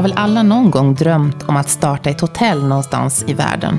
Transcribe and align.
Vi 0.00 0.02
har 0.02 0.08
väl 0.08 0.18
alla 0.18 0.42
någon 0.42 0.70
gång 0.70 0.94
drömt 0.94 1.42
om 1.48 1.56
att 1.56 1.70
starta 1.70 2.10
ett 2.10 2.20
hotell 2.20 2.64
någonstans 2.64 3.24
i 3.26 3.34
världen. 3.34 3.78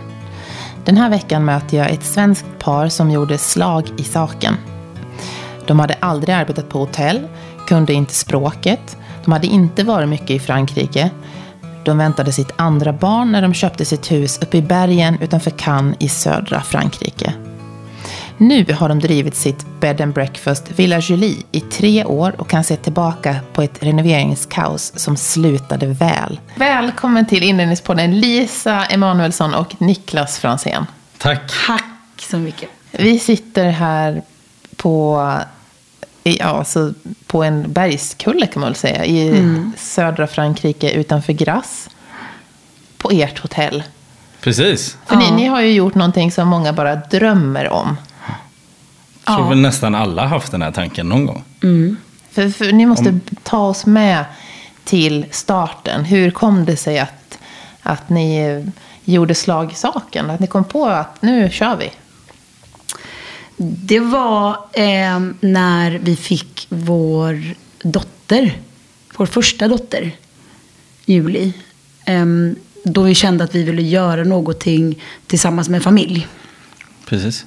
Den 0.86 0.98
här 0.98 1.10
veckan 1.10 1.46
möter 1.46 1.78
jag 1.78 1.92
ett 1.92 2.04
svenskt 2.04 2.60
par 2.60 2.90
som 2.90 3.12
gjorde 3.12 3.38
slag 3.38 3.90
i 3.98 4.04
saken. 4.04 4.56
De 5.68 5.80
hade 5.80 5.94
aldrig 6.00 6.36
arbetat 6.36 6.70
på 6.70 6.80
hotell, 6.80 7.28
kunde 7.68 7.94
inte 7.94 8.14
språket, 8.14 8.98
de 9.26 9.32
hade 9.32 9.48
inte 9.48 9.84
varit 9.84 10.10
mycket 10.10 10.30
i 10.30 10.40
Frankrike. 10.40 11.10
De 11.86 11.98
väntade 11.98 12.32
sitt 12.32 12.52
andra 12.56 12.94
barn 12.94 13.32
när 13.32 13.42
de 13.42 13.54
köpte 13.54 13.86
sitt 13.86 14.12
hus 14.12 14.40
uppe 14.42 14.58
i 14.58 14.62
bergen 14.62 15.18
utanför 15.22 15.52
Cannes 15.52 15.96
i 16.00 16.10
södra 16.10 16.62
Frankrike. 16.62 17.34
Nu 18.38 18.66
har 18.74 18.90
de 18.90 19.00
drivit 19.00 19.36
sitt 19.36 19.66
bed 19.80 20.02
and 20.02 20.14
breakfast 20.14 20.72
Villa 20.72 21.00
Julie 21.00 21.38
i 21.52 21.60
tre 21.60 22.06
år 22.06 22.36
och 22.38 22.50
kan 22.50 22.64
se 22.64 22.76
tillbaka 22.76 23.36
på 23.54 23.62
ett 23.62 23.84
renoveringskaos 23.84 24.94
som 24.96 25.18
slutade 25.18 25.86
väl. 25.88 26.40
Välkommen 26.56 27.26
till 27.26 27.44
inredningspodden 27.44 28.20
Lisa 28.20 28.86
Emanuelsson 28.86 29.54
och 29.54 29.76
Niklas 29.82 30.38
Fransén. 30.40 30.86
Tack. 31.18 31.52
Tack 31.68 31.84
så 32.20 32.38
mycket. 32.38 32.70
Vi 32.92 33.20
sitter 33.20 33.70
här 33.70 34.22
på, 34.76 35.22
ja, 36.24 36.46
alltså 36.46 36.94
på 37.28 37.44
en 37.44 37.72
bergskulle 37.74 38.48
kan 38.48 38.60
man 38.60 38.70
väl 38.70 38.76
säga, 38.76 39.06
i 39.06 39.28
Mm. 39.30 39.72
södra 39.78 40.28
Frankrike 40.28 40.92
utanför 40.92 41.34
Grasse. 41.34 41.90
På 42.98 43.10
ert 43.12 43.40
hotell. 43.40 43.84
Precis. 44.42 44.98
För 45.06 45.16
ni, 45.16 45.32
ni 45.32 45.46
har 45.46 45.62
ju 45.62 45.72
gjort 45.74 45.96
någonting 45.96 46.32
som 46.32 46.48
många 46.48 46.74
bara 46.74 46.96
drömmer 46.96 47.70
om. 47.70 47.98
Jag 49.26 49.36
tror 49.36 49.46
Ja. 49.46 49.50
väl 49.50 49.62
nästan 49.62 49.96
alla 49.96 50.26
haft 50.28 50.52
den 50.52 50.62
här 50.62 50.72
tanken 50.72 51.10
någon 51.10 51.26
gång. 51.26 51.44
För, 52.32 52.50
för 52.50 52.72
ni 52.72 52.86
måste 52.86 53.20
ta 53.44 53.58
oss 53.68 53.86
med 53.86 54.26
till 54.84 55.26
starten. 55.32 56.04
Hur 56.06 56.32
kom 56.32 56.66
det 56.66 56.78
sig 56.78 57.00
att, 57.00 57.38
att 57.82 58.10
ni 58.10 58.38
eh, 58.40 58.70
gjorde 59.04 59.36
slag 59.36 59.72
i 59.72 59.76
saken? 59.76 60.30
Att 60.30 60.40
ni 60.40 60.48
kom 60.48 60.64
på 60.64 60.86
att 60.86 61.22
nu 61.22 61.50
kör 61.50 61.76
vi? 61.76 61.92
Det 63.58 64.00
var 64.00 64.50
eh, 64.74 65.20
när 65.40 66.00
vi 66.04 66.16
fick 66.16 66.68
vår 66.70 67.56
dotter, 67.84 68.58
vår 69.18 69.26
första 69.26 69.68
dotter, 69.68 70.12
Julie. 71.06 71.54
Eh, 72.06 72.26
då 72.86 73.02
vi 73.02 73.16
kände 73.16 73.44
att 73.44 73.56
vi 73.56 73.64
ville 73.64 73.82
göra 73.82 74.24
någonting 74.24 75.02
tillsammans 75.28 75.70
med 75.70 75.84
familj. 75.84 76.28
Precis. 77.06 77.46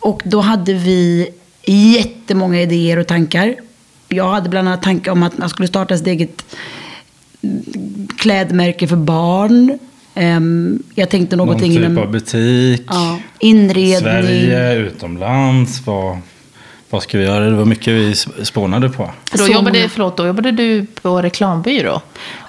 Och 0.00 0.22
då 0.24 0.40
hade 0.40 0.74
vi 0.74 1.28
jättemånga 1.66 2.60
idéer 2.62 2.98
och 2.98 3.06
tankar. 3.06 3.54
Jag 4.08 4.28
hade 4.30 4.48
bland 4.48 4.68
annat 4.68 4.82
tankar 4.82 5.12
om 5.12 5.22
att 5.22 5.38
man 5.38 5.48
skulle 5.48 5.68
starta 5.68 5.96
sitt 5.98 6.06
eget 6.06 6.44
klädmärke 8.18 8.88
för 8.88 8.96
barn. 8.96 9.78
Ehm, 10.14 10.82
Jag 10.94 11.08
tänkte 11.10 11.36
Någon 11.36 11.46
någonting 11.46 11.72
typ 11.74 11.84
inom 11.84 11.98
av 11.98 12.10
butik. 12.12 12.82
ja, 12.88 13.18
inredning. 13.38 14.00
Sverige, 14.00 14.74
utomlands. 14.76 15.86
Vad, 15.86 16.18
vad 16.90 17.02
ska 17.02 17.18
vi 17.18 17.24
göra? 17.24 17.44
Det 17.44 17.56
var 17.56 17.64
mycket 17.64 17.94
vi 17.94 18.14
spånade 18.44 18.88
på. 18.88 19.10
Då, 19.32 19.38
Så 19.38 19.52
jobbade, 19.52 19.78
många- 19.78 19.88
förlåt, 19.88 20.16
då 20.16 20.26
jobbade 20.26 20.50
du 20.52 20.86
på 21.02 21.22
reklambyrå. 21.22 22.00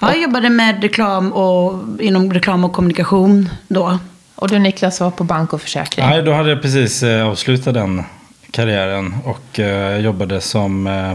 Ja, 0.02 0.14
jag 0.14 0.22
jobbade 0.22 0.50
med 0.50 0.82
reklam 0.84 1.34
och 1.34 1.80
inom 2.00 2.34
reklam 2.34 2.64
och 2.64 2.72
kommunikation 2.74 3.50
då. 3.68 4.00
Och 4.40 4.50
du 4.50 4.60
Niklas 4.60 5.00
var 5.00 5.12
på 5.12 5.24
bank 5.24 5.54
och 5.54 5.62
försäkring. 5.62 6.06
Nej, 6.06 6.22
då 6.24 6.34
hade 6.34 6.50
jag 6.50 6.62
precis 6.62 7.04
eh, 7.04 7.28
avslutat 7.28 7.74
den 7.74 8.04
karriären 8.52 9.16
och 9.26 9.60
eh, 9.60 9.98
jobbade 9.98 10.42
som 10.42 10.88
eh, 10.88 11.14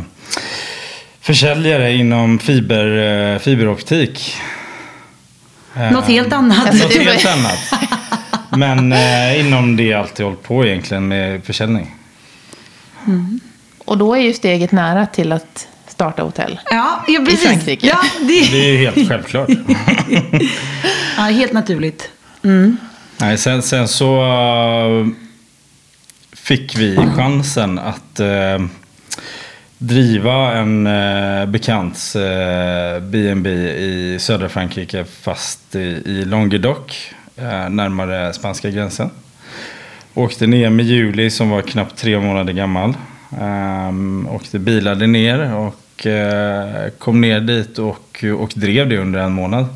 försäljare 1.21 1.93
inom 1.93 2.39
fiber, 2.39 2.87
eh, 3.35 3.39
fiberoptik. 3.39 4.37
Eh, 5.77 5.91
Något 5.93 6.05
helt 6.05 6.33
annat. 6.33 6.75
Något 6.75 6.97
helt 6.97 7.27
annat. 7.27 7.59
Men 8.57 8.93
eh, 8.93 9.41
inom 9.41 9.77
det 9.77 9.83
jag 9.85 10.01
alltid 10.01 10.27
hållit 10.27 10.43
på 10.43 10.67
egentligen 10.67 11.09
med 11.09 11.45
försäljning. 11.45 11.95
Och 13.85 13.99
då 13.99 14.15
är 14.15 14.21
ju 14.21 14.33
steget 14.33 14.73
nära 14.73 15.07
till 15.07 15.33
att 15.33 15.69
starta 15.89 16.23
hotell. 16.23 16.61
Ja, 16.71 17.05
ja 17.09 17.21
precis. 17.21 17.43
Frankrike. 17.43 17.87
Ja, 17.87 17.99
det 18.21 18.51
Det 18.53 18.69
är 18.69 18.73
ju 18.73 18.77
helt 18.77 19.09
självklart. 19.09 19.49
ja, 21.17 21.23
helt 21.23 21.53
naturligt. 21.53 22.11
Mm. 22.45 22.77
Nej, 23.21 23.39
sen, 23.39 23.63
sen 23.63 23.89
så 23.89 24.23
uh, 24.23 25.09
fick 26.33 26.77
vi 26.77 26.97
chansen 26.97 27.79
att 27.79 28.21
uh, 28.21 28.67
driva 29.79 30.53
en 30.53 30.87
uh, 30.87 31.47
bekants 31.47 32.17
uh, 32.17 32.23
B&B 33.01 33.51
i 33.51 34.17
södra 34.21 34.49
Frankrike 34.49 35.05
fast 35.05 35.75
i, 35.75 36.03
i 36.07 36.25
Languedoc, 36.25 37.11
närmare 37.71 38.33
spanska 38.33 38.71
gränsen. 38.71 39.11
Åkte 40.15 40.47
ner 40.47 40.71
med 40.71 40.87
Juli 40.87 41.31
som 41.31 41.51
var 41.51 41.63
knappt 41.63 41.97
tre 41.97 42.21
månader 42.21 42.53
gammal. 42.53 42.95
Um, 43.41 44.29
åkte 44.29 44.59
bilade 44.59 45.07
ner 45.07 45.55
och 45.55 46.07
kom 46.99 47.21
ner 47.21 47.41
dit 47.41 47.79
och, 47.79 48.25
och 48.39 48.53
drev 48.55 48.89
det 48.89 48.99
under 48.99 49.21
en 49.21 49.33
månad. 49.33 49.67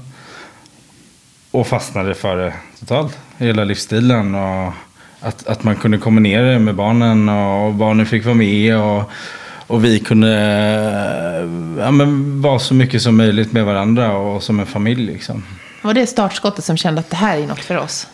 Och 1.51 1.67
fastnade 1.67 2.15
för 2.15 2.37
det 2.37 2.53
totalt. 2.81 3.19
Hela 3.39 3.65
livsstilen 3.65 4.35
och 4.35 4.73
att, 5.21 5.47
att 5.47 5.65
man 5.65 5.77
kunde 5.77 5.99
kombinera 5.99 6.53
det 6.53 6.59
med 6.59 6.75
barnen 6.75 7.29
och 7.29 7.75
barnen 7.75 8.07
fick 8.07 8.25
vara 8.25 8.35
med. 8.35 8.77
Och, 8.79 9.11
och 9.67 9.85
vi 9.85 9.99
kunde 9.99 10.31
eh, 10.31 11.83
ja, 11.85 11.91
men 11.91 12.43
vara 12.43 12.59
så 12.59 12.75
mycket 12.75 13.03
som 13.03 13.17
möjligt 13.17 13.53
med 13.53 13.65
varandra 13.65 14.17
och 14.17 14.43
som 14.43 14.61
en 14.61 14.67
familj. 14.67 15.07
Liksom. 15.07 15.45
Var 15.83 15.95
det 15.95 16.07
startskottet 16.07 16.65
som 16.65 16.77
kände 16.77 17.01
att 17.01 17.11
det 17.11 17.17
här 17.17 17.39
är 17.39 17.47
något 17.47 17.65
för 17.65 17.79
oss? 17.79 18.07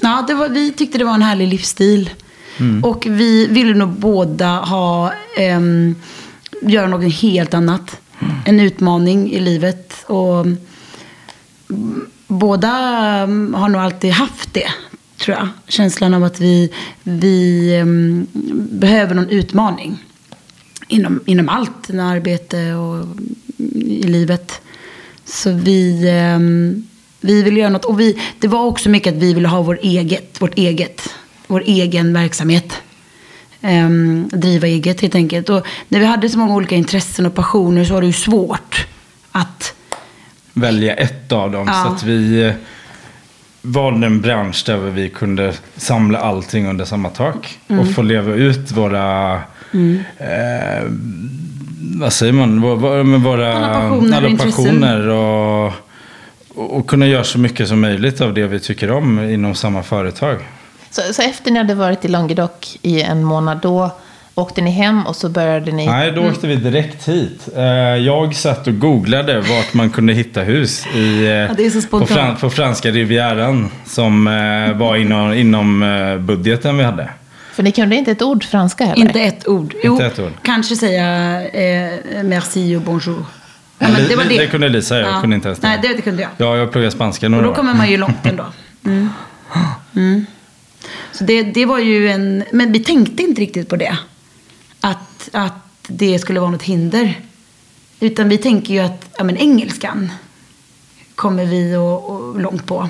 Ja, 0.00 0.24
det 0.28 0.34
var, 0.34 0.48
vi 0.48 0.72
tyckte 0.72 0.98
det 0.98 1.04
var 1.04 1.14
en 1.14 1.22
härlig 1.22 1.48
livsstil. 1.48 2.10
Och 2.82 3.06
vi 3.08 3.46
ville 3.46 3.74
nog 3.74 3.88
båda 3.88 4.56
ha, 4.56 5.12
ehm, 5.36 5.94
göra 6.62 6.86
något 6.86 7.14
helt 7.14 7.54
annat. 7.54 8.00
En 8.44 8.60
utmaning 8.60 9.32
i 9.32 9.40
livet. 9.40 10.04
Och 10.06 10.40
mm, 10.40 10.58
båda 12.40 12.70
mm, 13.22 13.54
har 13.54 13.68
nog 13.68 13.80
alltid 13.80 14.12
haft 14.12 14.54
det, 14.54 14.68
tror 15.18 15.36
jag. 15.36 15.48
Känslan 15.68 16.14
av 16.14 16.24
att 16.24 16.40
vi, 16.40 16.72
vi 17.02 17.80
um, 17.82 18.26
behöver 18.70 19.14
någon 19.14 19.28
utmaning. 19.28 19.98
Inom, 20.88 21.20
inom 21.26 21.48
allt, 21.48 21.90
inom 21.90 22.06
arbete 22.06 22.74
och 22.74 22.96
mm, 22.96 23.36
i 23.74 24.02
livet. 24.02 24.60
Så 25.24 25.52
vi, 25.52 26.10
um, 26.36 26.88
vi 27.20 27.42
ville 27.42 27.60
göra 27.60 27.70
något. 27.70 27.84
Och 27.84 28.00
vi, 28.00 28.20
det 28.38 28.48
var 28.48 28.64
också 28.64 28.88
mycket 28.88 29.14
att 29.14 29.22
vi 29.22 29.34
ville 29.34 29.48
ha 29.48 29.62
vår 29.62 29.78
eget, 29.82 30.40
vårt 30.40 30.58
eget, 30.58 31.08
vår 31.46 31.62
egen 31.66 32.12
verksamhet. 32.12 32.82
Um, 33.62 34.28
driva 34.28 34.66
eget 34.66 35.00
helt 35.00 35.14
enkelt. 35.14 35.48
Och 35.48 35.66
när 35.88 35.98
vi 35.98 36.06
hade 36.06 36.28
så 36.28 36.38
många 36.38 36.54
olika 36.54 36.74
intressen 36.74 37.26
och 37.26 37.34
passioner 37.34 37.84
så 37.84 37.94
var 37.94 38.00
det 38.00 38.06
ju 38.06 38.12
svårt 38.12 38.86
att 39.32 39.74
Välja 40.52 40.94
ett 40.94 41.32
av 41.32 41.50
dem. 41.50 41.64
Ja. 41.66 41.84
Så 41.86 41.94
att 41.94 42.02
vi 42.02 42.42
eh, 42.42 42.52
valde 43.62 44.06
en 44.06 44.20
bransch 44.20 44.62
där 44.66 44.76
vi 44.76 45.08
kunde 45.08 45.52
samla 45.76 46.18
allting 46.18 46.68
under 46.68 46.84
samma 46.84 47.08
tak. 47.08 47.58
Mm. 47.68 47.80
Och 47.80 47.94
få 47.94 48.02
leva 48.02 48.34
ut 48.34 48.72
våra... 48.72 49.34
Eh, 50.18 50.84
vad 51.98 52.12
säger 52.12 52.32
man? 52.32 52.60
Våra, 52.60 52.74
våra, 52.74 53.04
med 53.04 53.20
våra 53.20 53.54
Alla 53.54 53.90
passioner 53.90 54.12
och 54.12 54.16
alla 54.16 54.36
passioner 54.36 55.08
och, 55.08 55.72
och, 56.54 56.76
och 56.76 56.86
kunna 56.86 57.06
göra 57.06 57.24
så 57.24 57.38
mycket 57.38 57.68
som 57.68 57.80
möjligt 57.80 58.20
av 58.20 58.34
det 58.34 58.46
vi 58.46 58.60
tycker 58.60 58.90
om 58.90 59.18
inom 59.30 59.54
samma 59.54 59.82
företag. 59.82 60.36
Så, 60.90 61.02
så 61.12 61.22
efter 61.22 61.50
ni 61.50 61.58
hade 61.58 61.74
varit 61.74 62.04
i 62.04 62.08
Languedoc 62.08 62.78
i 62.82 63.02
en 63.02 63.24
månad, 63.24 63.58
då 63.62 63.90
åkte 64.34 64.60
ni 64.60 64.70
hem 64.70 65.06
och 65.06 65.16
så 65.16 65.28
började 65.28 65.72
ni... 65.72 65.86
Nej, 65.86 66.12
då 66.12 66.22
åkte 66.28 66.46
vi 66.46 66.56
direkt 66.56 67.08
hit. 67.08 67.48
Eh, 67.56 67.62
Jag 67.96 68.34
satt 68.34 68.66
och 68.66 68.78
googlade 68.78 69.40
vart 69.40 69.74
man 69.74 69.90
kunde 69.90 70.12
hitta 70.12 70.40
hus 70.40 70.86
i, 70.94 71.26
eh, 71.26 71.56
så 71.68 71.74
på, 71.74 71.80
spontant. 71.80 72.10
fran, 72.10 72.36
på 72.36 72.50
franska 72.50 72.90
rivieran. 72.90 73.70
Som 73.86 74.26
eh, 74.26 74.76
var 74.78 74.96
inom, 74.96 75.32
inom 75.34 75.80
budgeten 76.26 76.78
vi 76.78 76.84
hade. 76.84 77.08
För 77.52 77.62
ni 77.62 77.72
kunde 77.72 77.96
inte 77.96 78.10
ett 78.10 78.22
ord 78.22 78.44
franska 78.44 78.84
heller? 78.84 79.02
Inte 79.06 79.20
ett 79.20 79.48
ord. 79.48 79.74
Jo, 79.84 80.00
ett 80.00 80.18
ord. 80.18 80.32
kanske 80.42 80.76
säga 80.76 81.42
eh, 81.50 82.22
merci 82.24 82.76
och 82.76 82.80
bonjour. 82.82 83.24
Ja, 83.78 83.88
men 83.88 84.08
det 84.08 84.16
var 84.16 84.24
det. 84.24 84.38
det 84.38 84.46
kunde 84.46 84.68
Lisa, 84.68 84.98
jag 84.98 85.08
Ja. 85.08 85.20
kunde 85.20 85.36
inte 85.36 85.48
ens 85.48 85.58
det. 85.60 85.68
Nej, 85.68 85.78
det, 85.82 85.88
det 85.88 86.02
kunde 86.02 86.22
jag. 86.22 86.30
Ja, 86.36 86.56
jag 86.56 86.72
pluggade 86.72 86.90
spanska 86.92 87.26
Och 87.26 87.30
några 87.30 87.44
då 87.44 87.50
år. 87.50 87.54
kommer 87.54 87.74
man 87.74 87.90
ju 87.90 87.96
långt 87.96 88.26
ändå. 88.26 88.44
Mm. 88.86 89.08
Mm. 89.96 90.26
Så 91.12 91.24
det, 91.24 91.42
det 91.42 91.66
var 91.66 91.78
ju 91.78 92.08
en... 92.08 92.44
Men 92.52 92.72
vi 92.72 92.78
tänkte 92.78 93.22
inte 93.22 93.40
riktigt 93.40 93.68
på 93.68 93.76
det. 93.76 93.98
Att, 95.32 95.46
att 95.46 95.52
det 95.88 96.18
skulle 96.18 96.40
vara 96.40 96.50
något 96.50 96.62
hinder. 96.62 97.20
Utan 98.00 98.28
vi 98.28 98.38
tänker 98.38 98.74
ju 98.74 98.80
att 98.80 99.10
ja, 99.18 99.24
men 99.24 99.36
engelskan 99.36 100.12
kommer 101.14 101.44
vi 101.44 101.76
och, 101.76 102.10
och 102.10 102.40
långt 102.40 102.66
på. 102.66 102.88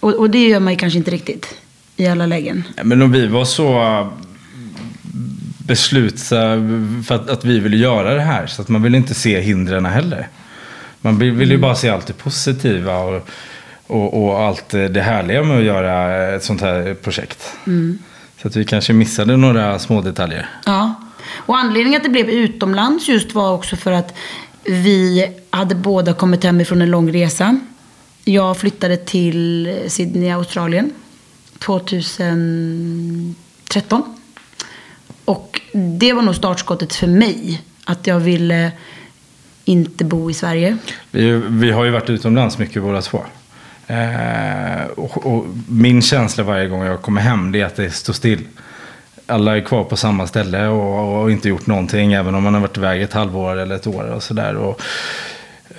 Och, 0.00 0.14
och 0.14 0.30
det 0.30 0.48
gör 0.48 0.60
man 0.60 0.72
ju 0.72 0.78
kanske 0.78 0.98
inte 0.98 1.10
riktigt 1.10 1.54
i 1.96 2.06
alla 2.06 2.26
lägen. 2.26 2.64
Ja, 2.76 2.84
Men 2.84 3.02
om 3.02 3.12
vi 3.12 3.26
var 3.26 3.44
så 3.44 3.82
eh, 3.82 4.08
beslutsamma 5.58 7.02
för 7.02 7.14
att, 7.14 7.30
att 7.30 7.44
vi 7.44 7.58
ville 7.58 7.76
göra 7.76 8.14
det 8.14 8.20
här. 8.22 8.46
Så 8.46 8.62
att 8.62 8.68
man 8.68 8.82
ville 8.82 8.96
inte 8.96 9.14
se 9.14 9.40
hindren 9.40 9.86
heller. 9.86 10.28
Man 11.00 11.18
vill, 11.18 11.30
vill 11.32 11.48
ju 11.48 11.54
Mm. 11.54 11.60
bara 11.62 11.74
se 11.74 11.88
allt 11.88 12.06
det 12.06 12.12
positiva 12.12 12.98
och, 12.98 13.28
och, 13.86 14.24
och 14.24 14.40
allt 14.40 14.68
det 14.68 15.00
härliga 15.00 15.42
med 15.42 15.58
att 15.58 15.64
göra 15.64 16.26
ett 16.34 16.44
sånt 16.44 16.60
här 16.60 16.94
projekt. 16.94 17.52
Mm. 17.66 17.98
Så 18.42 18.48
att 18.48 18.56
vi 18.56 18.64
kanske 18.64 18.92
missade 18.92 19.36
några 19.36 19.78
små 19.78 20.00
detaljer. 20.00 20.48
Ja. 20.66 20.94
Och 21.26 21.58
anledningen 21.58 22.00
att 22.00 22.04
det 22.04 22.10
blev 22.10 22.30
utomlands 22.30 23.08
just 23.08 23.34
var 23.34 23.54
också 23.54 23.76
för 23.76 23.92
att 23.92 24.14
vi 24.64 25.32
hade 25.50 25.74
båda 25.74 26.14
kommit 26.14 26.44
hem 26.44 26.60
ifrån 26.60 26.82
en 26.82 26.90
lång 26.90 27.12
resa. 27.12 27.60
Jag 28.24 28.56
flyttade 28.56 28.96
till 28.96 29.74
Sydney, 29.88 30.30
Australien 30.30 30.92
2013. 31.58 34.02
Och 35.24 35.60
det 35.72 36.12
var 36.12 36.22
nog 36.22 36.34
startskottet 36.34 36.94
för 36.94 37.06
mig. 37.06 37.62
Att 37.84 38.06
jag 38.06 38.20
ville 38.20 38.72
inte 39.64 40.04
bo 40.04 40.30
i 40.30 40.34
Sverige. 40.34 40.76
Vi, 41.10 41.32
vi 41.32 41.70
har 41.70 41.84
ju 41.84 41.90
varit 41.90 42.10
utomlands 42.10 42.58
mycket 42.58 42.82
båda 42.82 43.02
två. 43.02 43.24
Eh, 43.86 44.84
och, 44.96 45.26
och 45.26 45.46
min 45.68 46.02
känsla 46.02 46.44
varje 46.44 46.68
gång 46.68 46.82
jag 46.82 47.02
kommer 47.02 47.20
hem 47.20 47.52
det 47.52 47.60
är 47.60 47.64
att 47.64 47.76
det 47.76 47.90
står 47.90 48.12
still. 48.12 48.44
Alla 49.30 49.56
är 49.56 49.60
kvar 49.60 49.84
på 49.84 49.96
samma 49.96 50.26
ställe 50.26 50.66
och, 50.68 51.22
och 51.22 51.30
inte 51.30 51.48
gjort 51.48 51.66
någonting 51.66 52.12
även 52.12 52.34
om 52.34 52.42
man 52.42 52.54
har 52.54 52.60
varit 52.60 52.76
iväg 52.76 53.02
ett 53.02 53.12
halvår 53.12 53.56
eller 53.56 53.74
ett 53.74 53.86
år 53.86 54.04
och 54.04 54.22
sådär. 54.22 54.56
Och, 54.56 54.80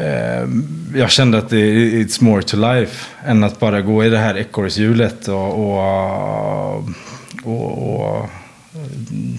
eh, 0.01 0.47
jag 0.95 1.11
kände 1.11 1.37
att 1.37 1.49
det 1.49 1.57
it's 1.57 2.23
more 2.23 2.41
to 2.43 2.57
life 2.57 3.05
än 3.25 3.43
att 3.43 3.59
bara 3.59 3.81
gå 3.81 4.05
i 4.05 4.09
det 4.09 4.17
här 4.17 4.37
ekorrhjulet 4.37 5.27
och, 5.27 5.59
och, 5.59 6.83
och, 7.43 7.95
och 7.95 8.29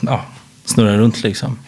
ja, 0.02 0.24
snurra 0.64 0.96
runt 0.96 1.22
liksom. 1.22 1.58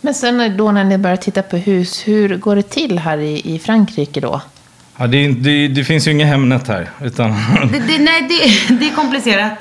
Men 0.00 0.14
sen 0.14 0.56
då 0.56 0.72
när 0.72 0.84
ni 0.84 0.98
börjar 0.98 1.16
titta 1.16 1.42
på 1.42 1.56
hus, 1.56 2.08
hur 2.08 2.36
går 2.36 2.56
det 2.56 2.62
till 2.62 2.98
här 2.98 3.18
i, 3.18 3.54
i 3.54 3.58
Frankrike 3.58 4.20
då? 4.20 4.40
Ja, 4.96 5.06
det, 5.06 5.28
det, 5.28 5.68
det 5.68 5.84
finns 5.84 6.08
ju 6.08 6.12
inga 6.12 6.26
Hemnet 6.26 6.68
här. 6.68 6.90
Utan 7.02 7.30
Det, 7.72 7.78
det, 7.78 7.98
nej, 7.98 8.28
det, 8.68 8.74
det 8.74 8.88
är 8.88 8.94
komplicerat. 8.94 9.52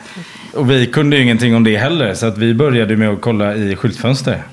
Och 0.54 0.72
vi 0.72 0.86
kunde 0.86 1.16
ju 1.16 1.24
ingenting 1.24 1.56
om 1.56 1.64
det 1.64 1.78
heller. 1.78 2.14
Så 2.14 2.26
att 2.26 2.38
vi 2.38 2.54
började 2.54 2.98
med 2.98 3.10
att 3.10 3.22
kolla 3.22 3.56
i 3.56 3.76
skyltfönster. 3.76 4.44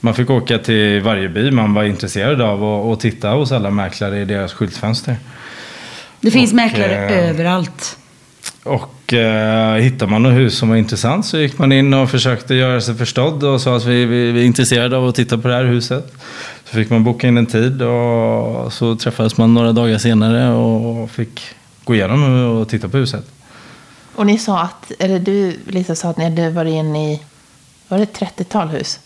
Man 0.00 0.14
fick 0.14 0.30
åka 0.30 0.58
till 0.58 1.00
varje 1.00 1.28
by 1.28 1.50
man 1.50 1.74
var 1.74 1.84
intresserad 1.84 2.40
av 2.40 2.64
och, 2.64 2.90
och 2.90 3.00
titta 3.00 3.28
hos 3.28 3.52
alla 3.52 3.70
mäklare 3.70 4.20
i 4.20 4.24
deras 4.24 4.52
skyltfönster. 4.52 5.16
Det 6.20 6.30
finns 6.30 6.50
Och, 6.50 6.56
mäklare 6.56 7.08
eh, 7.08 7.30
överallt. 7.30 7.98
Och 8.62 9.12
eh, 9.12 9.74
hittar 9.74 10.06
man 10.06 10.22
något 10.22 10.32
hus 10.32 10.58
som 10.58 10.68
var 10.68 10.76
intressant 10.76 11.26
så 11.26 11.38
gick 11.38 11.58
man 11.58 11.72
in 11.72 11.94
och 11.94 12.10
försökte 12.10 12.54
göra 12.54 12.80
sig 12.80 12.94
förstådd 12.94 13.44
och 13.44 13.60
sa 13.60 13.76
att 13.76 13.84
vi, 13.84 14.04
vi, 14.04 14.32
vi 14.32 14.40
är 14.40 14.44
intresserade 14.44 14.96
av 14.96 15.08
att 15.08 15.14
titta 15.14 15.38
på 15.38 15.48
det 15.48 15.54
här 15.54 15.64
huset. 15.64 16.12
Så 16.64 16.74
fick 16.76 16.90
man 16.90 17.04
boka 17.04 17.28
in 17.28 17.38
en 17.38 17.46
tid 17.46 17.82
och 17.82 18.72
så 18.72 18.96
träffades 18.96 19.36
man 19.36 19.54
några 19.54 19.72
dagar 19.72 19.98
senare 19.98 20.48
och 20.54 21.10
fick 21.10 21.40
gå 21.84 21.94
igenom 21.94 22.46
och 22.60 22.68
titta 22.68 22.88
på 22.88 22.96
huset. 22.96 23.33
Och 24.14 24.26
ni 24.26 24.38
sa 24.38 24.60
att, 24.60 24.92
eller 24.98 25.18
du 25.18 25.56
Lisa 25.66 25.94
sa 25.94 26.08
att 26.08 26.16
ni 26.16 26.24
hade 26.24 26.50
varit 26.50 26.72
inne 26.72 27.12
i, 27.12 27.22
var 27.88 27.98
det 27.98 28.18
30-tal 28.18 28.68
hus? 28.68 29.00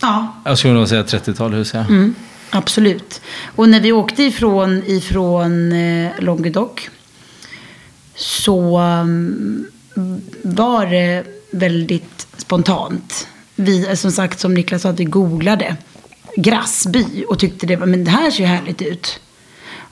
Ja, 0.00 0.34
Jag 0.44 0.58
skulle 0.58 0.74
nog 0.74 0.88
säga 0.88 1.02
30-tal 1.02 1.52
hus, 1.52 1.74
ja. 1.74 1.80
Mm, 1.80 2.14
absolut. 2.50 3.20
Och 3.56 3.68
när 3.68 3.80
vi 3.80 3.92
åkte 3.92 4.22
ifrån, 4.22 4.82
ifrån 4.86 5.72
eh, 5.72 6.10
Languedoc 6.18 6.70
så 8.14 8.80
um, 8.80 9.66
var 10.42 10.86
det 10.86 11.24
väldigt 11.50 12.26
spontant. 12.36 13.28
Vi, 13.54 13.88
eh, 13.88 13.94
som 13.94 14.12
sagt, 14.12 14.40
som 14.40 14.54
Niklas 14.54 14.82
sa, 14.82 14.88
att 14.88 15.00
vi 15.00 15.04
googlade 15.04 15.76
Grassby 16.36 17.24
och 17.28 17.38
tyckte 17.38 17.66
det, 17.66 17.76
var, 17.76 17.86
men 17.86 18.04
det 18.04 18.10
här 18.10 18.30
ser 18.30 18.40
ju 18.40 18.46
härligt 18.46 18.82
ut. 18.82 19.20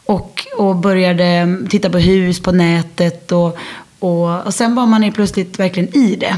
Och, 0.05 0.47
och 0.57 0.77
började 0.77 1.59
titta 1.71 1.91
på 1.91 1.99
hus 1.99 2.41
på 2.41 2.53
nätet 2.53 3.33
och, 3.33 3.59
och, 4.01 4.47
och 4.47 4.55
sen 4.55 4.75
var 4.75 4.87
man 4.87 5.03
ju 5.03 5.13
plötsligt 5.13 5.59
verkligen 5.59 5.97
i 5.97 6.17
det. 6.17 6.37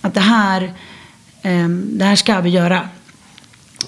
Att 0.00 0.14
det 0.14 0.20
här, 0.20 0.72
ehm, 1.42 1.98
det 1.98 2.04
här 2.04 2.16
ska 2.16 2.40
vi 2.40 2.50
göra. 2.50 2.88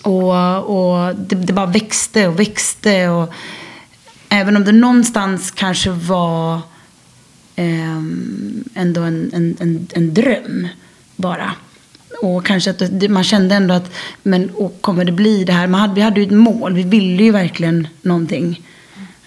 Och, 0.02 0.58
och 0.58 1.16
det, 1.16 1.36
det 1.36 1.52
bara 1.52 1.66
växte 1.66 2.28
och 2.28 2.40
växte. 2.40 3.08
Och 3.08 3.32
även 4.28 4.56
om 4.56 4.64
det 4.64 4.72
någonstans 4.72 5.50
kanske 5.50 5.90
var 5.90 6.60
ehm, 7.56 8.64
ändå 8.74 9.00
en, 9.00 9.30
en, 9.34 9.56
en, 9.60 9.88
en 9.94 10.14
dröm 10.14 10.68
bara. 11.16 11.52
Och 12.22 12.46
kanske 12.46 12.70
att 12.70 12.82
det, 12.90 13.08
man 13.08 13.24
kände 13.24 13.54
ändå 13.54 13.74
att, 13.74 13.92
men 14.22 14.50
och 14.50 14.82
kommer 14.82 15.04
det 15.04 15.12
bli 15.12 15.44
det 15.44 15.52
här? 15.52 15.66
Man 15.66 15.80
hade, 15.80 15.94
vi 15.94 16.00
hade 16.00 16.20
ju 16.20 16.26
ett 16.26 16.32
mål, 16.32 16.74
vi 16.74 16.82
ville 16.82 17.22
ju 17.22 17.32
verkligen 17.32 17.88
någonting. 18.02 18.62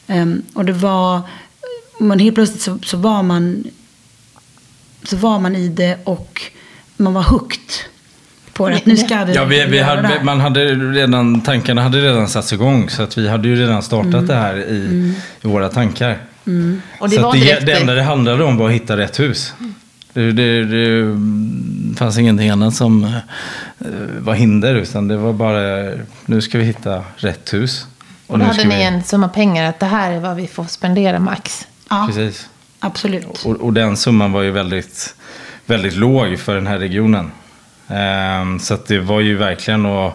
Um, 0.07 0.41
och 0.53 0.65
det 0.65 0.73
var, 0.73 1.21
men 1.99 2.19
helt 2.19 2.35
plötsligt 2.35 2.61
så, 2.61 2.77
så 2.83 2.97
var 2.97 3.23
man 3.23 3.63
så 5.03 5.15
var 5.15 5.39
man 5.39 5.55
i 5.55 5.67
det 5.67 5.97
och 6.03 6.41
man 6.97 7.13
var 7.13 7.23
hooked 7.23 7.59
på 8.53 8.69
det. 8.69 8.75
Att 8.75 8.85
nu 8.85 8.97
ska 8.97 9.23
vi 9.23 9.33
Ja, 9.33 9.45
vi, 9.45 9.65
vi 9.65 9.79
hade, 9.79 10.09
man 10.23 10.39
hade 10.39 10.65
redan, 10.75 11.41
tankarna 11.41 11.81
hade 11.83 12.01
redan 12.01 12.27
satts 12.29 12.53
igång. 12.53 12.89
Så 12.89 13.03
att 13.03 13.17
vi 13.17 13.29
hade 13.29 13.47
ju 13.47 13.55
redan 13.55 13.83
startat 13.83 14.13
Mm. 14.13 14.25
det 14.27 14.35
här 14.35 14.55
i, 14.57 15.13
i 15.41 15.47
våra 15.47 15.69
tankar. 15.69 16.17
Och 16.99 17.09
det 17.09 17.15
så 17.15 17.21
var 17.21 17.33
det, 17.33 17.39
direkt 17.39 17.65
det 17.65 17.71
enda 17.71 17.94
det 17.94 18.03
handlade 18.03 18.44
om 18.44 18.57
var 18.57 18.67
att 18.67 18.73
hitta 18.75 18.97
rätt 18.97 19.19
hus. 19.19 19.53
Det, 20.13 20.31
det, 20.31 20.65
det 20.65 21.17
fanns 21.97 22.17
ingenting 22.17 22.49
annat 22.49 22.75
som 22.75 23.03
eh, 23.03 23.89
var 24.19 24.33
hinder. 24.33 24.75
Utan 24.75 25.07
det 25.07 25.17
var 25.17 25.33
bara, 25.33 25.91
nu 26.25 26.41
ska 26.41 26.57
vi 26.57 26.63
hitta 26.63 27.03
rätt 27.15 27.53
hus. 27.53 27.85
Och 28.27 28.33
då 28.33 28.37
nu 28.37 28.44
hade 28.45 28.59
ska 28.59 28.67
ni 28.67 28.75
vi- 28.75 28.83
en 28.83 29.03
summa 29.03 29.29
pengar 29.29 29.69
att 29.69 29.79
det 29.79 29.85
här 29.85 30.11
är 30.11 30.19
vad 30.19 30.35
vi 30.35 30.47
får 30.47 30.63
spendera 30.65 31.19
max. 31.19 31.67
Ja, 31.91 32.03
Precis. 32.07 32.49
absolut. 32.79 33.45
Och, 33.45 33.55
och 33.55 33.73
den 33.73 33.97
summan 33.97 34.31
var 34.31 34.41
ju 34.41 34.51
väldigt, 34.51 35.15
väldigt 35.65 35.95
låg 35.95 36.39
för 36.39 36.55
den 36.55 36.67
här 36.67 36.77
regionen. 36.79 37.31
Ehm, 37.88 38.59
så 38.59 38.77
det 38.88 38.99
var 38.99 39.19
ju 39.19 39.35
verkligen 39.38 39.85
att 39.85 40.13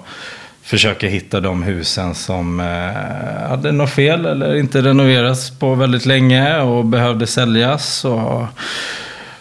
försöka 0.62 1.08
hitta 1.08 1.40
de 1.40 1.62
husen 1.62 2.14
som 2.14 2.60
eh, 2.60 3.48
hade 3.48 3.72
något 3.72 3.90
fel 3.90 4.26
eller 4.26 4.56
inte 4.56 4.82
renoverats 4.82 5.50
på 5.58 5.74
väldigt 5.74 6.06
länge 6.06 6.60
och 6.60 6.84
behövde 6.84 7.26
säljas. 7.26 8.04
Och, 8.04 8.42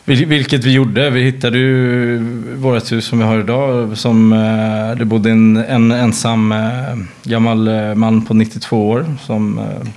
vil- 0.06 0.26
vilket 0.26 0.64
vi 0.64 0.72
gjorde. 0.74 1.10
Vi 1.10 1.22
hittade 1.24 1.58
ju 1.58 2.18
vårt 2.56 2.92
hus 2.92 3.06
som 3.06 3.20
vi 3.20 3.26
har 3.26 3.40
idag. 3.40 3.98
Som, 3.98 4.34
eh, 4.34 4.98
det 4.98 5.06
bodde 5.06 5.30
en, 5.32 5.58
en 5.58 5.92
ensam 5.92 6.52
eh, 6.52 6.96
gammal 7.24 7.68
eh, 7.68 7.96
man 7.96 8.26
på 8.26 8.34
92 8.34 8.90
år 8.90 9.06
som 9.26 9.60
eh, 9.60 9.88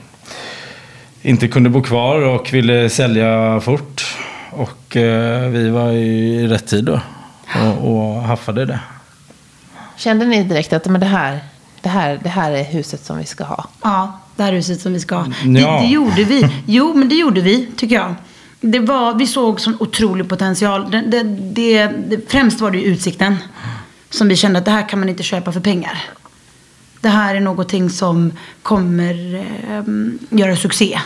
inte 1.28 1.48
kunde 1.48 1.70
bo 1.70 1.82
kvar 1.82 2.20
och 2.20 2.54
ville 2.54 2.90
sälja 2.90 3.60
fort. 3.60 4.16
Och 4.50 4.96
eh, 4.96 5.48
vi 5.48 5.68
var 5.68 5.92
i 5.92 6.46
rätt 6.46 6.66
tid 6.66 6.84
då 6.84 7.00
och, 7.54 7.90
och 7.90 8.22
haffade 8.22 8.64
det. 8.64 8.80
Kände 9.96 10.26
ni 10.26 10.44
direkt 10.44 10.72
att 10.72 10.86
men 10.86 11.00
det, 11.00 11.06
här, 11.06 11.40
det, 11.80 11.88
här, 11.88 12.20
det 12.22 12.28
här 12.28 12.52
är 12.52 12.64
huset 12.64 13.04
som 13.04 13.18
vi 13.18 13.24
ska 13.24 13.44
ha? 13.44 13.68
Ja, 13.82 14.20
det 14.36 14.42
här 14.42 14.52
huset 14.52 14.80
som 14.80 14.92
vi 14.92 15.00
ska 15.00 15.14
ha. 15.16 15.26
Ja. 15.44 15.80
Det, 15.80 15.86
det 15.86 15.92
gjorde 15.92 16.24
vi. 16.24 16.48
Jo, 16.66 16.94
men 16.94 17.08
det 17.08 17.14
gjorde 17.14 17.40
vi, 17.40 17.68
tycker 17.76 17.94
jag. 17.94 18.14
Det 18.60 18.78
var, 18.78 19.14
vi 19.14 19.26
såg 19.26 19.60
sån 19.60 19.76
otrolig 19.80 20.28
potential. 20.28 20.90
Det, 20.90 21.00
det, 21.00 21.22
det, 21.22 21.86
det, 21.86 22.30
främst 22.30 22.60
var 22.60 22.70
det 22.70 22.78
ju 22.78 22.84
utsikten. 22.84 23.36
Som 24.10 24.28
vi 24.28 24.36
kände 24.36 24.58
att 24.58 24.64
det 24.64 24.70
här 24.70 24.88
kan 24.88 24.98
man 24.98 25.08
inte 25.08 25.22
köpa 25.22 25.52
för 25.52 25.60
pengar. 25.60 25.98
Det 27.00 27.08
här 27.08 27.34
är 27.34 27.40
någonting 27.40 27.90
som 27.90 28.32
kommer 28.62 29.34
eh, 29.34 30.38
göra 30.38 30.56
succé. 30.56 30.98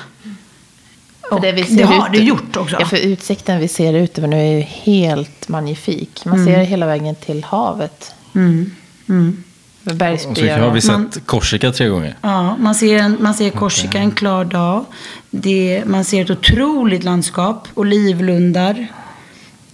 Och 1.35 1.41
det, 1.41 1.53
vi 1.53 1.65
ser 1.65 1.85
har 1.85 2.07
ut- 2.07 2.12
det 2.12 2.19
gjort 2.19 2.57
också. 2.57 2.77
Ja, 2.81 2.87
för 2.87 2.97
utsikten 2.97 3.61
vi 3.61 3.69
ser 3.69 3.93
ut 3.93 4.19
över 4.19 4.29
nu 4.29 4.37
är 4.37 4.57
ju 4.57 4.61
helt 4.61 5.49
magnifik. 5.49 6.25
Man 6.25 6.45
ser 6.45 6.59
hela 6.59 6.87
vägen 6.87 7.15
till 7.15 7.45
havet. 7.45 8.15
Mm. 8.35 8.71
Mm. 9.09 9.43
Och 9.85 9.93
så 9.93 10.43
har 10.45 10.71
vi 10.71 10.81
sett 10.81 10.91
Man- 10.93 11.11
Korsika 11.27 11.73
tre 11.73 11.89
gånger. 11.89 12.17
Ja, 12.21 12.57
man 12.57 12.75
ser, 12.75 12.97
en, 12.99 13.17
man 13.21 13.35
ser 13.35 13.51
Korsika 13.51 13.99
en 13.99 14.11
klar 14.11 14.45
dag. 14.45 14.85
Det, 15.31 15.83
man 15.87 16.05
ser 16.05 16.25
ett 16.25 16.31
otroligt 16.31 17.05
landskap, 17.05 17.69
olivlundar. 17.75 18.87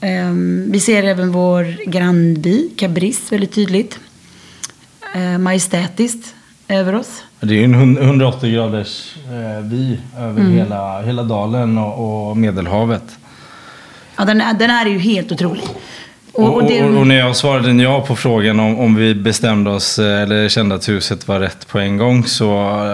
Ehm, 0.00 0.66
vi 0.72 0.80
ser 0.80 1.02
även 1.02 1.32
vår 1.32 1.90
grannby, 1.90 2.68
Cabris, 2.76 3.32
väldigt 3.32 3.52
tydligt. 3.54 3.98
Uh, 5.16 5.38
majestätiskt 5.38 6.34
över 6.68 6.94
oss. 6.94 7.22
Det 7.40 7.54
är 7.54 7.58
ju 7.58 7.64
en 7.64 7.74
hund- 7.74 7.98
180 7.98 8.50
graders 8.54 9.14
eh, 9.26 9.62
vy 9.62 9.96
över 10.18 10.42
hela, 10.42 11.02
hela 11.02 11.22
dalen 11.22 11.78
och, 11.78 12.28
och 12.30 12.36
Medelhavet. 12.36 13.02
Ja, 14.16 14.24
den, 14.24 14.40
är- 14.40 14.54
den 14.54 14.70
här 14.70 14.86
är 14.86 14.90
ju 14.90 14.98
helt 14.98 15.32
otrolig. 15.32 15.62
Och, 16.32 16.54
Och, 16.54 16.64
det, 16.64 16.84
och, 16.84 17.06
när 17.06 17.18
jag 17.18 17.36
svarade 17.36 17.72
ja 17.82 18.00
på 18.00 18.16
frågan 18.16 18.60
om, 18.60 18.78
om 18.80 18.94
vi 18.94 19.14
bestämde 19.14 19.70
oss 19.70 19.98
eh, 19.98 20.22
eller 20.22 20.48
kände 20.48 20.74
att 20.74 20.88
huset 20.88 21.28
var 21.28 21.40
rätt 21.40 21.66
på 21.68 21.78
en 21.78 21.96
gång 21.96 22.24
så 22.24 22.46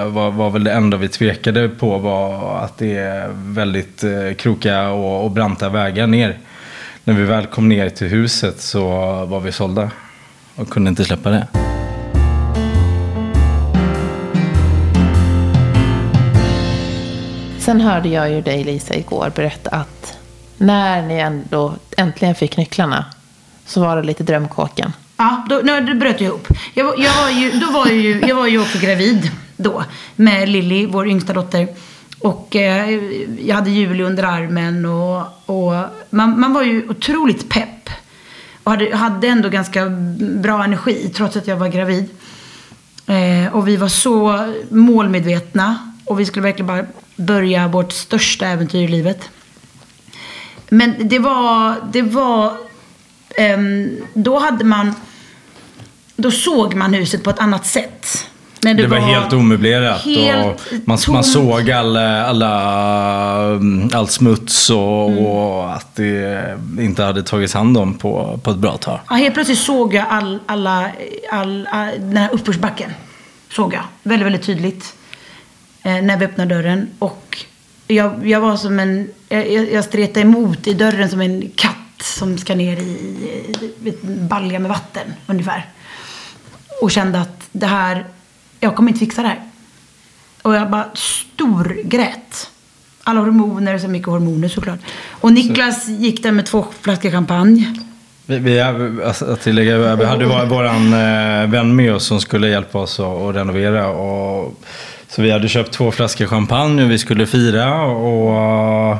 var, 0.09 0.31
var 0.31 0.51
väl 0.51 0.65
det 0.65 0.73
enda 0.73 0.97
vi 0.97 1.09
tvekade 1.09 1.69
på 1.69 1.99
var 1.99 2.59
att 2.59 2.79
det 2.79 2.97
är 2.97 3.29
väldigt 3.35 4.05
eh, 4.05 4.35
krokiga 4.39 4.89
och, 4.91 5.25
och 5.25 5.31
branta 5.31 5.69
vägar 5.69 6.07
ner. 6.07 6.39
När 7.05 7.15
vi 7.15 7.23
väl 7.25 7.47
kom 7.47 7.69
ner 7.69 7.89
till 7.89 8.07
huset 8.09 8.61
så 8.61 8.85
var 9.25 9.41
vi 9.41 9.53
sålda 9.53 9.91
och 10.57 10.69
kunde 10.71 10.89
inte 10.91 11.05
släppa 11.05 11.31
det. 11.31 11.47
Sen 17.65 17.81
hörde 17.81 18.09
jag 18.09 18.31
ju 18.31 18.41
dig 18.41 18.65
Lisa 18.65 18.95
igår 18.95 19.33
berätta 19.35 19.71
att 19.71 20.19
när 20.59 21.03
ni 21.03 21.15
ändå 21.15 21.75
äntligen 21.97 22.35
fick 22.35 22.57
nycklarna 22.57 23.05
så 23.67 23.81
var 23.81 23.97
det 23.97 24.03
lite 24.03 24.23
drömkåken. 24.23 24.93
Ja, 25.17 25.47
då, 25.51 25.61
nej, 25.65 25.81
då 25.81 25.95
bröt 25.95 26.21
jag 26.21 26.29
ihop. 26.29 26.49
Jag, 26.75 26.85
var- 26.85 26.95
jag, 26.99 27.13
var 27.23 27.31
ju, 27.31 27.51
då 27.51 27.71
var 27.73 27.87
jag, 27.87 27.97
ju, 27.97 28.21
jag 28.27 28.37
var 28.37 28.47
ju 28.47 28.61
också 28.63 28.79
gravid 28.79 29.31
då 29.57 29.85
med 30.17 30.49
Lilly, 30.49 30.87
vår 30.87 31.09
yngsta 31.09 31.33
dotter. 31.33 31.69
Och 32.21 32.57
eh, 32.57 32.91
jag 33.41 33.55
hade 33.55 33.71
Julie 33.71 34.05
under 34.05 34.23
armen 34.23 34.87
och, 34.87 35.23
och 35.47 35.85
man, 36.11 36.41
man 36.41 36.53
var 36.53 36.63
ju 36.63 36.89
otroligt 36.89 37.49
pepp. 37.51 37.91
Och 38.65 38.71
hade, 38.73 38.97
hade 38.97 39.29
ändå 39.29 39.49
ganska 39.49 39.87
bra 40.19 40.65
energi 40.65 41.11
trots 41.15 41.37
att 41.37 41.47
jag 41.47 41.57
var 41.57 41.69
gravid. 41.69 42.09
Eh, 43.07 43.55
och 43.55 43.69
vi 43.69 43.77
var 43.77 43.89
så 43.89 44.47
målmedvetna 44.71 45.79
och 46.05 46.21
vi 46.21 46.27
skulle 46.27 46.43
verkligen 46.43 46.67
bara 46.67 46.85
börja 47.17 47.69
vårt 47.69 47.93
största 47.93 48.47
äventyr 48.47 48.83
i 48.85 48.89
livet. 48.89 49.29
Men 50.69 51.09
det 51.09 51.19
var, 51.19 51.75
det 51.93 52.03
var, 52.03 52.53
ehm, 53.39 53.97
då 54.15 54.39
hade 54.39 54.65
man, 54.65 54.95
då 56.17 56.31
såg 56.31 56.75
man 56.75 56.95
huset 56.95 57.23
på 57.25 57.31
ett 57.31 57.39
annat 57.39 57.67
sätt. 57.67 58.29
När 58.63 58.75
Det, 58.75 58.87
var, 58.87 58.99
helt 58.99 59.33
omöblerat 59.33 60.03
helt 60.05 60.47
och 60.47 60.61
man, 60.85 60.99
man 61.09 61.25
såg 61.25 61.71
alla, 61.71 62.27
alla, 62.27 62.53
mm, 63.45 63.91
all 63.93 64.09
smuts 64.09 64.71
och, 64.71 65.11
Mm. 65.11 65.27
och 65.27 65.75
att 65.75 65.95
det 65.95 66.59
inte 66.79 67.03
hade 67.03 67.23
tagits 67.23 67.55
hand 67.55 67.79
om 67.79 67.95
på, 67.95 68.41
på 68.43 68.51
ett 68.51 68.57
bra 68.57 68.77
tag. 68.77 69.01
Ja, 69.11 69.15
helt 69.17 69.35
plötsligt 69.35 69.59
såg 69.59 69.95
jag 69.95 70.07
all, 70.09 70.39
alla, 70.47 70.91
all, 71.33 71.69
all, 71.71 71.91
den 71.99 72.17
här 72.17 72.29
uppförsbacken. 72.33 72.91
Såg 73.53 73.75
jag 73.75 73.83
väldigt, 74.03 74.27
väldigt 74.27 74.47
tydligt. 74.47 74.95
Eh, 75.85 76.03
när 76.03 76.17
vi 76.17 76.25
öppnade 76.25 76.55
dörren. 76.55 76.89
Och 76.99 77.45
jag, 77.87 78.27
jag 78.27 78.41
var 78.41 78.57
som 78.57 78.81
en, 78.81 79.09
jag, 79.29 79.73
jag 79.73 79.85
stretade 79.85 80.21
emot 80.21 80.67
i 80.67 80.75
dörren 80.75 81.11
som 81.11 81.21
en 81.21 81.51
katt 81.57 82.03
som 82.03 82.39
ska 82.39 82.55
ner 82.55 82.77
i, 82.77 82.91
i 83.85 83.95
balja 84.05 84.59
med 84.59 84.69
vatten 84.69 85.15
ungefär. 85.27 85.67
Och 86.83 86.91
kände 86.91 87.21
att 87.21 87.49
det 87.53 87.67
här, 87.67 88.05
jag 88.61 88.77
kommer 88.77 88.91
inte 88.91 88.99
fixa 88.99 89.23
det 89.23 89.29
här. 89.29 89.41
Och 90.43 90.55
jag 90.55 90.71
bara 90.71 90.89
storgrät. 90.95 92.51
Alla 93.03 93.21
hormoner, 93.21 93.79
så 93.79 93.89
mycket 93.89 94.09
hormoner 94.09 94.49
såklart. 94.49 94.81
Och 95.11 95.33
Niklas 95.33 95.89
gick 95.89 96.23
där 96.23 96.33
med 96.33 96.47
två 96.47 96.67
flaskor 96.81 97.11
champagne. 97.11 97.75
Vi, 98.27 98.39
vi, 98.39 98.61
alltså, 98.61 99.25
att 99.25 99.41
tillägga, 99.41 99.97
vi 99.97 100.05
hade 100.05 100.25
vår, 100.25 100.47
våran 100.47 100.93
eh, 100.93 101.51
vän 101.51 101.77
med 101.77 101.95
oss 101.95 102.07
som 102.07 102.21
skulle 102.21 102.49
hjälpa 102.49 102.79
oss 102.79 103.01
att 103.01 103.35
renovera. 103.37 103.89
Och, 103.89 104.61
så 105.15 105.23
vi 105.23 105.31
hade 105.31 105.49
köpt 105.49 105.73
två 105.73 105.93
flaskor 105.93 106.27
champagne 106.27 106.85
och 106.85 106.91
vi 106.91 106.99
skulle 106.99 107.27
fira. 107.27 107.83
Och 107.83 108.99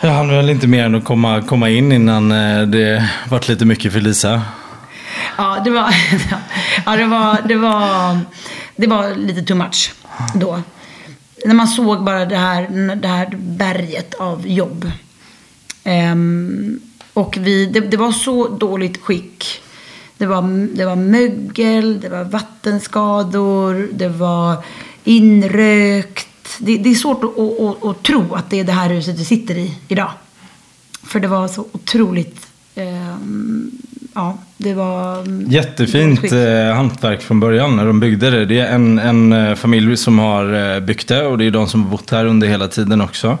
jag 0.00 0.10
hann 0.10 0.28
väl 0.28 0.50
inte 0.50 0.66
mer 0.66 0.84
än 0.84 0.94
att 0.94 1.04
komma, 1.04 1.42
komma 1.42 1.68
in 1.68 1.92
innan 1.92 2.32
eh, 2.32 2.62
det 2.62 3.08
vart 3.28 3.48
lite 3.48 3.64
mycket 3.64 3.92
för 3.92 4.00
Lisa. 4.00 4.42
Ja, 5.38 5.60
det 5.64 5.70
var, 5.70 5.94
ja, 6.86 6.96
det 6.96 7.04
var, 7.04 7.38
det 7.48 7.54
var, 7.54 8.18
det 8.76 8.86
var 8.86 9.14
lite 9.14 9.42
too 9.42 9.56
much 9.56 9.92
då. 10.34 10.62
När 11.44 11.54
man 11.54 11.68
såg 11.68 12.04
bara 12.04 12.24
det 12.24 12.36
här, 12.36 12.68
det 12.96 13.08
här 13.08 13.28
berget 13.36 14.14
av 14.14 14.48
jobb. 14.48 14.90
Ehm, 15.84 16.80
och 17.12 17.36
vi, 17.40 17.66
det, 17.66 17.80
det 17.80 17.96
var 17.96 18.12
så 18.12 18.48
dåligt 18.48 19.02
skick. 19.02 19.60
Det 20.18 20.26
var, 20.26 20.68
det 20.76 20.84
var 20.84 20.96
mögel, 20.96 22.00
det 22.00 22.08
var 22.08 22.24
vattenskador, 22.24 23.88
det 23.92 24.08
var 24.08 24.56
inrökt. 25.04 26.28
Det, 26.58 26.78
det 26.78 26.90
är 26.90 26.94
svårt 26.94 27.24
att, 27.24 27.38
att, 27.38 27.84
att, 27.84 28.02
tro 28.02 28.34
att 28.34 28.50
det 28.50 28.60
är 28.60 28.64
det 28.64 28.72
här 28.72 28.90
huset 28.90 29.18
vi 29.18 29.24
sitter 29.24 29.58
i 29.58 29.78
idag. 29.88 30.10
För 31.02 31.20
det 31.20 31.28
var 31.28 31.48
så 31.48 31.66
otroligt... 31.72 32.46
ehm, 32.74 33.70
ja, 34.14 34.38
det 34.56 34.74
var... 34.74 35.24
Jättefint 35.52 36.20
skick. 36.20 36.32
eh, 36.32 36.74
hantverk 36.74 37.22
från 37.22 37.40
början 37.40 37.76
när 37.76 37.86
de 37.86 38.00
byggde 38.00 38.30
det. 38.30 38.44
Det 38.44 38.58
är 38.58 38.74
en, 38.74 38.98
en 38.98 39.32
eh, 39.32 39.54
familj 39.54 39.96
som 39.96 40.18
har 40.18 40.74
eh, 40.74 40.80
byggt 40.80 41.08
det 41.08 41.26
och 41.26 41.38
det 41.38 41.44
är 41.44 41.50
de 41.50 41.68
som 41.68 41.82
har 41.82 41.90
bott 41.90 42.10
här 42.10 42.26
under 42.26 42.48
hela 42.48 42.68
tiden 42.68 43.00
också. 43.00 43.38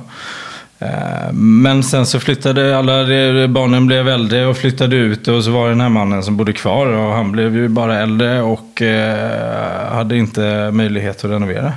Eh, 0.78 1.32
men 1.32 1.82
sen 1.82 2.06
så 2.06 2.20
flyttade 2.20 2.78
alla, 2.78 3.04
barnen 3.48 3.86
blev 3.86 4.08
äldre 4.08 4.46
och 4.46 4.56
flyttade 4.56 4.96
ut 4.96 5.28
och 5.28 5.44
så 5.44 5.50
var 5.50 5.64
det 5.64 5.70
den 5.70 5.80
här 5.80 5.88
mannen 5.88 6.22
som 6.22 6.36
bodde 6.36 6.52
kvar 6.52 6.86
och 6.86 7.12
han 7.12 7.32
blev 7.32 7.56
ju 7.56 7.68
bara 7.68 8.00
äldre 8.00 8.42
och 8.42 8.82
eh, 8.82 9.92
hade 9.92 10.16
inte 10.16 10.70
möjlighet 10.70 11.24
att 11.24 11.30
renovera. 11.30 11.72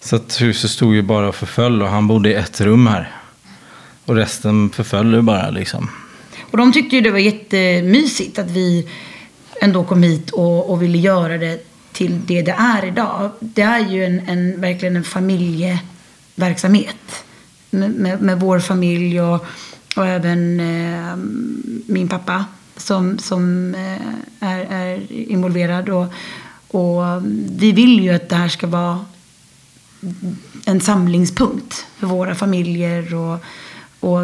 Så 0.00 0.16
att 0.16 0.40
huset 0.40 0.70
stod 0.70 0.94
ju 0.94 1.02
bara 1.02 1.28
och 1.28 1.34
förföll 1.34 1.82
och 1.82 1.88
han 1.88 2.06
bodde 2.06 2.30
i 2.30 2.34
ett 2.34 2.60
rum 2.60 2.86
här. 2.86 3.10
Och 4.06 4.14
resten 4.14 4.70
förföll 4.70 5.14
ju 5.14 5.22
bara 5.22 5.50
liksom. 5.50 5.90
Och 6.50 6.58
de 6.58 6.72
tyckte 6.72 6.96
ju 6.96 7.02
det 7.02 7.10
var 7.10 7.18
jättemysigt 7.18 8.38
att 8.38 8.50
vi 8.50 8.88
ändå 9.60 9.84
kom 9.84 10.02
hit 10.02 10.30
och, 10.30 10.70
och 10.70 10.82
ville 10.82 10.98
göra 10.98 11.38
det 11.38 11.66
till 11.92 12.20
det 12.26 12.42
det 12.42 12.54
är 12.58 12.84
idag. 12.84 13.30
Det 13.40 13.62
är 13.62 13.90
ju 13.90 14.04
en, 14.04 14.28
en, 14.28 14.60
verkligen 14.60 14.96
en 14.96 15.04
familjeverksamhet. 15.04 17.24
Med, 17.74 18.22
med, 18.22 18.40
vår 18.40 18.58
familj 18.58 19.20
och, 19.20 19.46
och 19.96 20.06
även 20.06 20.60
eh, 20.60 21.16
min 21.86 22.08
pappa 22.08 22.44
som, 22.76 23.18
som 23.18 23.74
eh, 23.74 24.48
är, 24.48 24.58
är 24.70 25.12
involverad. 25.12 25.88
Och, 25.88 26.06
och 26.68 27.22
vi 27.50 27.72
vill 27.72 28.00
ju 28.00 28.10
att 28.10 28.28
det 28.28 28.36
här 28.36 28.48
ska 28.48 28.66
vara 28.66 29.04
en 30.64 30.80
samlingspunkt 30.80 31.86
för 31.98 32.06
våra 32.06 32.34
familjer. 32.34 33.14
Och, 33.14 33.44
och 34.00 34.20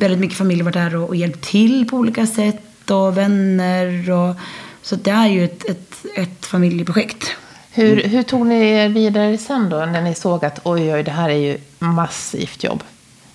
väldigt 0.00 0.18
mycket 0.18 0.38
familjer 0.38 0.64
har 0.64 0.70
varit 0.70 0.92
här 0.92 0.96
och, 0.96 1.08
och 1.08 1.16
hjälpt 1.16 1.44
till 1.44 1.88
på 1.88 1.96
olika 1.96 2.26
sätt. 2.26 2.90
Och 2.90 3.16
vänner. 3.16 4.10
Och, 4.10 4.36
så 4.82 4.96
det 4.96 5.10
är 5.10 5.26
ju 5.26 5.44
ett, 5.44 5.64
ett, 5.64 5.94
ett 6.16 6.46
familjeprojekt. 6.46 7.30
Hur, 7.78 8.02
hur 8.08 8.22
tog 8.22 8.46
ni 8.46 8.68
er 8.70 8.88
vidare 8.88 9.38
sen 9.38 9.70
då 9.70 9.76
när 9.76 10.02
ni 10.02 10.14
såg 10.14 10.44
att 10.44 10.60
oj, 10.62 10.94
oj, 10.94 11.02
det 11.02 11.10
här 11.10 11.28
är 11.28 11.34
ju 11.38 11.58
massivt 11.78 12.64
jobb? 12.64 12.82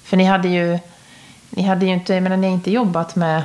För 0.03 0.17
ni 0.17 0.23
hade 0.23 0.47
ju, 0.47 0.79
ni 1.49 1.63
hade 1.63 1.85
ju 1.85 1.93
inte, 1.93 2.13
jag 2.13 2.23
menar, 2.23 2.37
ni 2.37 2.47
har 2.47 2.53
inte 2.53 2.71
jobbat 2.71 3.15
med, 3.15 3.43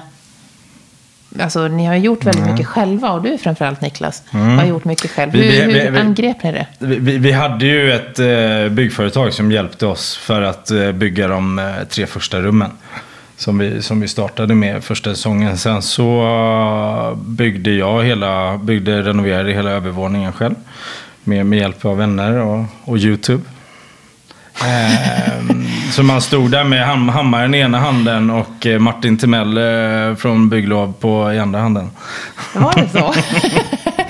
alltså 1.40 1.68
ni 1.68 1.86
har 1.86 1.94
gjort 1.96 2.24
väldigt 2.24 2.46
mycket 2.46 2.66
själva 2.66 3.10
och 3.12 3.22
du 3.22 3.38
framförallt 3.38 3.80
Niklas 3.80 4.22
har 4.30 4.64
gjort 4.64 4.84
mycket 4.84 5.10
själv. 5.10 5.32
Hur, 5.32 5.40
vi- 5.42 5.66
vi- 5.66 5.80
hur 5.80 5.98
angrep 5.98 6.42
ni 6.42 6.52
det? 6.52 6.66
Vi, 6.78 6.96
vi, 6.98 7.18
vi 7.18 7.32
hade 7.32 7.66
ju 7.66 7.92
ett 7.92 8.18
eh, 8.18 8.68
byggföretag 8.74 9.32
som 9.32 9.52
hjälpte 9.52 9.86
oss 9.86 10.16
för 10.16 10.42
att 10.42 10.70
eh, 10.70 10.92
bygga 10.92 11.28
de 11.28 11.58
eh, 11.58 11.64
tre 11.88 12.06
första 12.06 12.40
rummen. 12.40 12.70
Som 13.38 13.58
vi, 13.58 13.82
som 13.82 14.00
vi 14.00 14.08
startade 14.08 14.54
med 14.54 14.84
första 14.84 15.14
säsongen. 15.14 15.58
Sen 15.58 15.82
så 15.82 16.22
eh, 17.12 17.18
byggde 17.18 17.70
jag 17.70 18.04
hela, 18.04 18.58
byggde, 18.58 19.02
renoverade 19.02 19.52
hela 19.52 19.70
övervåningen 19.70 20.32
själv. 20.32 20.54
Med, 21.24 21.46
med 21.46 21.58
hjälp 21.58 21.84
av 21.84 21.96
vänner 21.96 22.36
och, 22.38 22.64
och 22.84 22.96
YouTube. 22.98 23.42
Ehm, 24.66 25.66
så 25.92 26.02
man 26.02 26.20
stod 26.22 26.50
där 26.50 26.64
med 26.64 26.86
ham- 26.86 27.08
hammaren 27.10 27.54
i 27.54 27.58
ena 27.58 27.78
handen 27.78 28.30
och 28.30 28.66
eh, 28.66 28.78
Martin 28.78 29.18
Timell 29.18 29.56
eh, 29.58 30.16
från 30.16 30.48
Bygglov 30.48 30.92
på 31.00 31.32
i 31.32 31.38
andra 31.38 31.60
handen. 31.60 31.90
Var 32.54 32.72
det 32.74 32.88
så? 32.88 32.98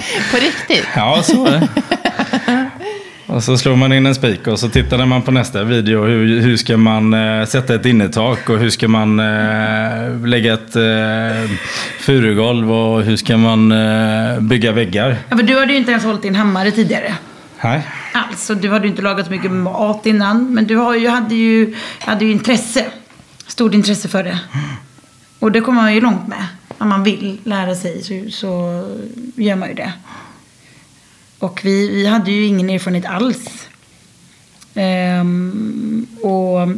På 0.30 0.36
riktigt? 0.36 0.86
Ja, 0.96 1.22
så 1.22 1.44
var 1.44 1.50
det. 1.50 1.68
Och 3.38 3.44
så 3.44 3.58
slog 3.58 3.78
man 3.78 3.92
in 3.92 4.06
en 4.06 4.14
spik 4.14 4.46
och 4.46 4.58
så 4.58 4.68
tittade 4.68 5.06
man 5.06 5.22
på 5.22 5.30
nästa 5.30 5.64
video. 5.64 6.04
Hur, 6.04 6.40
hur 6.40 6.56
ska 6.56 6.76
man 6.76 7.14
eh, 7.14 7.44
sätta 7.44 7.74
ett 7.74 7.86
innertak 7.86 8.48
och 8.48 8.58
hur 8.58 8.70
ska 8.70 8.88
man 8.88 9.20
eh, 9.20 10.26
lägga 10.26 10.54
ett 10.54 10.76
eh, 10.76 11.50
furugolv 11.98 12.72
och 12.72 13.02
hur 13.02 13.16
ska 13.16 13.36
man 13.36 13.72
eh, 13.72 14.40
bygga 14.40 14.72
väggar. 14.72 15.16
Ja, 15.28 15.36
för 15.36 15.42
du 15.42 15.58
hade 15.58 15.72
ju 15.72 15.78
inte 15.78 15.90
ens 15.90 16.04
hållit 16.04 16.22
din 16.22 16.34
hammare 16.34 16.70
tidigare. 16.70 17.14
Nej. 17.62 17.82
Och 18.50 18.56
du 18.56 18.70
hade 18.70 18.84
ju 18.84 18.90
inte 18.90 19.02
lagat 19.02 19.26
så 19.26 19.32
mycket 19.32 19.50
mat 19.50 20.06
innan. 20.06 20.54
Men 20.54 20.66
du 20.66 20.76
har 20.76 20.94
ju, 20.94 21.08
hade, 21.08 21.34
ju, 21.34 21.74
hade 21.98 22.24
ju 22.24 22.32
intresse. 22.32 22.84
Stort 23.46 23.74
intresse 23.74 24.08
för 24.08 24.22
det. 24.22 24.38
Och 25.38 25.52
det 25.52 25.60
kommer 25.60 25.82
man 25.82 25.94
ju 25.94 26.00
långt 26.00 26.28
med. 26.28 26.46
Om 26.78 26.88
man 26.88 27.02
vill 27.02 27.38
lära 27.44 27.74
sig 27.74 28.02
så, 28.02 28.30
så 28.30 28.84
gör 29.36 29.56
man 29.56 29.68
ju 29.68 29.74
det. 29.74 29.92
Och 31.38 31.60
vi, 31.64 31.88
vi 31.88 32.06
hade 32.06 32.30
ju 32.30 32.44
ingen 32.44 32.70
erfarenhet 32.70 33.06
alls. 33.06 33.68
Ehm, 34.74 36.06
och 36.22 36.68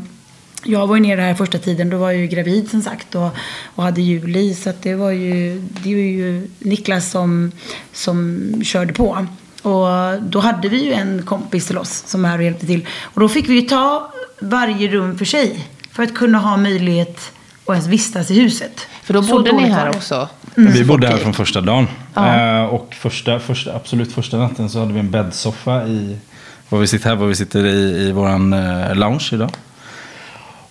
jag 0.64 0.86
var 0.86 0.96
ju 0.96 1.02
nere 1.02 1.20
här 1.20 1.34
första 1.34 1.58
tiden. 1.58 1.90
Då 1.90 1.98
var 1.98 2.10
jag 2.10 2.20
ju 2.20 2.26
gravid 2.26 2.70
som 2.70 2.82
sagt 2.82 3.14
och, 3.14 3.28
och 3.74 3.82
hade 3.82 4.02
Julie. 4.02 4.54
Så 4.54 4.72
det 4.82 4.94
var 4.94 5.10
ju, 5.10 5.60
det 5.60 5.94
var 5.94 6.00
ju 6.00 6.50
Niklas 6.58 7.10
som, 7.10 7.52
som 7.92 8.52
körde 8.64 8.92
på. 8.92 9.26
Och 9.62 10.22
då 10.22 10.40
hade 10.40 10.68
vi 10.68 10.84
ju 10.84 10.92
en 10.92 11.22
kompis 11.22 11.66
till 11.66 11.78
oss 11.78 12.04
som 12.06 12.24
är 12.24 12.38
och 12.38 12.44
hjälpte 12.44 12.66
till. 12.66 12.86
Och 13.02 13.20
då 13.20 13.28
fick 13.28 13.48
vi 13.48 13.54
ju 13.54 13.62
ta 13.62 14.12
varje 14.40 14.88
rum 14.88 15.18
för 15.18 15.24
sig. 15.24 15.68
För 15.92 16.02
att 16.02 16.14
kunna 16.14 16.38
ha 16.38 16.56
möjlighet 16.56 17.32
att 17.66 17.72
ens 17.72 17.86
vistas 17.86 18.30
i 18.30 18.40
huset. 18.40 18.80
För 19.02 19.14
då 19.14 19.22
bodde 19.22 19.52
ni 19.52 19.62
här 19.62 19.92
var 19.92 20.28
också? 20.66 20.78
Vi 20.78 20.84
bodde 20.84 21.08
här 21.08 21.16
från 21.16 21.34
första 21.34 21.60
dagen. 21.60 21.86
Ja. 22.14 22.60
Eh, 22.60 22.64
och 22.64 22.94
första, 22.94 23.38
första, 23.38 23.74
absolut 23.74 24.12
första 24.12 24.38
natten 24.38 24.70
så 24.70 24.78
hade 24.80 24.92
vi 24.92 25.00
en 25.00 25.10
bäddsoffa 25.10 25.86
i 25.86 26.16
var 26.68 26.78
vi 26.78 26.86
sitter 26.86 27.08
här 27.08 27.16
var 27.16 27.26
vi 27.26 27.34
sitter 27.34 27.66
i, 27.66 28.08
i 28.08 28.12
våran 28.12 28.52
eh, 28.52 28.94
lounge 28.94 29.30
idag. 29.32 29.50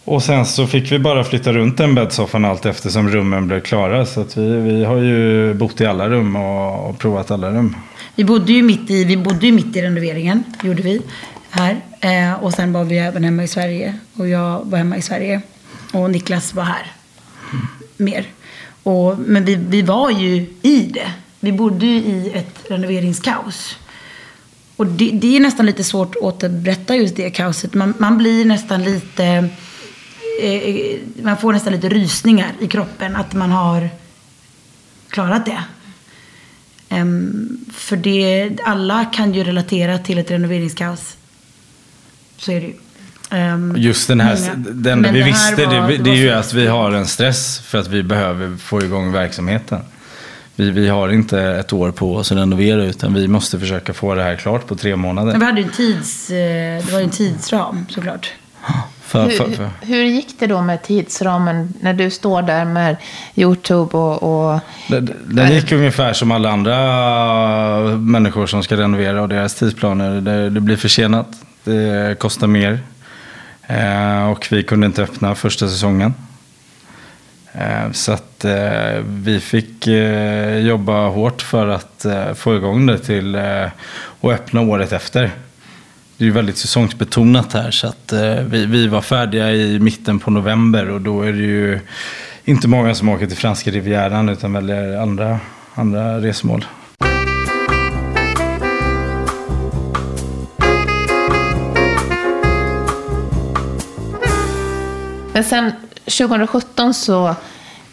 Och 0.03 0.24
sen 0.24 0.46
så 0.46 0.67
fick 0.67 0.91
vi 0.91 1.00
bara 1.00 1.24
flytta 1.24 1.53
runt 1.53 1.77
den 1.77 1.96
bäddsoffan 1.96 2.46
allt 2.46 2.65
eftersom 2.65 3.10
rummen 3.10 3.48
blev 3.48 3.60
klara. 3.60 4.05
Så 4.05 4.22
att 4.22 4.38
vi, 4.38 4.55
vi 4.55 4.84
har 4.84 4.98
ju 4.98 5.53
bott 5.53 5.81
i 5.81 5.86
alla 5.86 6.10
rum 6.10 6.36
och, 6.36 6.89
och 6.89 7.00
provat 7.00 7.31
alla 7.31 7.51
rum. 7.51 7.75
Vi 8.15 8.24
bodde 8.24 8.53
ju 8.53 8.63
mitt 8.63 8.89
i, 8.89 9.03
vi 9.03 9.17
bodde 9.17 9.46
ju 9.46 9.51
mitt 9.51 9.75
i 9.75 9.81
renoveringen, 9.81 10.43
gjorde 10.63 10.81
vi. 10.81 11.01
Här. 11.50 11.81
Eh, 12.00 12.43
och 12.43 12.53
sen 12.53 12.74
var 12.74 12.84
vi 12.84 12.98
även 12.98 13.24
hemma 13.24 13.43
i 13.43 13.48
Sverige. 13.48 13.96
Och 14.13 14.27
jag 14.27 14.62
var 14.65 14.77
hemma 14.77 14.98
i 14.98 15.01
Sverige. 15.01 15.41
Och 15.93 16.12
Niklas 16.12 16.53
var 16.53 16.63
här. 16.63 16.91
Mer. 17.98 18.25
Och, 18.83 19.19
men 19.19 19.45
vi, 19.45 19.55
vi 19.55 19.81
var 19.81 20.12
ju 20.12 20.48
i 20.62 20.91
det. 20.93 21.12
Vi 21.39 21.51
bodde 21.51 21.86
ju 21.86 21.95
i 21.95 22.31
ett 22.33 22.71
renoveringskaos. 22.71 23.77
Och 24.75 24.86
det, 24.88 25.12
det 25.13 25.36
är 25.36 25.39
nästan 25.39 25.65
lite 25.65 25.83
svårt 25.83 26.15
att 26.15 26.21
återberätta 26.21 26.95
just 26.95 27.15
det 27.15 27.29
kaoset. 27.29 27.74
Man, 27.74 27.93
man 27.98 28.17
blir 28.17 28.45
nästan 28.45 28.83
lite... 28.83 29.25
Eh, 30.41 30.53
eh 30.53 31.00
man 31.21 31.38
får 31.38 31.53
nästan 31.53 31.74
lite 31.74 31.89
rysningar 31.89 32.51
i 32.59 32.67
kroppen 32.67 33.15
att 33.15 33.33
man 33.33 33.51
har 33.51 33.89
klarat 35.09 35.45
det. 35.45 35.63
Um, 36.95 37.65
för 37.74 37.98
det, 37.98 38.57
alla 38.63 39.05
kan 39.05 39.33
ju 39.33 39.43
relatera 39.43 39.98
till 39.98 40.17
ett 40.17 40.31
renoveringskaos. 40.31 41.17
Så 42.38 42.51
är 42.51 42.62
det 42.62 42.67
ju. 42.67 42.74
Ehm, 43.29 43.74
Just 43.77 44.07
den 44.07 44.19
här, 44.21 44.38
det 44.55 44.91
enda 44.91 44.95
Men 45.12 45.13
vi 45.13 45.21
här 45.21 45.27
visste 45.27 45.65
var- 45.65 45.88
det, 45.89 45.98
det, 45.98 46.09
är 46.09 46.15
ju 46.15 46.29
att 46.31 46.53
vi 46.53 46.67
har 46.67 46.91
en 46.91 47.05
stress 47.07 47.59
för 47.59 47.77
att 47.77 47.88
vi 47.88 48.03
behöver 48.03 48.57
få 48.57 48.83
igång 48.83 49.12
verksamheten. 49.12 49.79
Vi, 50.55 50.71
vi 50.71 50.88
har 50.89 51.09
inte 51.09 51.41
ett 51.41 51.74
år 51.74 51.91
på 51.91 52.15
oss 52.15 52.31
att 52.31 52.38
renovera 52.38 52.83
utan 52.83 53.13
vi 53.13 53.27
måste 53.27 53.59
försöka 53.59 53.93
få 53.93 54.15
det 54.15 54.24
här 54.24 54.36
klart 54.36 54.67
på 54.67 54.75
tre 54.75 54.95
månader. 54.95 55.31
Men 55.31 55.39
vi 55.39 55.45
hade 55.45 55.62
ju 55.62 55.67
en 55.67 55.74
tids, 55.74 56.29
eh, 56.29 56.86
det 56.86 56.91
var 56.91 57.00
ju 57.00 57.03
en 57.05 57.09
tidsram 57.12 57.86
såklart. 57.89 58.31
För, 59.03 59.29
för, 59.29 59.48
Hur, 59.48 59.55
för. 59.55 59.69
hur 59.81 60.03
gick 60.03 60.39
det 60.39 60.48
då 60.48 60.62
med 60.62 60.83
tidsramen 60.83 61.74
när 61.81 61.93
du 61.93 62.09
står 62.09 62.41
där 62.41 62.65
med 62.65 62.95
YouTube 63.36 63.98
och... 63.98 64.24
och 64.53 64.59
Det- 64.88 65.07
Den 65.25 65.51
gick 65.51 65.71
ungefär 65.71 66.13
som 66.13 66.31
alla 66.31 66.50
andra 66.51 66.75
människor 67.98 68.48
som 68.48 68.63
ska 68.63 68.77
renovera 68.77 69.21
och 69.21 69.29
deras 69.29 69.55
tidsplaner. 69.55 70.21
Det, 70.21 70.50
det 70.50 70.62
blir 70.62 70.75
försenat, 70.77 71.27
det 71.63 72.19
kostar 72.19 72.48
mer. 72.48 72.79
Eh, 73.70 74.30
och 74.30 74.48
vi 74.52 74.64
kunde 74.64 74.86
inte 74.88 75.04
öppna 75.04 75.36
första 75.36 75.68
säsongen. 75.68 76.14
Eh, 77.52 77.92
så 77.92 78.12
att 78.12 78.46
eh, 78.46 79.04
vi 79.06 79.40
fick 79.40 79.88
eh, 79.88 80.58
jobba 80.58 81.08
hårt 81.08 81.42
för 81.42 81.68
att 81.68 82.06
eh, 82.06 82.34
få 82.34 82.56
igång 82.56 82.86
det 82.86 83.00
till 83.00 83.36
eh, 83.36 83.66
och 84.22 84.32
öppna 84.32 84.62
året 84.62 84.92
efter. 84.92 85.22
Det 86.18 86.24
är 86.24 86.26
ju 86.26 86.32
väldigt 86.32 86.58
säsongsbetonat 86.58 87.54
här 87.54 87.72
så 87.72 87.88
att 87.88 88.14
eh, 88.14 88.36
vi, 88.36 88.66
vi 88.66 88.88
var 88.88 89.02
färdiga 89.02 89.52
i 89.52 89.80
mitten 89.80 90.20
på 90.20 90.32
november 90.32 90.90
och 90.90 91.02
då 91.02 91.22
är 91.22 91.32
det 91.32 91.44
ju 91.44 91.80
inte 92.46 92.68
många 92.68 92.96
som 92.96 93.10
åker 93.10 93.28
till 93.28 93.38
franska 93.38 93.72
rivieran 93.72 94.30
utan 94.30 94.54
väljer 94.54 94.98
andra, 94.98 95.40
andra 95.76 96.22
resmål. 96.22 96.66
Men 105.40 105.44
sen 105.46 105.72
2017 106.06 106.94
så 106.94 107.36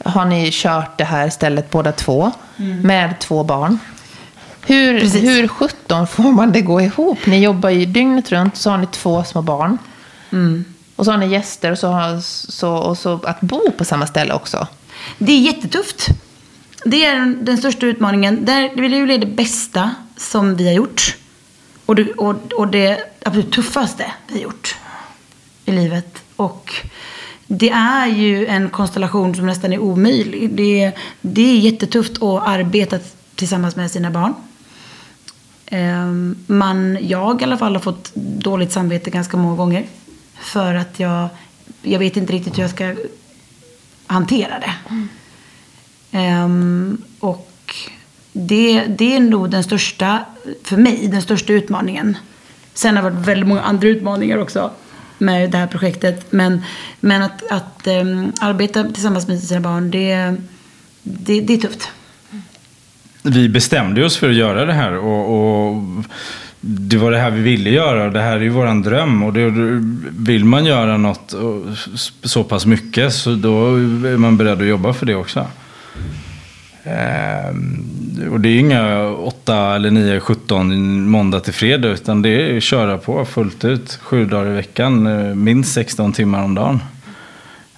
har 0.04 0.24
ni 0.24 0.48
kört 0.52 0.98
det 0.98 1.04
här 1.04 1.30
stället 1.30 1.70
båda 1.70 1.92
två 1.92 2.32
med 2.82 3.18
två 3.18 3.44
barn. 3.44 3.78
Hur, 4.66 5.00
Precis. 5.00 5.22
hur 5.24 5.48
17 5.48 6.06
får 6.06 6.32
man 6.32 6.52
det 6.52 6.60
gå 6.60 6.80
ihop? 6.80 7.26
Ni 7.26 7.38
jobbar 7.44 7.70
ju 7.70 7.86
dygnet 7.86 8.32
runt, 8.32 8.56
så 8.56 8.70
har 8.70 8.78
ni 8.78 8.86
två 8.86 9.24
små 9.24 9.42
barn. 9.42 9.78
Och 10.96 11.04
så 11.04 11.10
har 11.10 11.18
ni 11.18 11.26
gäster 11.26 11.70
och 11.72 11.78
så, 11.78 11.88
har, 11.88 12.20
så, 12.50 12.72
och 12.72 12.98
så 12.98 13.20
att 13.24 13.40
bo 13.40 13.70
på 13.70 13.84
samma 13.84 14.06
ställe 14.06 14.34
också. 14.34 14.66
Det 15.18 15.32
är 15.32 15.40
jättetufft. 15.40 16.06
Det 16.84 17.04
är 17.04 17.26
den- 17.44 17.58
största 17.58 17.86
utmaningen. 17.86 18.44
Där, 18.44 18.70
det 18.76 18.96
är 18.96 19.00
ju 19.00 19.18
det 19.18 19.26
bästa 19.26 19.90
som 20.16 20.56
vi 20.56 20.66
har 20.66 20.74
gjort. 20.74 21.16
Och 21.86 21.94
det, 21.94 22.12
och, 22.12 22.52
och 22.52 22.68
det 22.68 22.98
absolut 23.24 23.52
tuffaste 23.52 24.12
vi 24.28 24.34
har 24.34 24.40
gjort 24.42 24.76
i 25.64 25.72
livet. 25.72 26.22
Och 26.36 26.74
det 27.46 27.70
är 27.70 28.06
ju 28.06 28.46
en 28.46 28.70
konstellation 28.70 29.34
som 29.34 29.46
nästan 29.46 29.72
är 29.72 29.78
omöjlig. 29.78 30.50
Det, 30.50 30.92
det 31.20 31.42
är 31.42 31.58
jättetufft 31.58 32.22
att 32.22 32.46
arbeta 32.46 32.98
tillsammans 33.34 33.76
med 33.76 33.90
sina 33.90 34.10
barn. 34.10 34.34
Ehm, 35.66 36.36
Man, 36.46 36.98
jag 37.00 37.40
i 37.40 37.44
alla 37.44 37.58
fall 37.58 37.74
har 37.74 37.80
fått 37.80 38.14
dåligt 38.14 38.72
samvete 38.72 39.10
ganska 39.10 39.36
många 39.36 39.56
gånger. 39.56 39.86
För 40.34 40.74
att 40.74 41.00
jag, 41.00 41.28
jag 41.82 41.98
vet 41.98 42.16
inte 42.16 42.32
riktigt 42.32 42.58
hur 42.58 42.62
jag 42.62 42.70
ska 42.70 42.94
hantera 44.06 44.58
det. 44.58 44.74
Ehm, 46.18 47.02
och 47.20 47.74
det, 48.32 48.84
det 48.84 49.16
är 49.16 49.20
nog 49.20 49.50
den 49.50 49.64
största, 49.64 50.24
för 50.62 50.76
mig, 50.76 51.08
den 51.08 51.22
största 51.22 51.52
utmaningen. 51.52 52.16
Sen 52.74 52.96
har 52.96 53.02
det 53.02 53.10
varit 53.10 53.26
väldigt 53.26 53.48
många 53.48 53.62
andra 53.62 53.88
utmaningar 53.88 54.38
också 54.38 54.70
med 55.18 55.50
det 55.50 55.58
här 55.58 55.66
projektet. 55.66 56.32
Men, 56.32 56.62
men 57.00 57.22
att, 57.22 57.50
att 57.50 57.86
um, 57.86 58.32
arbeta 58.40 58.84
tillsammans 58.84 59.28
med 59.28 59.42
sina 59.42 59.60
barn, 59.60 59.90
det, 59.90 60.34
det, 61.02 61.40
det 61.40 61.54
är 61.54 61.58
tufft. 61.58 61.88
Vi 63.22 63.48
bestämde 63.48 64.04
oss 64.04 64.16
för 64.16 64.30
att 64.30 64.36
göra 64.36 64.64
det 64.64 64.72
här 64.72 64.92
och, 64.92 65.68
och 65.68 65.82
det 66.60 66.96
var 66.96 67.10
det 67.10 67.18
här 67.18 67.30
vi 67.30 67.42
ville 67.42 67.70
göra 67.70 68.04
och 68.06 68.12
det 68.12 68.20
här 68.20 68.36
är 68.36 68.40
ju 68.40 68.48
våran 68.48 68.82
dröm. 68.82 69.22
Och 69.22 69.32
det, 69.32 69.50
vill 70.18 70.44
man 70.44 70.64
göra 70.64 70.96
något 70.96 71.34
så 72.22 72.44
pass 72.44 72.66
mycket 72.66 73.12
så 73.12 73.34
då 73.34 73.74
är 73.74 74.16
man 74.16 74.36
beredd 74.36 74.60
att 74.60 74.66
jobba 74.66 74.92
för 74.92 75.06
det 75.06 75.14
också. 75.14 75.46
Ehm, 76.84 77.95
och 78.30 78.40
det 78.40 78.48
är 78.48 78.58
inga 78.58 79.10
8 79.10 79.74
eller 79.74 79.90
9, 79.90 80.20
17 80.20 81.08
måndag 81.08 81.40
till 81.40 81.52
fredag 81.52 81.88
utan 81.88 82.22
det 82.22 82.28
är 82.28 82.56
att 82.56 82.62
köra 82.62 82.98
på 82.98 83.24
fullt 83.24 83.64
ut. 83.64 83.98
Sju 84.02 84.24
dagar 84.24 84.50
i 84.50 84.54
veckan, 84.54 85.06
eh, 85.06 85.34
minst 85.34 85.72
16 85.72 86.12
timmar 86.12 86.42
om 86.42 86.54
dagen. 86.54 86.80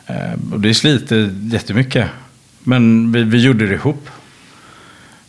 Eh, 0.06 0.52
och 0.52 0.60
det 0.60 0.74
sliter 0.74 1.30
jättemycket. 1.52 2.06
Men 2.58 3.12
vi, 3.12 3.22
vi 3.22 3.38
gjorde 3.38 3.66
det 3.66 3.74
ihop. 3.74 4.08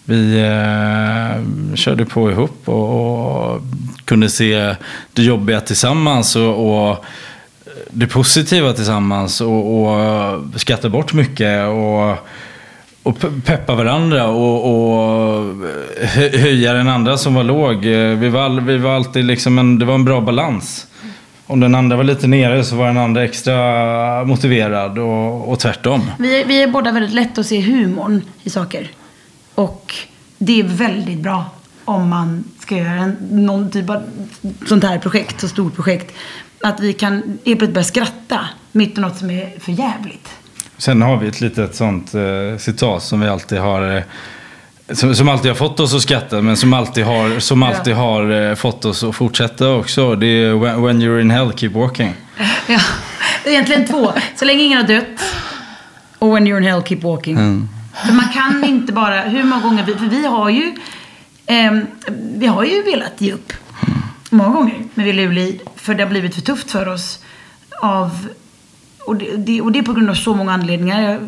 Vi 0.06 0.40
eh, 0.40 1.76
körde 1.76 2.06
på 2.06 2.32
ihop 2.32 2.62
och, 2.66 3.54
och 3.54 3.62
kunde 4.06 4.30
se 4.30 4.76
det 5.14 5.24
jobbiga 5.24 5.62
tillsammans 5.62 6.36
och, 6.36 6.90
och 6.90 7.06
det 7.92 8.08
positiva 8.08 8.74
tillsammans 8.74 9.42
och, 9.42 9.82
och 9.82 10.42
skratta 10.56 10.90
bort 10.90 11.14
mycket 11.14 11.68
och, 11.68 12.18
och 13.04 13.18
peppa 13.46 13.76
varandra 13.76 14.28
och, 14.28 14.66
och 14.66 15.66
eh, 15.66 16.40
höja 16.40 16.74
den 16.74 16.88
andra 16.88 17.18
som 17.18 17.34
var 17.34 17.44
låg. 17.44 17.86
Eh, 17.86 18.18
vi 18.18 18.30
var, 18.30 18.62
vi 18.62 18.78
var 18.78 18.96
alltid 18.96 19.26
liksom 19.26 19.60
en, 19.60 19.80
det 19.80 19.86
var 19.86 19.96
en 19.96 20.06
bra 20.06 20.22
balans. 20.22 20.88
Om 21.46 21.60
den 21.60 21.76
andra 21.76 21.98
var 21.98 22.04
lite 22.04 22.28
nere 22.28 22.64
så 22.64 22.76
var 22.76 22.88
den 22.88 22.98
andra 22.98 23.24
extra 23.24 24.26
motiverad 24.26 25.00
och, 25.00 25.52
och 25.52 25.60
tvärtom. 25.60 26.12
Vi 26.20 26.42
är, 26.42 26.46
vi 26.46 26.64
är 26.64 26.68
båda 26.68 26.92
väldigt 26.92 27.14
lätt 27.14 27.38
att 27.38 27.46
se 27.46 27.62
humorn 27.62 28.22
i 28.44 28.50
saker. 28.50 28.92
Och 29.56 29.96
det 30.38 30.60
är 30.60 30.64
väldigt 30.64 31.20
bra 31.20 31.46
om 31.86 32.10
man 32.10 32.44
ska 32.60 32.78
göra 32.78 32.92
en, 32.92 33.18
någon 33.32 33.72
typ 33.72 33.90
av 33.90 34.04
sånt 34.68 34.84
här 34.84 35.00
projekt, 35.00 35.42
så 35.42 35.48
stort 35.48 35.76
projekt. 35.76 36.16
Att 36.64 36.80
vi 36.80 36.94
kan 36.94 37.16
helt 37.16 37.44
plötsligt 37.44 37.74
börja 37.74 37.84
skratta 37.84 38.40
mitt 38.72 38.98
i 38.98 39.02
något 39.02 39.18
som 39.18 39.30
är 39.30 39.60
för 39.60 39.72
jävligt. 39.72 40.30
Sen 40.80 41.02
har 41.02 41.18
vi 41.18 41.28
ett 41.28 41.42
litet 41.42 41.76
sånt 41.76 42.14
eh, 42.14 42.58
citat 42.58 43.04
som 43.04 43.20
vi 43.20 43.28
alltid 43.28 43.60
har 43.60 43.96
eh, 43.96 44.04
som, 44.92 45.16
som 45.16 45.30
alltid 45.30 45.52
har 45.52 45.56
fått 45.56 45.80
oss 45.80 45.94
att 45.94 46.02
skratta 46.02 46.42
men 46.42 46.58
som 46.58 46.74
alltid 46.74 47.06
har, 47.06 47.40
som 47.40 47.64
alltid 47.64 47.94
har 47.94 48.50
eh, 48.50 48.56
fått 48.56 48.86
oss 48.86 49.04
att 49.04 49.16
fortsätta 49.16 49.70
också. 49.70 50.16
Det 50.16 50.28
är 50.28 50.54
when, 50.54 50.82
when 50.82 51.02
you're 51.02 51.22
in 51.22 51.32
hell, 51.32 51.54
keep 51.54 51.70
walking. 51.70 52.14
Ja, 52.68 52.80
det 53.44 53.50
är 53.50 53.54
egentligen 53.54 53.88
två. 53.88 54.14
Så 54.36 54.46
länge 54.46 54.64
ingen 54.64 54.78
har 54.78 54.88
dött. 54.88 55.22
Och 56.20 56.36
when 56.36 56.48
you're 56.48 56.58
in 56.58 56.64
hell, 56.64 56.84
keep 56.84 57.00
walking. 57.02 57.68
För 58.06 58.14
man 58.14 58.30
kan 58.34 58.64
inte 58.64 58.94
bara, 58.94 59.22
hur 59.22 59.44
många 59.44 59.62
gånger, 59.62 59.86
vi, 59.86 59.96
för 59.96 60.06
vi 60.06 60.26
har 60.26 60.50
ju, 60.50 60.76
ehm, 61.46 61.86
vi 62.36 62.48
har 62.48 62.64
ju 62.64 62.84
velat 62.84 63.22
ge 63.22 63.34
upp. 63.34 63.54
Många 64.30 64.50
gånger 64.50 64.84
med 64.94 65.06
Ville 65.06 65.28
Uli, 65.28 65.60
för 65.76 65.94
det 65.94 66.04
har 66.04 66.10
blivit 66.10 66.36
för 66.36 66.42
tufft 66.42 66.72
för 66.72 66.88
oss. 66.88 67.20
Av, 67.82 68.28
och, 69.06 69.16
det, 69.16 69.38
det, 69.38 69.62
och 69.62 69.72
det 69.72 69.80
är 69.80 69.84
på 69.84 69.94
grund 69.94 70.10
av 70.10 70.14
så 70.14 70.36
många 70.36 70.52
anledningar. 70.54 71.02
Jag, 71.02 71.20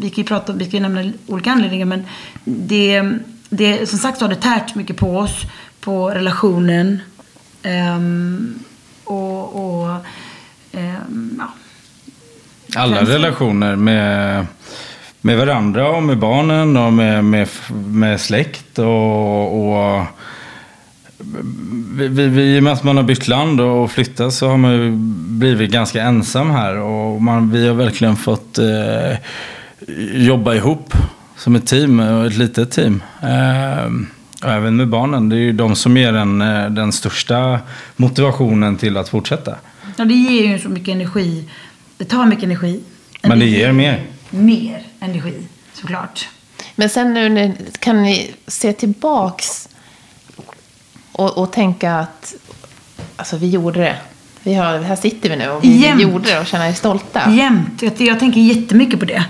vi 0.00 0.10
kan 0.10 0.16
ju 0.16 0.24
prata, 0.24 0.52
vi 0.52 0.70
kan 0.70 0.82
nämna 0.82 1.12
olika 1.26 1.52
anledningar 1.52 1.86
men 1.86 2.06
det, 2.44 3.02
det, 3.48 3.88
som 3.88 3.98
sagt 3.98 4.18
så 4.18 4.24
har 4.24 4.30
det 4.30 4.40
tärt 4.40 4.74
mycket 4.74 4.96
på 4.96 5.18
oss, 5.18 5.42
på 5.80 6.10
relationen. 6.10 7.00
ehm, 7.62 8.58
och, 9.04 9.82
och 9.82 9.90
ehm, 10.72 11.38
ja. 11.38 11.54
Alla 12.76 13.02
relationer 13.02 13.76
med, 13.76 14.46
med 15.20 15.38
varandra 15.38 15.88
och 15.88 16.02
med 16.02 16.18
barnen 16.18 16.76
och 16.76 16.92
med, 16.92 17.24
med, 17.24 17.48
med 17.70 18.20
släkt 18.20 18.78
och, 18.78 19.68
och 19.68 20.04
vi, 21.94 22.08
vi, 22.08 22.56
I 22.56 22.58
och 22.58 22.62
med 22.62 22.72
att 22.72 22.84
man 22.84 22.96
har 22.96 23.04
bytt 23.04 23.28
land 23.28 23.60
och 23.60 23.90
flyttat 23.90 24.34
så 24.34 24.48
har 24.48 24.56
man 24.56 24.72
ju 24.72 24.90
blivit 25.38 25.70
ganska 25.70 26.02
ensam 26.02 26.50
här. 26.50 26.76
Och 26.76 27.22
man, 27.22 27.50
vi 27.50 27.66
har 27.66 27.74
verkligen 27.74 28.16
fått 28.16 28.58
eh, 28.58 29.18
jobba 30.14 30.54
ihop 30.54 30.94
som 31.36 31.54
ett 31.54 31.66
team, 31.66 32.00
och 32.00 32.26
ett 32.26 32.36
litet 32.36 32.70
team. 32.70 33.02
Eh, 33.22 33.90
och 34.42 34.52
även 34.52 34.76
med 34.76 34.88
barnen. 34.88 35.28
Det 35.28 35.36
är 35.36 35.40
ju 35.40 35.52
de 35.52 35.76
som 35.76 35.96
ger 35.96 36.14
en, 36.14 36.42
eh, 36.42 36.70
den 36.70 36.92
största 36.92 37.60
motivationen 37.96 38.76
till 38.76 38.96
att 38.96 39.08
fortsätta. 39.08 39.56
Ja, 39.96 40.04
det 40.04 40.14
ger 40.14 40.52
ju 40.52 40.58
så 40.58 40.68
mycket 40.68 40.94
energi. 40.94 41.48
Det 41.96 42.04
tar 42.04 42.26
mycket 42.26 42.44
energi. 42.44 42.80
Men 43.22 43.38
det 43.38 43.46
ger 43.46 43.72
mer. 43.72 44.02
Mer 44.30 44.82
energi, 45.00 45.34
såklart. 45.72 46.28
Men 46.76 46.88
sen 46.88 47.14
nu 47.14 47.52
kan 47.78 48.02
ni 48.02 48.34
se 48.46 48.72
tillbaks 48.72 49.68
och, 51.14 51.38
och 51.38 51.52
tänka 51.52 51.94
att 51.94 52.34
alltså, 53.16 53.36
vi 53.36 53.50
gjorde 53.50 53.80
det. 53.80 53.96
Vi 54.42 54.54
har, 54.54 54.78
här 54.78 54.96
sitter 54.96 55.30
vi 55.30 55.36
nu 55.36 55.48
och 55.48 55.64
vi 55.64 55.76
Jämt. 55.76 56.02
gjorde 56.02 56.30
det 56.30 56.40
och 56.40 56.46
känner 56.46 56.68
er 56.68 56.72
stolta. 56.72 57.30
Jämt. 57.30 57.82
Jag, 57.82 57.92
jag 58.00 58.18
tänker 58.18 58.40
jättemycket 58.40 59.00
på 59.00 59.06
det. 59.06 59.24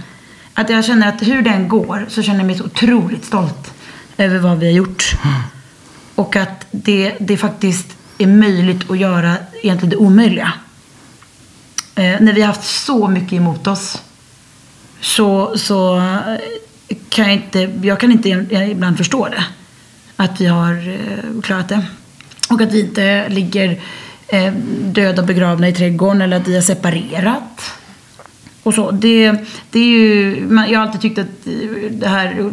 Att 0.54 0.70
jag 0.70 0.84
känner 0.84 1.08
att 1.08 1.22
hur 1.22 1.42
den 1.42 1.68
går 1.68 2.06
så 2.08 2.22
känner 2.22 2.38
jag 2.38 2.46
mig 2.46 2.58
så 2.58 2.64
otroligt 2.64 3.24
stolt 3.24 3.72
över 4.16 4.38
vad 4.38 4.58
vi 4.58 4.66
har 4.66 4.72
gjort. 4.72 5.16
Och 6.14 6.36
att 6.36 6.66
det, 6.70 7.14
det 7.20 7.36
faktiskt 7.36 7.86
är 8.18 8.26
möjligt 8.26 8.90
att 8.90 8.98
göra 8.98 9.36
egentligen 9.62 9.90
det 9.90 9.96
omöjliga. 9.96 10.52
Eh, 11.94 12.20
när 12.20 12.32
vi 12.32 12.40
har 12.40 12.48
haft 12.48 12.64
så 12.64 13.08
mycket 13.08 13.32
emot 13.32 13.66
oss 13.66 14.02
så, 15.00 15.58
så 15.58 15.96
eh, 15.96 16.36
kan 17.08 17.24
jag 17.24 17.34
inte, 17.34 17.72
jag 17.82 18.00
kan 18.00 18.12
inte 18.12 18.28
ibland 18.28 18.96
förstå 18.96 19.28
det. 19.28 19.44
Att 20.16 20.40
vi 20.40 20.46
har 20.46 20.88
eh, 20.88 21.40
klarat 21.42 21.68
det. 21.68 21.84
Och 22.50 22.60
att 22.60 22.72
vi 22.72 22.80
inte 22.80 23.28
ligger 23.28 23.80
eh, 24.28 24.52
döda 24.82 25.22
och 25.22 25.28
begravna 25.28 25.68
i 25.68 25.72
trädgården 25.72 26.22
eller 26.22 26.36
att 26.36 26.48
vi 26.48 26.54
har 26.54 26.62
separerat. 26.62 27.70
Och 28.62 28.74
så. 28.74 28.90
Det, 28.90 29.32
det 29.70 29.78
är 29.78 29.84
ju, 29.84 30.38
jag 30.50 30.78
har 30.78 30.86
alltid 30.86 31.00
tyckt 31.00 31.18
att 31.18 31.46
eh, 31.46 31.90
det 31.90 32.08
här, 32.08 32.50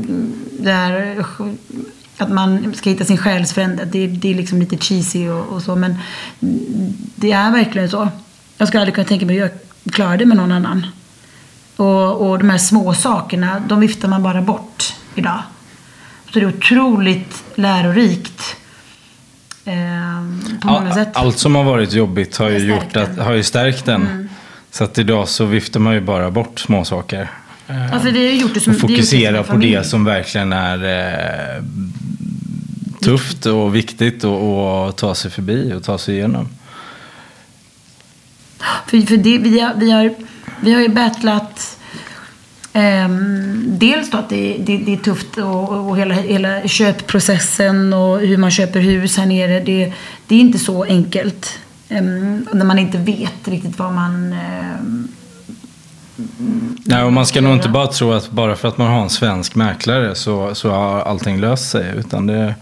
det 0.60 0.71
här 0.71 1.26
att 2.17 2.32
man 2.32 2.74
ska 2.74 2.89
hitta 2.89 3.06
sin 3.06 3.17
själsfrände. 3.17 3.86
Det, 3.86 4.08
det 4.08 4.32
är 4.32 4.36
liksom 4.36 4.60
lite 4.60 4.78
cheesy 4.78 5.30
och, 5.30 5.47
och, 5.47 5.62
så 5.62 5.76
men 5.76 5.95
det 7.15 7.32
är 7.32 7.52
verkligen 7.52 7.89
så. 7.89 8.10
Jag 8.58 8.67
skulle 8.67 8.82
aldrig 8.82 8.95
kunna 8.95 9.08
tänka 9.08 9.26
mig 9.26 9.41
att 9.41 9.52
jag 9.86 9.93
klarar 9.93 10.17
det 10.17 10.26
med 10.26 10.38
någon 10.38 10.52
annan. 10.52 10.86
Och, 11.76 12.30
och 12.30 12.39
de 12.39 12.50
här 12.50 12.58
små 12.58 12.93
sakerna, 12.93 13.63
de 13.67 13.80
viftar 13.80 14.08
man 14.08 14.24
bara 14.24 14.41
bort 14.41 14.93
idag. 15.15 15.41
Så 16.33 16.39
det 16.39 16.45
är 16.45 16.47
otroligt 16.47 17.43
lärorikt. 17.55 18.55
Eh, 19.65 19.73
på 20.61 20.67
många 20.67 20.87
All, 20.87 20.93
sätt. 20.93 21.09
allt 21.13 21.39
som 21.39 21.55
har 21.55 21.63
varit 21.63 21.93
jobbigt 21.93 22.37
har 22.37 22.49
ju, 22.49 22.57
gjort 22.57 22.95
att, 22.95 23.17
har 23.17 23.33
ju 23.33 23.43
stärkt 23.43 23.85
den. 23.85 24.01
Mm. 24.01 24.29
Så 24.71 24.83
att 24.83 24.97
idag 24.97 25.29
så 25.29 25.45
viftar 25.45 25.79
man 25.79 25.93
ju 25.93 26.01
bara 26.01 26.31
bort 26.31 26.59
små 26.59 26.85
saker. 26.85 27.31
Ja, 27.67 27.99
för 27.99 28.11
vi 28.11 28.25
har 28.25 28.33
gjort 28.33 28.53
det 28.53 28.59
som, 28.59 28.73
och 28.73 28.79
gjort 28.79 28.87
det 28.87 28.95
som 28.95 28.97
fokusera 28.97 29.43
på 29.43 29.55
det 29.55 29.83
som 29.83 30.05
verkligen 30.05 30.53
är 30.53 30.83
eh, 31.57 31.63
tufft 33.01 33.45
och 33.45 33.75
viktigt 33.75 34.23
och, 34.23 34.87
och 34.87 34.95
ta 34.95 35.15
sig 35.15 35.31
förbi 35.31 35.73
och 35.73 35.83
ta 35.83 35.97
sig 35.97 36.15
igenom. 36.15 36.49
För, 38.87 39.01
för 39.01 39.17
det, 39.17 39.37
vi, 39.37 39.59
har, 39.59 39.73
vi, 39.75 39.91
har, 39.91 40.13
vi 40.61 40.73
har 40.73 40.81
ju 40.81 40.89
battlat 40.89 41.77
dels 43.65 44.12
då 44.12 44.17
att 44.17 44.29
det, 44.29 44.57
det, 44.60 44.77
det 44.77 44.93
är 44.93 44.97
tufft 44.97 45.38
och, 45.38 45.89
och 45.89 45.97
hela, 45.97 46.13
hela 46.13 46.67
köpprocessen 46.67 47.93
och 47.93 48.19
hur 48.19 48.38
man 48.38 48.51
köper 48.51 48.79
hus 48.79 49.17
här 49.17 49.25
nere. 49.25 49.60
Det, 49.60 49.93
det 50.27 50.36
är 50.36 50.39
inte 50.39 50.60
så 50.60 50.84
enkelt. 50.84 51.60
Ehm, 51.89 52.47
när 52.53 52.65
man 52.65 52.79
inte 52.79 52.97
vet 52.97 53.47
riktigt 53.47 53.79
vad 53.79 53.93
man... 53.93 54.34
ehm, 54.34 55.07
Nej, 56.86 57.03
och 57.03 57.13
man 57.13 57.25
ska 57.25 57.41
nog 57.41 57.53
inte 57.53 57.69
bara 57.69 57.88
tro 57.88 58.13
att 58.13 58.31
bara 58.31 58.55
för 58.55 58.67
att 58.67 58.77
man 58.77 58.88
har 58.88 59.01
en 59.01 59.10
svensk 59.10 59.55
mäklare 59.55 60.15
så, 60.15 60.55
så 60.55 60.69
har 60.71 61.01
allting 61.01 61.39
löst 61.41 61.69
sig. 61.71 61.93
Utan 61.97 62.27
det, 62.27 62.55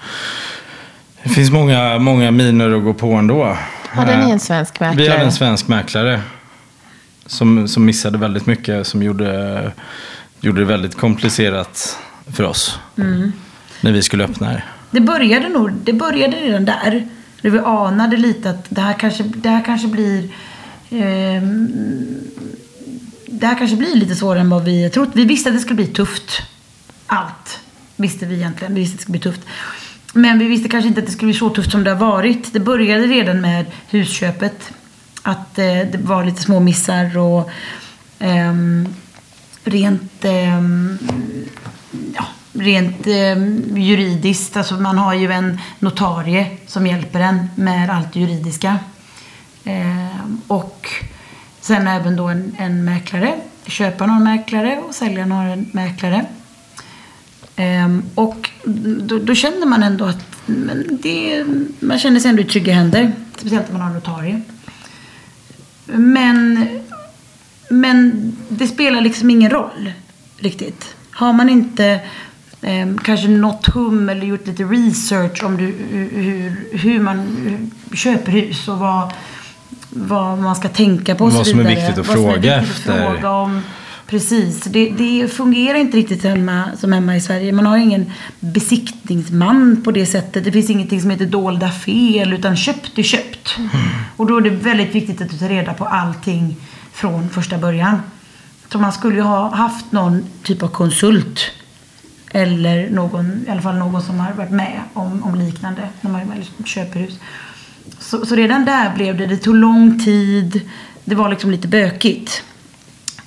det 1.24 1.30
finns 1.30 1.52
många, 1.52 2.00
många 2.00 2.32
miner 2.32 2.78
att 2.78 2.84
gå 2.84 2.94
på 2.94 3.14
ändå. 3.14 3.58
Hade 3.90 4.18
ni 4.18 4.24
Eh, 4.24 4.30
en 4.30 4.40
svensk 4.40 4.80
mäklare? 4.80 5.06
Vi 5.06 5.10
hade 5.10 5.24
en 5.24 5.32
svensk 5.32 5.68
mäklare 5.68 6.22
som, 7.30 7.68
som 7.68 7.86
missade 7.86 8.18
väldigt 8.18 8.46
mycket. 8.46 8.88
Som 8.88 9.04
gjorde, 9.04 9.72
gjorde 10.42 10.62
det 10.62 10.66
väldigt 10.66 10.96
komplicerat 10.96 11.98
för 12.36 12.44
oss. 12.44 12.80
Mm. 12.98 13.32
När 13.82 13.92
vi 13.92 14.02
skulle 14.02 14.24
öppna 14.24 14.48
här. 14.48 14.66
Det 14.92 15.02
började 15.02 15.50
nog, 15.50 15.72
det 15.72 15.94
började 15.94 16.38
redan 16.38 16.66
där. 16.66 17.08
Där 17.42 17.50
vi 17.50 17.60
anade 17.60 18.18
lite 18.18 18.50
att 18.50 18.66
det 18.70 18.82
här 18.82 18.94
kanske, 18.94 19.24
det 19.24 19.50
här 19.50 19.66
kanske 19.66 19.88
blir 19.88 20.30
ehm, 20.90 21.68
det 23.26 23.48
här 23.48 23.58
kanske 23.58 23.76
blir 23.76 23.96
lite 23.96 24.16
svårare 24.16 24.40
än 24.40 24.50
vad 24.50 24.64
vi 24.64 24.90
trott. 24.90 25.10
Vi 25.14 25.26
visste 25.26 25.50
att 25.50 25.56
det 25.56 25.62
skulle 25.62 25.76
bli 25.76 25.88
tufft. 25.88 26.42
Allt 27.06 27.60
visste 27.96 28.26
vi 28.26 28.36
egentligen. 28.36 28.74
Vi 28.74 28.82
visste 28.82 28.94
att 28.94 28.98
det 28.98 29.02
skulle 29.02 29.20
bli 29.20 29.32
tufft. 29.32 29.42
Men 30.14 30.40
vi 30.40 30.46
visste 30.46 30.70
kanske 30.70 30.88
inte 30.88 31.00
att 31.00 31.06
det 31.06 31.12
skulle 31.12 31.32
bli 31.32 31.40
så 31.40 31.50
tufft 31.50 31.72
som 31.72 31.84
det 31.84 31.90
har 31.90 31.98
varit. 31.98 32.54
Det 32.54 32.60
började 32.60 33.08
redan 33.08 33.42
med 33.42 33.66
husköpet. 33.90 34.72
Att 35.24 35.60
eh, 35.60 35.66
det 35.66 36.00
var 36.02 36.24
lite 36.24 36.42
små 36.42 36.60
missar 36.60 37.18
och 37.18 37.50
ehm, 38.20 38.88
rent 39.64 40.26
ehm, 40.26 40.98
ja, 42.16 42.26
rent 42.54 43.08
eh, 43.08 43.38
juridiskt. 43.78 44.58
Alltså 44.58 44.76
man 44.76 44.98
har 44.98 45.14
ju 45.14 45.32
en 45.32 45.60
notarie 45.80 46.58
som 46.68 46.88
hjälper 46.88 47.20
en 47.20 47.50
med 47.56 47.90
allt 47.90 48.14
det 48.14 48.20
juridiska. 48.20 48.80
Eh, 49.64 50.26
och 50.48 50.90
sen 51.62 51.88
även 51.88 52.16
då 52.16 52.28
en, 52.28 52.56
en 52.58 52.86
mäklare. 52.86 53.36
Köparen 53.66 54.10
har 54.10 54.18
en 54.18 54.24
mäklare 54.24 54.82
och 54.88 54.96
säljaren 54.96 55.32
har 55.32 55.46
en 55.46 55.70
mäklare. 55.74 56.26
Ehm, 57.56 58.04
och 58.16 58.50
då, 59.00 59.20
då 59.20 59.36
känner 59.36 59.66
man 59.66 59.84
ändå 59.84 60.06
att 60.06 60.26
men 60.46 61.00
det, 61.04 61.46
man 61.80 62.00
känner 62.00 62.20
sig 62.20 62.30
ändå 62.30 62.42
i 62.42 62.46
trygga 62.46 62.74
händer. 62.74 63.12
Speciellt 63.38 63.68
om 63.68 63.74
man 63.74 63.82
har 63.82 63.90
en 63.90 63.96
notarie. 63.96 64.42
Men, 65.94 66.68
men 67.70 68.32
det 68.50 68.68
spelar 68.68 69.02
liksom 69.02 69.30
ingen 69.30 69.52
roll 69.52 69.92
riktigt. 70.38 70.96
Har 71.12 71.34
man 71.34 71.50
inte 71.50 71.86
eh, 72.62 72.88
kanske 73.04 73.28
nått 73.28 73.68
hum 73.68 74.10
eller 74.10 74.26
gjort 74.26 74.48
lite 74.48 74.64
research 74.64 75.44
om 75.44 75.58
du, 75.58 75.66
hur, 76.12 76.78
hur 76.78 77.00
man 77.00 77.26
köper 77.94 78.32
hus 78.32 78.68
och 78.68 78.78
vad, 78.80 79.14
vad 79.90 80.38
man 80.38 80.56
ska 80.56 80.68
tänka 80.70 81.16
på 81.16 81.26
och 81.26 81.32
Vad 81.34 81.46
så 81.46 81.52
som 81.52 81.60
är 81.60 81.64
vidare. 81.64 81.76
viktigt 81.86 82.00
att 82.00 82.08
Vad 82.08 82.18
som 82.18 82.26
är 82.26 82.32
fråga 82.34 82.60
viktigt 82.60 82.90
att 82.90 82.96
efter. 82.96 83.12
fråga 83.12 83.30
om. 83.32 83.62
Precis. 84.10 84.64
Det, 84.64 84.90
det 84.90 85.28
fungerar 85.28 85.78
inte 85.78 85.98
riktigt 85.98 86.24
hemma, 86.24 86.70
som 86.78 86.94
hemma 86.94 87.16
i 87.16 87.22
Sverige. 87.22 87.52
Man 87.52 87.66
har 87.66 87.78
ingen 87.78 88.12
besiktningsman 88.40 89.82
på 89.84 89.92
det 89.92 90.06
sättet. 90.06 90.44
Det 90.44 90.52
finns 90.52 90.70
ingenting 90.70 91.02
som 91.02 91.10
heter 91.10 91.26
dolda 91.26 91.72
fel, 91.72 92.34
utan 92.34 92.58
köpt 92.58 93.00
är 93.00 93.04
köpt. 93.04 93.58
Och 94.18 94.28
då 94.28 94.38
är 94.38 94.42
det 94.42 94.50
väldigt 94.50 94.96
viktigt 94.96 95.22
att 95.22 95.30
du 95.30 95.38
tar 95.38 95.50
reda 95.50 95.74
på 95.74 95.86
allting 95.86 96.56
från 96.92 97.30
första 97.30 97.58
början. 97.58 98.02
Så 98.72 98.80
man 98.80 98.92
skulle 98.92 99.16
ju 99.16 99.22
ha 99.22 99.56
haft 99.56 99.92
någon 99.92 100.26
typ 100.44 100.64
av 100.64 100.68
konsult. 100.68 101.52
Eller 102.32 102.90
någon, 102.90 103.46
i 103.48 103.52
alla 103.52 103.62
fall 103.62 103.76
någon 103.76 104.02
som 104.02 104.20
har 104.20 104.34
varit 104.34 104.52
med 104.52 104.82
om, 104.94 105.24
om 105.24 105.36
liknande 105.36 105.90
när 106.02 106.12
man 106.12 106.30
väl 106.30 106.66
köper 106.66 107.00
hus. 107.00 107.20
Så, 108.00 108.26
så 108.26 108.36
redan 108.36 108.66
där 108.66 108.96
blev 108.96 109.18
det, 109.18 109.26
det 109.26 109.38
tog 109.38 109.56
lång 109.56 110.00
tid. 110.00 110.70
Det 111.04 111.16
var 111.16 111.30
liksom 111.30 111.52
lite 111.52 111.68
bökigt. 111.68 112.44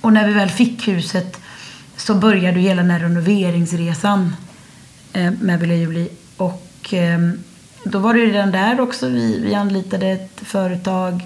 Och 0.03 0.13
när 0.13 0.27
vi 0.27 0.33
väl 0.33 0.49
fick 0.49 0.87
huset 0.87 1.39
så 1.97 2.15
började 2.15 2.59
hela 2.59 2.81
den 2.81 2.91
här 2.91 2.99
renoveringsresan 2.99 4.35
eh, 5.13 5.31
med 5.41 5.59
Villa 5.59 5.73
Juli. 5.73 6.09
Och 6.37 6.93
eh, 6.93 7.19
då 7.83 7.99
var 7.99 8.13
det 8.13 8.19
ju 8.19 8.31
redan 8.31 8.51
där 8.51 8.79
också. 8.79 9.07
Vi, 9.07 9.39
vi 9.39 9.55
anlitade 9.55 10.07
ett 10.07 10.41
företag. 10.41 11.23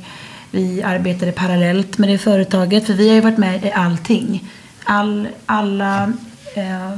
Vi 0.52 0.84
arbetade 0.84 1.32
parallellt 1.32 1.98
med 1.98 2.10
det 2.10 2.18
företaget. 2.18 2.86
För 2.86 2.94
vi 2.94 3.08
har 3.08 3.16
ju 3.16 3.22
varit 3.22 3.38
med 3.38 3.66
i 3.66 3.72
allting. 3.72 4.50
All, 4.84 5.28
alla 5.46 6.14
eh, 6.56 6.98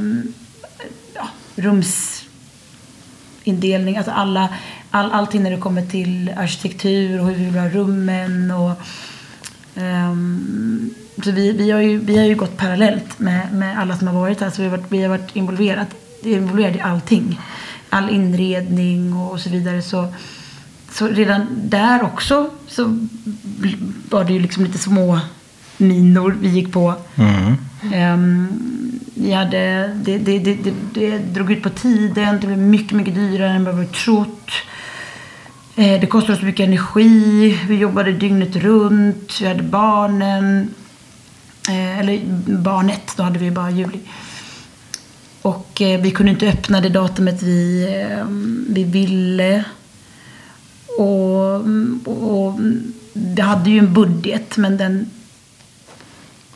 ja, 1.15 1.29
rumsindelning, 1.55 3.97
alltså 3.97 4.11
alla, 4.11 4.49
all, 4.91 5.11
allting 5.11 5.43
när 5.43 5.51
det 5.51 5.57
kommer 5.57 5.85
till 5.85 6.33
arkitektur 6.37 7.21
och 7.21 7.27
hur 7.27 7.35
vi 7.35 7.45
vill 7.45 7.59
ha 7.59 7.69
rummen. 7.69 8.51
Och, 8.51 8.71
eh, 9.81 10.13
så 11.23 11.31
vi, 11.31 11.51
vi, 11.51 11.71
har 11.71 11.79
ju, 11.79 11.97
vi 11.97 12.17
har 12.17 12.25
ju 12.25 12.35
gått 12.35 12.57
parallellt 12.57 13.19
med, 13.19 13.53
med 13.53 13.79
alla 13.79 13.97
som 13.97 14.07
har 14.07 14.13
varit 14.13 14.41
här. 14.41 14.49
Så 14.49 14.61
vi 14.61 14.67
har 14.67 14.77
varit, 14.77 14.91
vi 14.91 15.01
har 15.01 15.09
varit 15.09 15.35
involverat, 15.35 15.95
involverade 16.23 16.77
i 16.77 16.81
allting. 16.81 17.39
All 17.89 18.09
inredning 18.09 19.13
och 19.13 19.39
så 19.39 19.49
vidare. 19.49 19.81
Så, 19.81 20.13
så 20.91 21.07
redan 21.07 21.47
där 21.63 22.03
också 22.03 22.49
så 22.67 23.07
var 24.09 24.23
det 24.23 24.33
ju 24.33 24.39
liksom 24.39 24.63
lite 24.63 24.77
små 24.77 25.19
minor 25.77 26.37
vi 26.41 26.49
gick 26.49 26.73
på. 26.73 26.93
Mm. 27.15 27.55
Ehm, 27.93 28.47
vi 29.13 29.31
hade, 29.31 29.87
det, 29.87 30.17
det, 30.17 30.39
det, 30.39 30.53
det, 30.53 30.73
det 30.93 31.17
drog 31.17 31.51
ut 31.51 31.63
på 31.63 31.69
tiden, 31.69 32.39
det 32.41 32.47
blev 32.47 32.59
mycket, 32.59 32.91
mycket 32.91 33.15
dyrare 33.15 33.51
än 33.51 33.63
vad 33.63 33.75
vi 33.75 33.85
trott. 33.85 34.51
Eh, 35.75 35.99
det 35.99 36.07
kostade 36.07 36.37
oss 36.37 36.43
mycket 36.43 36.67
energi. 36.67 37.59
Vi 37.67 37.75
jobbade 37.75 38.11
dygnet 38.11 38.55
runt. 38.55 39.41
Vi 39.41 39.47
hade 39.47 39.63
barnen. 39.63 40.73
Eh, 41.69 41.99
eller 41.99 42.19
barnet, 42.57 43.13
då 43.17 43.23
hade 43.23 43.39
vi 43.39 43.51
bara 43.51 43.71
Juli. 43.71 43.99
Och 45.41 45.81
eh, 45.81 46.01
vi 46.01 46.11
kunde 46.11 46.31
inte 46.31 46.47
öppna 46.47 46.81
det 46.81 46.89
datumet 46.89 47.41
vi, 47.41 47.83
eh, 47.83 48.25
vi 48.69 48.83
ville. 48.83 49.63
Och, 50.97 51.55
och 52.05 52.59
vi 53.13 53.41
hade 53.41 53.69
ju 53.69 53.79
en 53.79 53.93
budget, 53.93 54.57
men 54.57 54.77
den... 54.77 55.09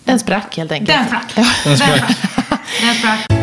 Den 0.03 0.19
sprack 0.19 0.57
helt 0.57 0.71
enkelt. 0.71 0.97
Den 0.97 1.07
sprack. 1.07 1.33
Ja. 1.35 1.45
Den 1.63 1.77
sprack. 1.77 2.17
Den 2.81 2.95
sprack. 2.95 3.42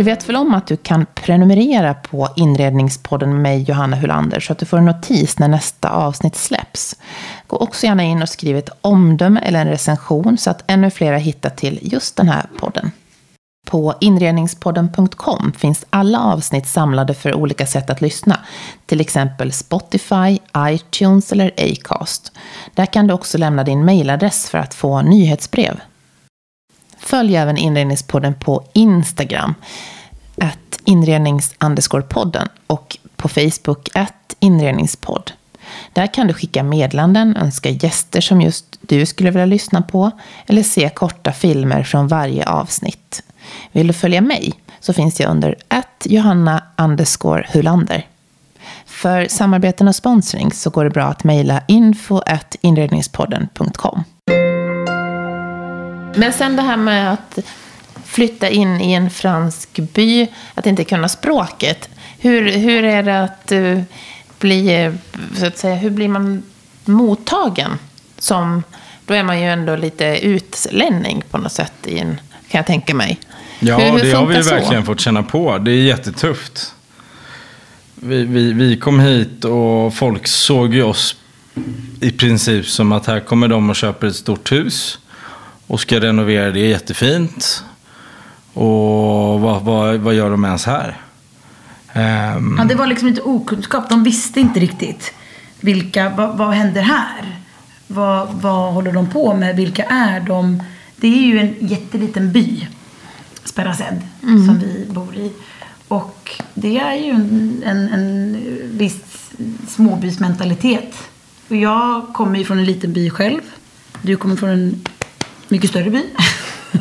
Du 0.00 0.04
vet 0.04 0.28
väl 0.28 0.36
om 0.36 0.54
att 0.54 0.66
du 0.66 0.76
kan 0.76 1.06
prenumerera 1.14 1.94
på 1.94 2.28
Inredningspodden 2.36 3.32
med 3.32 3.40
mig, 3.40 3.62
Johanna 3.62 3.96
Hulander, 3.96 4.40
så 4.40 4.52
att 4.52 4.58
du 4.58 4.66
får 4.66 4.78
en 4.78 4.84
notis 4.84 5.38
när 5.38 5.48
nästa 5.48 5.90
avsnitt 5.90 6.36
släpps. 6.36 6.96
Gå 7.46 7.56
också 7.56 7.86
gärna 7.86 8.02
in 8.02 8.22
och 8.22 8.28
skriv 8.28 8.56
ett 8.56 8.70
omdöme 8.80 9.40
eller 9.40 9.60
en 9.60 9.68
recension 9.68 10.38
så 10.38 10.50
att 10.50 10.64
ännu 10.66 10.90
fler 10.90 11.12
hittar 11.12 11.50
till 11.50 11.78
just 11.82 12.16
den 12.16 12.28
här 12.28 12.46
podden. 12.58 12.90
På 13.66 13.94
inredningspodden.com 14.00 15.52
finns 15.58 15.84
alla 15.90 16.20
avsnitt 16.20 16.66
samlade 16.66 17.14
för 17.14 17.34
olika 17.34 17.66
sätt 17.66 17.90
att 17.90 18.00
lyssna, 18.00 18.38
till 18.86 19.00
exempel 19.00 19.52
Spotify, 19.52 20.38
iTunes 20.58 21.32
eller 21.32 21.52
Acast. 21.56 22.32
Där 22.74 22.86
kan 22.86 23.06
du 23.06 23.14
också 23.14 23.38
lämna 23.38 23.64
din 23.64 23.84
mejladress 23.84 24.50
för 24.50 24.58
att 24.58 24.74
få 24.74 25.02
nyhetsbrev. 25.02 25.80
Följ 27.10 27.36
även 27.36 27.56
Inredningspodden 27.56 28.34
på 28.34 28.64
Instagram, 28.72 29.54
att 30.38 30.80
inrednings 30.84 31.54
podden 32.08 32.48
och 32.66 32.98
på 33.16 33.28
Facebook, 33.28 33.88
att 33.94 34.36
inredningspodd. 34.40 35.32
Där 35.92 36.14
kan 36.14 36.26
du 36.26 36.34
skicka 36.34 36.62
medlanden, 36.62 37.36
önska 37.36 37.70
gäster 37.70 38.20
som 38.20 38.40
just 38.40 38.78
du 38.80 39.06
skulle 39.06 39.30
vilja 39.30 39.46
lyssna 39.46 39.82
på 39.82 40.10
eller 40.46 40.62
se 40.62 40.88
korta 40.88 41.32
filmer 41.32 41.82
från 41.82 42.08
varje 42.08 42.48
avsnitt. 42.48 43.22
Vill 43.72 43.86
du 43.86 43.92
följa 43.92 44.20
mig 44.20 44.52
så 44.80 44.92
finns 44.92 45.20
jag 45.20 45.30
under 45.30 45.56
att 45.68 46.06
Johanna 46.06 46.62
Hulander. 47.52 48.06
För 48.86 49.26
samarbeten 49.28 49.88
och 49.88 49.96
sponsring 49.96 50.52
så 50.52 50.70
går 50.70 50.84
det 50.84 50.90
bra 50.90 51.04
att 51.04 51.24
mejla 51.24 51.62
info 51.68 52.20
at 52.26 52.56
inredningspodden.com. 52.60 54.04
Men 56.14 56.32
sen 56.32 56.56
det 56.56 56.62
här 56.62 56.76
med 56.76 57.12
att 57.12 57.38
flytta 58.04 58.48
in 58.48 58.80
i 58.80 58.92
en 58.92 59.10
fransk 59.10 59.78
by, 59.78 60.26
att 60.54 60.66
inte 60.66 60.84
kunna 60.84 61.08
språket. 61.08 61.88
Hur, 62.18 62.50
hur 62.50 62.84
är 62.84 63.02
det 63.02 63.22
att 63.22 63.52
uh, 63.52 63.82
bli, 64.38 64.92
så 65.36 65.46
att 65.46 65.58
säga, 65.58 65.74
hur 65.74 65.90
blir 65.90 66.08
man 66.08 66.42
mottagen? 66.84 67.70
Som, 68.18 68.62
då 69.06 69.14
är 69.14 69.22
man 69.22 69.40
ju 69.40 69.46
ändå 69.46 69.76
lite 69.76 70.04
utlänning 70.22 71.22
på 71.30 71.38
något 71.38 71.52
sätt, 71.52 71.72
i 71.84 71.98
en, 71.98 72.20
kan 72.48 72.58
jag 72.58 72.66
tänka 72.66 72.94
mig. 72.94 73.20
Ja, 73.60 73.78
hur, 73.78 73.90
hur 73.90 74.04
det 74.04 74.12
har 74.12 74.26
vi 74.26 74.42
så? 74.42 74.50
verkligen 74.50 74.84
fått 74.84 75.00
känna 75.00 75.22
på. 75.22 75.58
Det 75.58 75.70
är 75.70 75.82
jättetufft. 75.82 76.74
Vi, 77.94 78.24
vi, 78.24 78.52
vi 78.52 78.76
kom 78.76 79.00
hit 79.00 79.44
och 79.44 79.94
folk 79.94 80.26
såg 80.26 80.74
ju 80.74 80.82
oss 80.82 81.16
i 82.00 82.10
princip 82.10 82.66
som 82.66 82.92
att 82.92 83.06
här 83.06 83.20
kommer 83.20 83.48
de 83.48 83.70
och 83.70 83.76
köper 83.76 84.06
ett 84.06 84.16
stort 84.16 84.52
hus 84.52 84.98
och 85.70 85.80
ska 85.80 86.00
renovera 86.00 86.50
det 86.50 86.60
jättefint. 86.60 87.64
Och 88.52 89.40
vad, 89.40 89.62
vad, 89.62 89.96
vad 89.96 90.14
gör 90.14 90.30
de 90.30 90.44
ens 90.44 90.66
här? 90.66 90.96
Ehm, 91.92 92.54
Ja, 92.58 92.64
det 92.64 92.74
var 92.74 92.86
liksom 92.86 93.08
lite 93.08 93.22
okunskap. 93.22 93.88
De 93.88 94.04
visste 94.04 94.40
inte 94.40 94.60
riktigt 94.60 95.12
vilka, 95.60 96.08
vad, 96.08 96.38
vad 96.38 96.50
händer 96.50 96.82
här? 96.82 97.40
Vad, 97.86 98.28
vad 98.28 98.72
håller 98.74 98.92
de 98.92 99.10
på 99.10 99.34
med? 99.34 99.56
Vilka 99.56 99.84
är 99.84 100.20
de? 100.20 100.62
Det 100.96 101.08
är 101.08 101.26
ju 101.26 101.38
en 101.38 101.54
jätteliten 101.60 102.32
by, 102.32 102.68
Sperrased, 103.44 104.00
som 104.20 104.58
vi 104.58 104.86
bor 104.90 105.16
i. 105.16 105.32
Och 105.88 106.30
det 106.54 106.78
är 106.78 106.94
ju 106.94 107.10
en, 107.10 107.62
en, 107.66 107.88
en 107.92 108.38
viss 108.78 109.30
småbysmentalitet. 109.68 110.94
Och 111.48 111.56
jag 111.56 112.12
kommer 112.14 112.38
ju 112.38 112.44
från 112.44 112.58
en 112.58 112.64
liten 112.64 112.92
by 112.92 113.10
själv. 113.10 113.40
Du 114.02 114.16
kommer 114.16 114.36
från 114.36 114.50
en 114.50 114.80
mycket 115.50 115.70
större 115.70 115.90
by. 115.90 116.02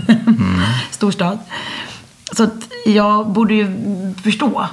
Storstad. 0.91 1.39
Så 2.31 2.47
jag 2.85 3.29
borde 3.29 3.53
ju 3.53 3.67
förstå. 4.23 4.67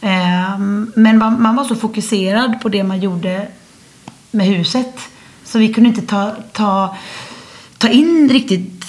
Ehm, 0.00 0.92
Men 0.96 1.18
man, 1.18 1.56
var 1.56 1.64
så 1.64 1.74
fokuserad 1.74 2.60
på 2.60 2.68
det 2.68 2.84
man 2.84 3.00
gjorde 3.00 3.48
med 4.30 4.46
huset. 4.46 5.00
Så 5.44 5.58
vi 5.58 5.74
kunde 5.74 5.88
inte 5.88 6.02
ta, 6.02 6.34
ta, 6.52 6.96
ta 7.78 7.88
in 7.88 8.28
riktigt 8.28 8.84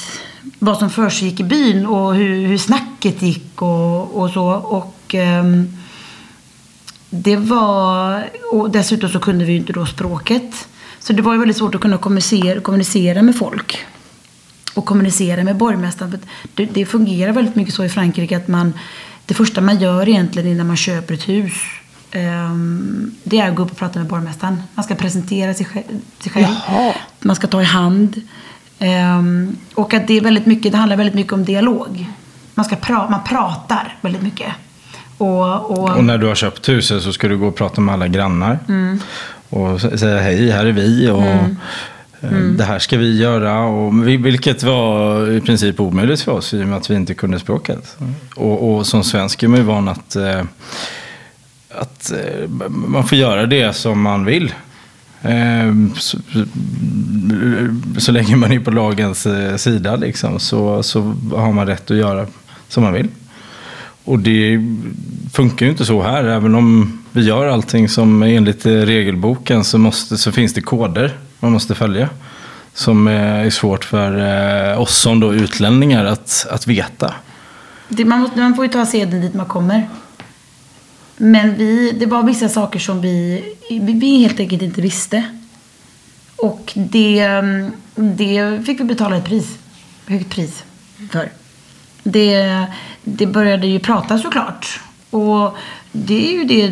vad 0.59 0.77
som 0.77 0.89
försiggick 0.89 1.39
i 1.39 1.43
byn 1.43 1.85
och 1.85 2.15
hur, 2.15 2.47
hur 2.47 2.57
snacket 2.57 3.21
gick 3.21 3.61
och, 3.61 4.21
och 4.21 4.29
så. 4.29 4.45
Och 4.47 5.15
ehm, 5.15 5.77
det 7.09 7.35
var... 7.35 8.29
Och 8.51 8.71
dessutom 8.71 9.09
så 9.09 9.19
kunde 9.19 9.45
vi 9.45 9.51
ju 9.51 9.57
inte 9.57 9.73
då 9.73 9.85
språket. 9.85 10.67
Så 10.99 11.13
det 11.13 11.21
var 11.21 11.33
ju 11.33 11.39
väldigt 11.39 11.57
svårt 11.57 11.75
att 11.75 11.81
kunna 11.81 11.97
kommunicera, 11.97 12.61
kommunicera 12.61 13.21
med 13.21 13.35
folk 13.35 13.85
och 14.77 14.85
kommunicera 14.85 15.43
med 15.43 15.55
borgmästaren. 15.55 16.19
Det, 16.53 16.65
det 16.65 16.85
fungerar 16.85 17.31
väldigt 17.31 17.55
mycket 17.55 17.73
så 17.73 17.83
i 17.83 17.89
Frankrike 17.89 18.37
att 18.37 18.47
man, 18.47 18.73
det 19.25 19.33
första 19.33 19.61
man 19.61 19.79
gör 19.79 20.09
egentligen 20.09 20.47
innan 20.51 20.67
man 20.67 20.77
köper 20.77 21.13
ett 21.13 21.29
hus 21.29 21.53
ehm, 22.11 23.15
det 23.23 23.39
är 23.39 23.49
att 23.49 23.55
gå 23.55 23.63
upp 23.63 23.71
och 23.71 23.77
prata 23.77 23.99
med 23.99 24.07
borgmästaren. 24.07 24.63
Man 24.75 24.83
ska 24.83 24.95
presentera 24.95 25.53
sig 25.53 25.65
själv. 25.65 26.01
Jaha. 26.33 26.93
Man 27.19 27.35
ska 27.35 27.47
ta 27.47 27.61
i 27.61 27.65
hand. 27.65 28.21
Ehm, 28.79 29.57
och 29.73 29.93
att 29.93 30.07
det, 30.07 30.13
är 30.13 30.21
väldigt 30.21 30.45
mycket, 30.45 30.71
det 30.71 30.77
handlar 30.77 30.97
väldigt 30.97 31.15
mycket 31.15 31.33
om 31.33 31.45
dialog. 31.45 32.05
Man, 32.53 32.65
ska 32.65 32.75
pra, 32.75 33.09
man 33.09 33.23
pratar 33.23 33.95
väldigt 34.01 34.21
mycket. 34.21 34.51
Och, 35.17 35.71
och, 35.71 35.89
Och 35.89 36.03
när 36.03 36.17
du 36.17 36.27
har 36.27 36.35
köpt 36.35 36.69
huset 36.69 37.03
så 37.03 37.13
ska 37.13 37.27
du 37.27 37.37
gå 37.37 37.47
och 37.47 37.55
prata 37.55 37.81
med 37.81 37.93
alla 37.93 38.07
grannar. 38.07 38.59
Mm. 38.67 38.99
Och 39.49 39.81
säga 39.81 40.21
hej, 40.21 40.51
här 40.51 40.65
är 40.65 40.71
vi. 40.71 41.09
Och 41.09 41.23
Mm. 42.21 42.57
Det 42.57 42.63
här 42.63 42.79
ska 42.79 42.97
vi 42.97 43.17
göra. 43.17 43.59
Och, 43.59 44.07
vilket 44.07 44.63
var 44.63 45.31
i 45.31 45.41
princip 45.41 45.79
omöjligt 45.79 46.21
för 46.21 46.31
oss 46.31 46.53
i 46.53 46.63
och 46.63 46.67
med 46.67 46.77
att 46.77 46.89
vi 46.89 46.95
inte 46.95 47.13
kunde 47.13 47.39
språket. 47.39 47.97
Och, 48.35 48.75
och 48.75 48.87
som 48.87 49.03
svensk 49.03 49.43
är 49.43 49.47
man 49.47 49.59
ju 49.59 49.65
van 49.65 49.87
att, 49.87 50.15
eh, 50.15 50.43
att 51.71 52.11
eh, 52.11 52.49
man 52.69 53.07
får 53.07 53.17
göra 53.17 53.45
det 53.45 53.75
som 53.75 54.01
man 54.01 54.25
vill. 54.25 54.53
Eh, 55.21 55.73
Så, 55.95 56.17
så 57.97 58.11
länge 58.11 58.35
man 58.35 58.51
är 58.51 58.59
på 58.59 58.71
lagens 58.71 59.25
eh, 59.25 59.55
sida 59.55 59.95
liksom, 59.95 60.39
så, 60.39 60.83
så 60.83 61.01
har 61.35 61.51
man 61.51 61.67
rätt 61.67 61.91
att 61.91 61.97
göra 61.97 62.25
som 62.67 62.83
man 62.83 62.93
vill. 62.93 63.07
Och 64.03 64.19
det 64.19 64.59
funkar 65.33 65.65
ju 65.65 65.71
inte 65.71 65.85
så 65.85 66.01
här. 66.01 66.23
Även 66.23 66.55
om 66.55 66.99
vi 67.11 67.23
gör 67.23 67.47
allting 67.47 67.89
som 67.89 68.23
enligt 68.23 68.65
eh, 68.65 68.71
regelboken 68.71 69.63
så, 69.63 69.77
måste, 69.77 70.17
så 70.17 70.31
finns 70.31 70.53
det 70.53 70.61
koder 70.61 71.13
man 71.39 71.51
måste 71.51 71.75
följa. 71.75 72.09
Som 72.73 73.07
eh, 73.07 73.45
är 73.45 73.49
svårt 73.49 73.85
för 73.85 74.17
eh, 74.71 74.81
oss 74.81 74.97
som 74.97 75.19
då 75.19 75.33
utlänningar 75.33 76.05
att, 76.05 76.47
att 76.51 76.67
veta. 76.67 77.13
Det, 77.89 78.05
man, 78.05 78.19
måste, 78.19 78.39
man 78.39 78.55
får 78.55 78.65
ju 78.65 78.71
ta 78.71 78.85
seden 78.85 79.21
dit 79.21 79.33
man 79.33 79.45
kommer. 79.45 79.89
Men 81.17 81.55
vi, 81.55 81.91
det 81.91 82.05
var 82.05 82.23
vissa 82.23 82.49
saker 82.49 82.79
som 82.79 83.01
vi, 83.01 83.43
vi, 83.69 83.93
vi 83.93 84.21
helt 84.21 84.39
enkelt 84.39 84.61
inte 84.61 84.81
visste. 84.81 85.23
Och 86.35 86.73
det, 86.75 87.19
mm, 87.19 87.71
det 87.95 88.65
fick 88.65 88.79
vi 88.79 88.83
betala 88.83 89.17
ett 89.17 89.25
pris. 89.25 89.57
Högt 90.07 90.29
pris 90.29 90.63
för. 91.11 91.31
Det, 92.03 92.65
det 93.03 93.25
började 93.25 93.67
ju 93.67 93.79
prata 93.79 94.17
såklart. 94.17 94.79
Och 95.09 95.57
det 95.91 96.27
är 96.27 96.31
ju 96.31 96.43
det 96.43 96.71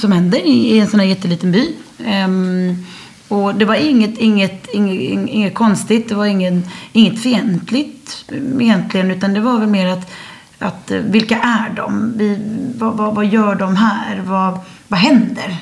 som 0.00 0.12
händer 0.12 0.46
i, 0.46 0.78
en 0.78 0.86
sån 0.86 1.00
här 1.00 1.06
jätteliten 1.06 1.52
by. 1.52 1.74
Um, 1.98 2.86
och 3.28 3.54
det 3.54 3.64
var 3.64 3.74
inget, 3.74 4.18
inget, 4.18 4.66
inget, 4.72 5.28
inget 5.28 5.54
konstigt, 5.54 6.08
det 6.08 6.14
var 6.14 6.26
ingen, 6.26 6.62
inget 6.92 7.22
fientligt 7.22 8.24
egentligen. 8.60 9.10
Utan 9.10 9.34
det 9.34 9.40
var 9.40 9.58
väl 9.58 9.68
mer 9.68 9.86
att, 9.86 10.10
att 10.58 10.90
eh, 10.90 10.98
vilka 10.98 11.38
är 11.38 11.74
de? 11.76 12.12
Vi, 12.16 12.38
vad, 12.78 12.96
vad, 12.96 13.14
vad 13.14 13.26
gör 13.26 13.54
de 13.54 13.76
här? 13.76 14.22
Vad, 14.26 14.58
vad 14.88 15.00
händer? 15.00 15.56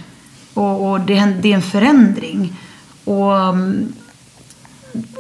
Och, 0.55 0.91
och 0.91 1.01
det, 1.01 1.25
det 1.25 1.53
är 1.53 1.55
en 1.55 1.63
förändring. 1.63 2.57
Och, 3.05 3.37
mm, 3.37 3.93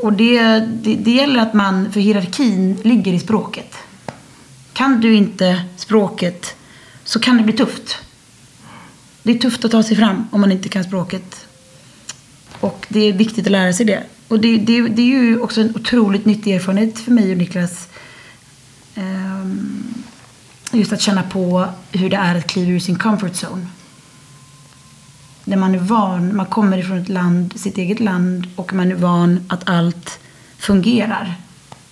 och 0.02 0.12
det, 0.12 0.59
det, 0.59 0.94
det 0.94 1.11
gäller 1.11 1.40
att 1.40 1.54
man, 1.54 1.92
för 1.92 2.00
hierarkin 2.00 2.78
ligger 2.82 3.12
i 3.12 3.18
språket. 3.18 3.74
Kan 4.72 5.00
du 5.00 5.14
inte 5.14 5.61
språket 5.76 6.56
så 7.04 7.20
kan 7.20 7.37
det 7.37 7.42
bli 7.42 7.52
tufft. 7.52 7.98
Det 9.22 9.32
är 9.32 9.38
tufft 9.38 9.64
att 9.64 9.70
ta 9.70 9.82
sig 9.82 9.96
fram 9.96 10.28
om 10.30 10.40
man 10.40 10.52
inte 10.52 10.68
kan 10.68 10.85
språket. 10.85 11.45
Och 12.61 12.87
det 12.88 13.01
är 13.01 13.12
viktigt 13.12 13.47
att 13.47 13.53
lära 13.53 13.73
sig 13.73 13.87
det. 13.87 14.03
Och 14.29 14.40
det, 14.40 14.57
det, 14.57 14.88
det 14.88 15.03
är 15.03 15.07
ju 15.07 15.40
också 15.40 15.61
en 15.61 15.77
otroligt 15.77 16.27
nyttig 16.27 16.55
erfarenhet 16.55 16.99
för 16.99 17.12
mig 17.12 17.31
och 17.31 17.38
Niklas. 17.38 17.88
Um, 18.95 19.95
just 20.73 20.92
att 20.92 21.01
känna 21.01 21.23
på 21.23 21.69
hur 21.92 22.11
det 22.11 22.16
är 22.16 22.35
att 22.35 22.47
kliva 22.47 22.71
ur 22.71 22.81
sin 22.81 22.99
comfort 22.99 23.33
zone. 23.33 23.66
När 25.45 25.57
man 25.57 25.75
är 25.75 25.79
van, 25.79 26.37
man 26.37 26.47
kommer 26.47 26.79
ifrån 26.79 26.99
ett 26.99 27.09
land, 27.09 27.61
sitt 27.61 27.79
eget 27.79 28.01
land 28.01 28.47
och 28.57 28.75
man 28.75 28.90
är 28.92 28.95
van 28.95 29.45
att 29.49 29.69
allt 29.69 30.19
fungerar. 30.59 31.35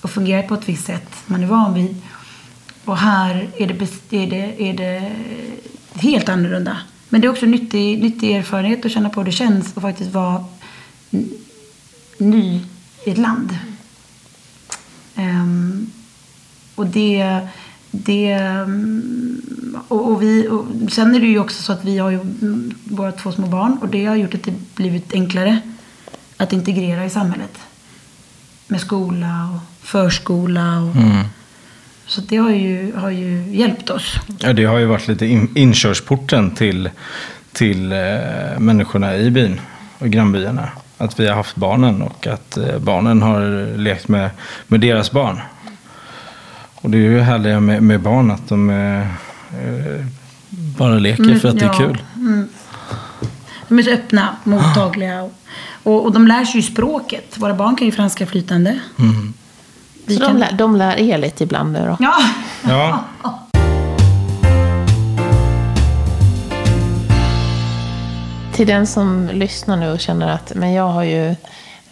Och 0.01 0.11
fungerar 0.11 0.43
på 0.43 0.55
ett 0.55 0.69
visst 0.69 0.85
sätt 0.85 1.11
man 1.27 1.43
är 1.43 1.47
van 1.47 1.75
vid. 1.75 2.03
Och 2.85 2.99
här 2.99 3.49
är 3.57 3.67
det, 3.67 3.75
är 4.17 4.31
det, 4.31 4.69
är 4.69 4.75
det 4.75 5.13
helt 6.01 6.29
annorlunda. 6.29 6.77
Men 7.15 7.21
det 7.21 7.27
är 7.27 7.31
också 7.31 7.47
nyttig, 7.47 8.03
nyttig 8.03 8.37
erfarenhet 8.37 8.87
att 8.87 8.93
känna 8.93 9.11
på 9.11 9.21
hur 9.21 9.25
det 9.25 9.33
känns 9.33 9.77
att 9.77 9.83
faktiskt 9.83 10.13
vara 10.13 10.45
ny 12.19 12.61
i 13.05 13.11
ett 13.11 13.19
land. 13.19 13.59
Um, 15.17 15.91
och 16.75 16.87
det... 16.87 17.39
det 17.91 18.39
och, 19.89 20.11
och 20.11 20.23
vi, 20.23 20.49
och 20.49 20.93
sen 20.93 21.15
är 21.15 21.21
det 21.21 21.27
ju 21.27 21.39
också 21.39 21.63
så 21.63 21.73
att 21.73 21.85
vi 21.85 21.99
har 21.99 22.11
ju 22.11 22.21
våra 22.85 23.13
två 23.13 23.33
små 23.33 23.47
barn 23.47 23.79
och 23.81 23.89
det 23.89 24.07
har 24.07 24.17
gjort 24.17 24.35
att 24.35 24.43
det 24.43 24.75
blivit 24.75 25.13
enklare 25.13 25.59
att 26.37 26.53
integrera 26.53 27.05
i 27.05 27.11
samhället. 27.11 27.59
Med 28.69 28.81
skola 28.81 29.49
och 29.55 29.87
förskola. 29.87 30.81
Och, 30.81 30.97
mm. 30.97 31.25
Så 32.07 32.21
det 32.21 32.37
har 32.37 32.51
ju, 32.51 32.93
har 32.97 33.11
ju 33.11 33.57
hjälpt 33.57 33.91
oss. 33.91 34.17
Ja, 34.39 34.53
det 34.53 34.65
har 34.65 34.79
ju 34.79 34.87
varit 34.87 35.09
lite 35.09 35.27
in, 35.27 35.49
inkörsporten 35.55 36.51
till, 36.51 36.91
till 37.53 37.93
eh, 37.93 37.99
människorna 38.59 39.17
i 39.17 39.31
byn 39.31 39.61
och 39.99 40.09
grannbyarna. 40.09 40.69
Att 40.99 41.21
vi 41.21 41.27
har 41.27 41.35
haft 41.35 41.57
barnen 41.57 42.03
och 42.03 42.27
att 42.27 42.57
eh, 42.57 42.79
barnen 42.79 43.23
har 43.23 43.77
lekt 43.77 44.09
med, 44.09 44.31
med 44.67 44.81
deras 44.81 45.11
barn. 45.11 45.41
Och 46.75 46.91
det 46.91 46.99
är 46.99 47.03
ju 47.03 47.21
härliga 47.21 47.61
med, 47.61 47.83
med 47.83 48.01
barn 48.01 48.31
att 48.31 48.49
de 48.49 48.71
eh, 48.71 49.01
eh, 49.01 50.07
bara 50.51 50.99
leker 50.99 51.39
för 51.39 51.49
att 51.49 51.59
det 51.59 51.65
är 51.65 51.67
Ja, 51.67 51.79
kul. 51.79 52.03
Mm. 52.17 52.49
De 53.69 53.79
är 53.79 53.83
så 53.83 53.91
öppna, 53.91 54.37
mottagliga. 54.45 55.23
Och, 55.83 56.05
och, 56.05 56.13
de 56.13 56.27
lär 56.27 56.45
sig 56.45 56.57
ju 56.57 56.63
språket. 56.63 57.39
Våra 57.39 57.55
barn 57.55 57.77
kan 57.77 57.87
ju 57.87 57.93
franska 57.93 58.27
flytande. 58.27 58.79
Vi 60.07 60.17
de 60.17 60.27
kan... 60.27 60.39
lär, 60.39 60.53
de 60.53 60.77
lär 60.77 60.97
er 60.97 61.19
lite 61.19 61.45
ibland 61.45 61.73
nu 61.73 61.87
då? 61.87 61.97
Ja. 62.01 62.15
Ja, 62.69 63.05
Till 68.55 68.67
den 68.67 68.87
som 68.87 69.31
lyssnar 69.33 69.77
nu 69.77 69.91
och 69.91 70.01
känner 70.01 70.29
att 70.29 70.53
men 70.55 70.73
jag 70.73 70.89
har 70.89 71.03
ju 71.03 71.35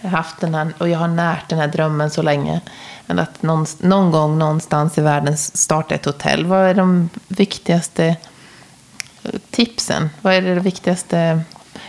haft 0.03 0.41
den 0.41 0.55
här 0.55 0.73
och 0.79 0.89
jag 0.89 0.99
har 0.99 1.09
närt 1.09 1.49
den 1.49 1.59
här 1.59 1.69
drömmen 1.69 2.11
så 2.11 2.23
länge. 2.23 2.61
Men 3.07 3.19
att 3.19 3.43
någon, 3.43 3.67
någon 3.81 4.11
gång 4.11 4.39
någonstans 4.39 4.99
i 4.99 5.01
världen 5.01 5.39
starta 5.39 5.95
ett 5.95 6.05
hotell. 6.05 6.47
Vad 6.47 6.61
är 6.67 6.75
de 6.75 7.09
viktigaste 7.29 8.17
tipsen? 9.51 10.11
Vad 10.21 10.35
är 10.35 10.43
det 10.43 10.55
viktigaste 10.61 11.41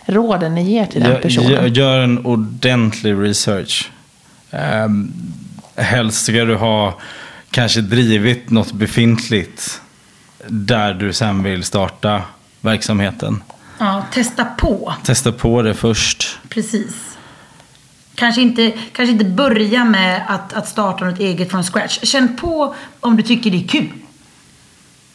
råden 0.06 0.56
ni 0.56 0.64
ger 0.64 0.86
till 0.86 1.04
den 1.04 1.22
personen? 1.22 1.52
gör- 1.52 1.66
gör 1.66 2.00
en 2.00 2.26
ordentlig 2.26 3.14
research. 3.22 3.92
Helst 5.76 6.24
ska 6.24 6.46
du 6.46 6.56
ha 6.56 7.00
kanske 7.52 7.82
drivit 7.82 8.50
något 8.50 8.72
befintligt 8.72 9.82
där 10.48 10.94
du 10.94 11.14
sen 11.14 11.44
vill 11.44 11.64
starta 11.64 12.22
verksamheten. 12.62 13.44
ja, 13.78 14.06
testa 14.14 14.46
på. 14.46 14.94
Testa 15.04 15.32
på 15.32 15.62
det 15.62 15.74
först. 15.74 16.40
Precis. 16.50 17.18
Kanske 18.16 18.42
inte, 18.42 18.72
kanske 18.92 19.12
inte 19.12 19.26
börja 19.26 19.86
med 19.86 20.26
att, 20.28 20.54
att 20.54 20.68
starta 20.68 21.06
något 21.06 21.20
eget 21.20 21.52
från 21.52 21.64
scratch. 21.64 22.00
Känn 22.04 22.36
på 22.36 22.76
om 23.00 23.18
du 23.18 23.24
tycker 23.24 23.52
det 23.52 23.64
är 23.64 23.68
kul. 23.68 23.90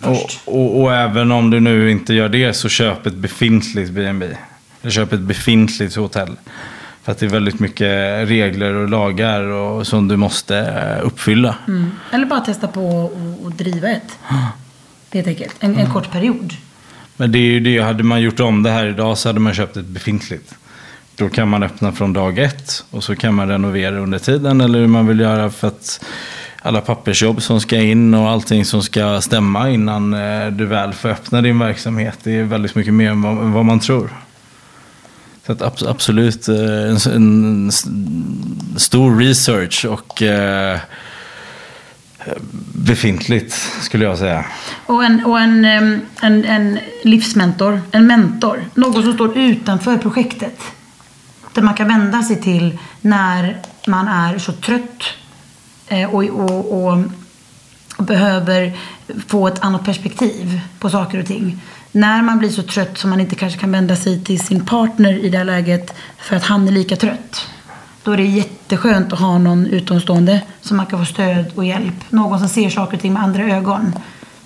Och, 0.03 0.31
och, 0.45 0.81
och 0.81 0.95
även 0.95 1.33
om 1.33 1.51
du 1.51 1.61
nu 1.61 1.91
inte 1.91 2.15
gör 2.15 2.29
det 2.29 2.55
så 2.55 2.69
köp 2.69 3.07
ett 3.07 3.15
befintligt 3.15 3.91
B&B. 3.91 4.27
Eller 4.83 4.93
köp 4.93 5.13
ett 5.13 5.21
befintligt 5.21 5.97
hotell. 5.97 6.37
För 7.09 7.13
att 7.13 7.19
det 7.19 7.27
är 7.27 7.31
väldigt 7.31 7.61
mycket 7.61 8.29
regler 8.29 8.75
och 8.75 8.89
lagar 8.89 9.43
och, 9.43 9.87
som 9.87 10.09
du 10.09 10.17
måste 10.17 10.59
eh, 10.59 11.07
uppfylla. 11.07 11.55
Mm. 11.69 11.91
Eller 12.11 12.27
bara 12.27 12.41
testa 12.41 12.69
på 12.69 12.81
och, 12.81 13.45
och 13.45 13.53
driva 13.53 13.89
ett. 13.89 14.19
Helt 15.13 15.27
enkelt. 15.27 15.57
En, 15.61 15.77
en 15.77 15.91
kort 15.91 16.11
period. 16.11 16.55
Men 17.17 17.33
det 17.33 17.39
är 17.39 17.43
ju 17.43 17.61
det, 17.61 17.79
hade 17.79 18.03
man 18.03 18.21
gjort 18.21 18.41
om 18.41 18.63
det 18.63 18.71
här 18.71 18.87
idag 18.87 19.19
så 19.19 19.29
hade 19.29 19.41
man 19.41 19.55
köpt 19.55 19.77
ett 19.77 19.87
befintligt. 19.87 20.55
Då 21.17 21.29
kan 21.29 21.49
man 21.49 21.63
öppna 21.63 21.93
från 21.93 22.13
dag 22.13 22.39
ett 22.39 22.85
och 22.91 23.05
så 23.05 23.17
kan 23.17 23.35
man 23.35 23.49
renovera 23.49 23.99
under 23.99 24.19
tiden 24.19 24.61
eller 24.61 24.79
hur 24.79 24.87
man 24.87 25.07
vill 25.07 25.21
göra 25.21 25.51
för 25.51 25.69
att 25.69 26.05
alla 26.63 26.81
pappersjobb 26.81 27.43
som 27.43 27.61
ska 27.61 27.77
in 27.77 28.15
och 28.15 28.31
allting 28.31 28.65
som 28.65 28.83
ska 28.83 29.21
stämma 29.21 29.71
innan 29.71 30.15
eh, 30.15 30.47
du 30.47 30.67
väl 30.67 30.93
får 30.93 31.09
öppna 31.09 31.43
din 31.43 31.59
verksamhet. 31.59 32.19
Det 32.23 32.39
är 32.39 32.45
väldigt 32.45 32.75
mycket 32.75 32.95
mer 32.95 33.11
än 33.11 33.23
vad, 33.23 33.33
än 33.33 33.53
vad 33.53 33.65
man 33.65 33.81
tror. 33.81 34.11
Så 35.49 35.53
att 35.53 35.83
absolut 35.83 36.49
eh, 36.49 36.57
en, 36.57 36.99
en 37.07 37.73
stor 38.77 39.19
research 39.19 39.85
och 39.85 40.23
eh, 40.23 40.79
befintligt 42.73 43.55
skulle 43.81 44.05
jag 44.05 44.19
säga. 44.19 44.45
Och 44.87 45.05
en, 45.05 45.25
och 45.25 45.41
en, 45.41 45.65
en, 46.21 46.45
en 46.45 46.79
livsmentor, 47.03 47.81
en 47.91 48.07
mentor. 48.07 48.65
Någon 48.75 49.03
som 49.03 49.13
står 49.13 49.39
utanför 49.39 49.97
projektet. 49.97 50.61
Där 51.55 51.63
man 51.63 51.75
kan 51.75 51.89
vända 51.89 52.23
sig 52.23 52.43
till 52.43 52.79
när 53.01 53.63
man 53.87 54.09
är 54.09 54.39
så 54.39 54.53
trött 54.53 55.03
och, 56.11 56.25
och, 56.25 56.73
och, 56.73 56.99
och 57.99 58.05
behöver 58.05 58.73
få 59.27 59.47
ett 59.47 59.65
annat 59.65 59.85
perspektiv 59.85 60.61
på 60.79 60.91
saker 60.91 61.21
och 61.21 61.27
ting. 61.27 61.61
När 61.93 62.23
man 62.23 62.39
blir 62.39 62.51
så 62.51 62.63
trött 62.63 62.99
som 62.99 63.11
man 63.11 63.21
inte 63.21 63.35
kanske 63.35 63.61
kan 63.61 63.73
vända 63.73 63.97
sig 63.97 64.25
till 64.25 64.41
sin 64.41 64.65
partner 64.65 65.25
i 65.25 65.29
det 65.29 65.39
här 65.39 65.45
läget 65.45 65.95
för 66.19 66.37
att 66.37 66.45
han 66.45 66.69
är 66.69 66.73
lika 66.73 66.97
trött. 66.97 67.47
Då 68.03 68.13
är 68.13 68.17
det 68.17 68.25
jätteskönt 68.25 69.13
att 69.13 69.19
ha 69.19 69.39
någon 69.39 69.67
utomstående 69.67 70.41
som 70.61 70.77
man 70.77 70.87
kan 70.87 70.99
få 70.99 71.13
stöd 71.13 71.53
och 71.55 71.65
hjälp. 71.65 71.95
Någon 72.09 72.39
som 72.39 72.49
ser 72.49 72.71
saker 72.71 72.97
och 72.97 73.03
ting 73.03 73.13
med 73.13 73.23
andra 73.23 73.43
ögon. 73.43 73.93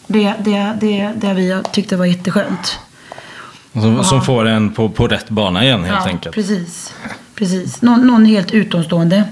Det, 0.06 0.34
det, 0.44 0.76
det, 0.80 1.12
det 1.16 1.34
vi 1.34 1.60
tyckte 1.72 1.96
var 1.96 2.04
jätteskönt. 2.04 2.78
Som, 3.72 4.04
som 4.04 4.22
får 4.22 4.44
en 4.44 4.72
på, 4.72 4.88
på 4.88 5.08
rätt 5.08 5.30
bana 5.30 5.64
igen 5.64 5.84
helt 5.84 6.06
enkelt. 6.06 6.34
Precis. 6.34 6.94
precis. 7.34 7.82
Någon, 7.82 8.06
någon 8.06 8.24
helt 8.24 8.50
utomstående. 8.50 9.24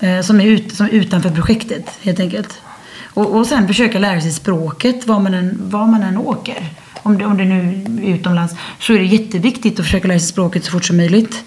Eh, 0.00 0.20
som, 0.20 0.40
är 0.40 0.44
ut, 0.44 0.74
som 0.74 0.86
är 0.86 0.90
utanför 0.90 1.30
projektet 1.30 1.90
helt 2.02 2.20
enkelt. 2.20 2.60
Och, 3.04 3.36
och 3.36 3.46
sen 3.46 3.66
försöka 3.66 3.98
lära 3.98 4.20
sig 4.20 4.30
språket 4.30 5.06
var 5.06 5.20
man 5.20 5.34
än, 5.34 5.58
var 5.70 5.86
man 5.86 6.02
än 6.02 6.16
åker. 6.16 6.66
Om 7.02 7.18
det, 7.18 7.24
om 7.24 7.36
det 7.36 7.44
nu 7.44 7.84
är 8.02 8.14
utomlands. 8.14 8.54
Så 8.80 8.92
är 8.92 8.98
det 8.98 9.04
jätteviktigt 9.04 9.80
att 9.80 9.86
försöka 9.86 10.08
lära 10.08 10.18
sig 10.18 10.28
språket 10.28 10.64
så 10.64 10.70
fort 10.70 10.84
som 10.84 10.96
möjligt. 10.96 11.44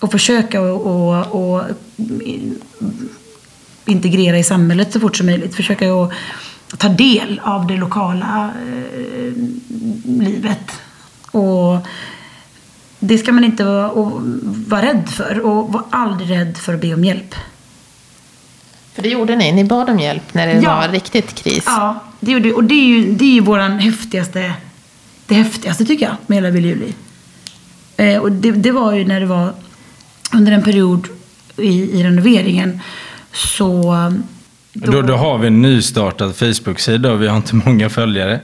Och 0.00 0.10
försöka 0.12 0.60
och, 0.60 0.86
och, 0.86 1.54
och 1.54 1.62
integrera 3.86 4.38
i 4.38 4.44
samhället 4.44 4.92
så 4.92 5.00
fort 5.00 5.16
som 5.16 5.26
möjligt. 5.26 5.54
Försöka 5.54 5.92
att 5.94 6.12
ta 6.78 6.88
del 6.88 7.40
av 7.44 7.66
det 7.66 7.76
lokala 7.76 8.50
eh, 8.68 9.32
livet. 10.04 10.72
Och 11.30 11.78
det 12.98 13.18
ska 13.18 13.32
man 13.32 13.44
inte 13.44 13.64
vara, 13.64 13.90
vara 14.68 14.82
rädd 14.82 15.08
för. 15.08 15.40
Och 15.40 15.72
var 15.72 15.82
aldrig 15.90 16.30
rädd 16.30 16.56
för 16.58 16.74
att 16.74 16.80
be 16.80 16.94
om 16.94 17.04
hjälp. 17.04 17.34
För 18.94 19.02
det 19.02 19.08
gjorde 19.08 19.36
ni. 19.36 19.52
Ni 19.52 19.64
bad 19.64 19.90
om 19.90 19.98
hjälp 19.98 20.34
när 20.34 20.46
det 20.46 20.52
Ja. 20.60 20.76
var 20.76 20.88
riktigt 20.88 21.34
kris. 21.34 21.64
Ja, 21.66 22.02
det 22.20 22.32
gjorde 22.32 22.52
Och 22.52 22.64
det 22.64 22.74
är 22.74 22.86
ju, 22.86 23.12
det 23.14 23.24
är 23.24 23.32
ju 23.32 23.40
våran 23.40 23.78
häftigaste, 23.78 24.52
det 25.28 25.34
häftigaste 25.34 25.84
tycker 25.84 26.06
jag 26.06 26.16
med 26.26 26.36
hela 26.36 26.50
Vill 26.50 26.64
Juli. 26.64 26.92
Eh, 27.96 28.18
och 28.18 28.32
det, 28.32 28.50
det 28.50 28.72
var 28.72 28.92
ju 28.92 29.04
när 29.04 29.20
det 29.20 29.26
var 29.26 29.52
under 30.34 30.52
en 30.52 30.62
period 30.62 31.08
i, 31.56 32.00
i 32.00 32.02
renoveringen 32.02 32.80
så... 33.32 33.94
Då, 34.72 35.02
då 35.02 35.14
har 35.14 35.38
vi 35.38 35.46
en 35.46 35.62
nystartad 35.62 36.36
Facebook-sida 36.36 37.12
och 37.12 37.22
vi 37.22 37.28
har 37.28 37.36
inte 37.36 37.54
många 37.54 37.88
följare. 37.88 38.40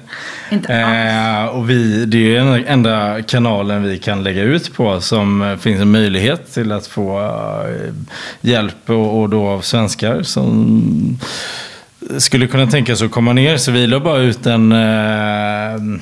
Inte 0.51 0.74
eh, 0.74 1.45
och 1.45 1.70
vi, 1.70 2.05
det 2.05 2.16
är 2.16 2.20
ju 2.20 2.35
den 2.35 2.64
enda 2.66 3.22
kanalen 3.22 3.82
vi 3.82 3.99
kan 3.99 4.22
lägga 4.22 4.43
ut 4.43 4.74
på 4.74 5.01
som 5.01 5.43
eh, 5.43 5.57
finns 5.57 5.80
en 5.80 5.91
möjlighet 5.91 6.55
till 6.55 6.72
att 6.72 6.87
få 6.87 7.20
eh, 7.20 7.95
hjälp 8.41 8.91
och, 8.91 9.20
och 9.20 9.28
då 9.28 9.49
av 9.49 9.61
svenskar 9.61 10.22
som 10.22 11.18
skulle 12.18 12.47
kunna 12.47 12.66
tänka 12.66 12.97
sig 12.97 13.05
att 13.05 13.12
komma 13.12 13.32
ner. 13.32 13.57
Så 13.57 13.72
vi 13.72 13.87
la 13.87 14.01
bara 14.01 14.18
ut 14.18 14.47
en, 14.47 14.72
eh, 14.72 16.01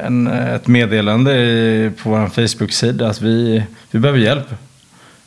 en, 0.00 0.26
ett 0.26 0.66
meddelande 0.66 1.36
i, 1.36 1.90
på 2.02 2.10
vår 2.10 2.26
Facebook-sida 2.26 3.08
att 3.08 3.22
vi, 3.22 3.62
vi 3.90 3.98
behöver 3.98 4.20
hjälp. 4.20 4.46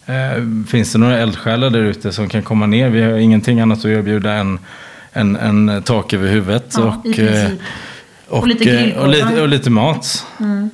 Eh, 0.05 0.65
finns 0.67 0.91
det 0.91 0.97
några 0.97 1.17
eldsjälar 1.17 1.69
där 1.69 1.83
ute 1.83 2.11
som 2.11 2.29
kan 2.29 2.43
komma 2.43 2.65
ner? 2.65 2.89
Vi 2.89 3.01
har 3.01 3.11
ingenting 3.11 3.59
annat 3.59 3.79
att 3.79 3.85
erbjuda 3.85 4.33
än 4.33 4.59
en, 5.11 5.35
en 5.35 5.83
tak 5.83 6.13
över 6.13 6.27
huvudet. 6.27 6.73
Ja, 6.77 7.01
och, 7.05 7.19
eh, 7.19 7.51
Och 8.27 8.37
och, 8.39 8.47
lite 8.47 8.79
eh, 8.79 8.97
och, 8.97 9.09
lite, 9.09 9.41
och 9.41 9.47
lite 9.47 9.69
mat. 9.69 10.25
Mm. 10.39 10.69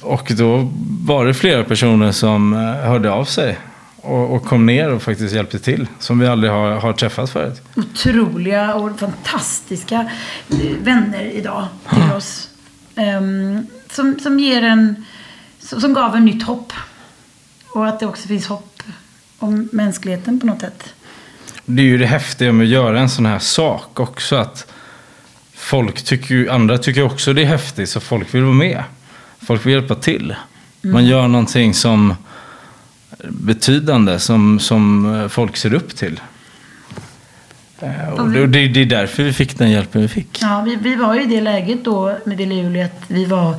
Och 0.00 0.32
då 0.36 0.70
var 1.00 1.26
det 1.26 1.34
flera 1.34 1.64
personer 1.64 2.12
som 2.12 2.52
eh, 2.52 2.60
hörde 2.60 3.10
av 3.10 3.24
sig. 3.24 3.58
och, 3.96 4.44
kom 4.44 4.66
ner 4.66 4.92
och 4.92 5.02
faktiskt 5.02 5.34
hjälpte 5.34 5.58
till. 5.58 5.86
Som 5.98 6.18
vi 6.18 6.26
aldrig 6.26 6.52
har, 6.52 6.70
har 6.70 6.92
träffat 6.92 7.30
förut. 7.30 7.62
Otroliga 7.76 8.74
och 8.74 8.98
fantastiska 8.98 10.10
vänner 10.80 11.24
idag 11.24 11.66
till 11.90 12.12
oss. 12.16 12.48
Ehm, 12.96 13.66
som, 13.90 14.18
som 14.20 14.40
ger 14.40 14.62
en, 14.62 15.04
som, 15.58 15.94
gav 15.94 16.16
en 16.16 16.24
nytt 16.24 16.42
hopp. 16.42 16.72
Och 17.68 17.88
att 17.88 18.00
det 18.00 18.06
också 18.06 18.28
finns 18.28 18.46
hopp 18.46 18.82
om 19.38 19.68
mänskligheten 19.72 20.40
på 20.40 20.46
något 20.46 20.60
sätt. 20.60 20.94
Det 21.64 21.82
är 21.82 21.86
ju 21.86 21.98
det 21.98 22.06
häftiga 22.06 22.52
med 22.52 22.64
att 22.64 22.70
göra 22.70 23.00
en 23.00 23.08
sån 23.08 23.26
här 23.26 23.38
sak 23.38 24.00
också. 24.00 24.36
Att 24.36 24.72
folk 25.54 26.02
tycker 26.02 26.34
ju, 26.34 26.50
andra 26.50 26.78
tycker 26.78 27.02
också 27.02 27.32
det 27.32 27.42
är 27.42 27.46
häftigt 27.46 27.88
så 27.88 28.00
folk 28.00 28.34
vill 28.34 28.42
vara 28.42 28.54
med. 28.54 28.84
Folk 29.40 29.66
vill 29.66 29.72
hjälpa 29.72 29.94
till. 29.94 30.34
Man 30.80 31.06
gör 31.06 31.28
någonting 31.28 31.74
som 31.74 32.14
betydande 33.28 34.18
som, 34.18 34.60
som 34.60 35.14
eh, 35.14 35.28
folk 35.28 35.56
ser 35.56 35.74
upp 35.74 35.96
till. 35.96 36.20
Eh, 37.84 38.08
Och 38.12 38.30
det, 38.30 38.66
det, 38.66 38.80
är 38.80 38.86
därför 38.86 39.22
vi 39.22 39.32
fick 39.32 39.58
den 39.58 39.70
hjälpen 39.70 40.02
vi 40.02 40.08
fick. 40.08 40.38
Ja, 40.42 40.62
vi, 40.66 40.76
vi 40.76 40.94
var 40.94 41.20
i 41.20 41.26
det 41.26 41.40
läget 41.40 41.84
då 41.84 42.16
med 42.24 42.36
Wille 42.36 42.54
Juli 42.54 42.82
att 42.82 43.02
vi 43.08 43.24
var... 43.24 43.54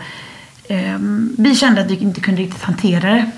ehm, 0.67 1.35
vi 1.37 1.55
kände 1.55 1.81
att 1.81 1.91
vi 1.91 1.95
inte 1.95 2.21
kunde 2.21 2.41
riktigt 2.41 2.63
hantera 2.63 3.09
det. 3.09 3.31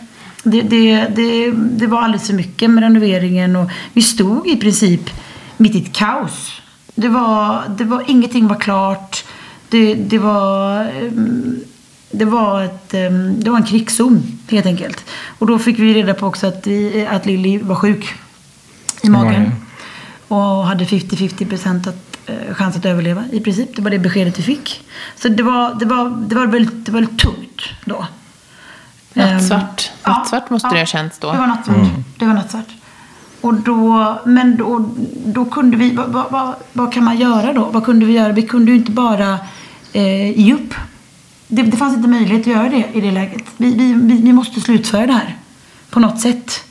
Det, 0.43 0.61
det, 0.61 1.07
det. 1.15 1.51
det 1.51 1.87
var 1.87 2.01
alldeles 2.01 2.27
för 2.27 2.33
mycket 2.33 2.69
med 2.69 2.83
renoveringen 2.83 3.55
och 3.55 3.69
vi 3.93 4.01
stod 4.01 4.47
i 4.47 4.57
princip 4.57 5.09
mitt 5.57 5.75
i 5.75 5.81
ett 5.81 5.93
kaos. 5.93 6.61
Det 6.95 7.07
var, 7.07 7.63
det 7.77 7.83
var, 7.83 8.03
ingenting 8.07 8.47
var 8.47 8.59
klart. 8.59 9.25
Det, 9.69 9.93
det 9.93 10.17
var... 10.17 10.81
ehm, 10.81 11.55
det 12.11 12.25
var, 12.25 12.63
ett, 12.63 12.93
ehm, 12.93 13.39
det 13.39 13.49
var 13.49 13.57
en 13.57 13.63
krigszon 13.63 14.39
helt 14.49 14.65
enkelt. 14.65 15.05
Och 15.39 15.47
då 15.47 15.59
fick 15.59 15.79
vi 15.79 15.93
reda 15.93 16.13
på 16.13 16.27
också 16.27 16.47
att, 16.47 16.67
vi, 16.67 17.07
att 17.09 17.25
Lilly 17.25 17.59
var 17.59 17.75
sjuk 17.75 18.13
i 19.01 19.09
magen. 19.09 19.51
Och 20.27 20.65
hade 20.65 20.85
50-50 20.85 21.49
procent 21.49 21.87
att, 21.87 22.17
eh, 22.25 22.53
chans 22.53 22.75
att 22.75 22.85
överleva 22.85 23.23
i 23.31 23.39
princip. 23.39 23.75
Det 23.75 23.81
var 23.81 23.89
det 23.89 23.99
beskedet 23.99 24.39
vi 24.39 24.43
fick. 24.43 24.85
Så 25.15 25.29
det 25.29 25.43
var, 25.43 25.75
det 25.75 25.85
var, 25.85 26.09
det 26.09 26.35
var, 26.35 26.47
väldigt, 26.47 26.85
det 26.85 26.91
var 26.91 26.99
väldigt 26.99 27.19
tungt 27.19 27.61
då. 27.85 28.05
Nattsvart. 29.13 29.91
Ehm, 30.03 30.13
Nattsvart 30.13 30.49
måste 30.49 30.69
det 30.69 30.79
ha 30.79 30.85
känts 30.85 31.19
då. 31.19 31.31
Det 31.31 31.37
var 31.37 31.47
nattsvart. 31.47 31.77
Det 32.17 32.25
var 32.25 32.33
nattsvart. 32.33 32.67
Och 33.41 33.53
då, 33.53 34.19
men 34.25 34.57
då, 34.57 34.89
då 35.25 35.45
kunde 35.45 35.77
vi, 35.77 35.95
vad, 35.95 36.09
vad, 36.09 36.31
vad, 36.31 36.55
vad 36.73 36.93
kan 36.93 37.03
man 37.03 37.17
göra 37.17 37.53
då? 37.53 37.65
Vad 37.65 37.85
kunde 37.85 38.05
vi 38.05 38.13
göra? 38.13 38.33
Vi 38.33 38.41
kunde 38.41 38.71
ju 38.71 38.77
inte 38.77 38.91
bara 38.91 39.39
eh, 39.93 40.39
ge 40.39 40.53
upp. 40.53 40.73
Det, 41.47 41.61
det 41.61 41.77
fanns 41.77 41.95
inte 41.97 42.09
möjlighet 42.09 42.41
att 42.41 42.47
göra 42.47 42.69
det 42.69 42.89
i 42.93 43.01
det 43.01 43.11
läget. 43.11 43.43
Vi, 43.57 43.75
vi, 43.75 43.93
vi, 43.93 44.21
vi 44.21 44.33
måste 44.33 44.61
slutföra 44.61 45.07
det 45.07 45.13
här. 45.13 45.35
På 45.89 45.99
något 45.99 46.21
sätt. 46.21 46.63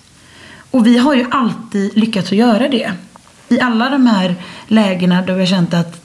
Och 0.70 0.86
vi 0.86 0.98
har 0.98 1.14
ju 1.14 1.26
alltid 1.30 1.98
lyckats 1.98 2.28
att 2.28 2.38
göra 2.38 2.68
det. 2.68 2.92
I 3.48 3.60
alla 3.60 3.90
de 3.90 4.06
här 4.06 4.34
lägena 4.66 5.22
då 5.22 5.32
vi 5.32 5.38
har 5.40 5.46
känt 5.46 5.74
att 5.74 6.00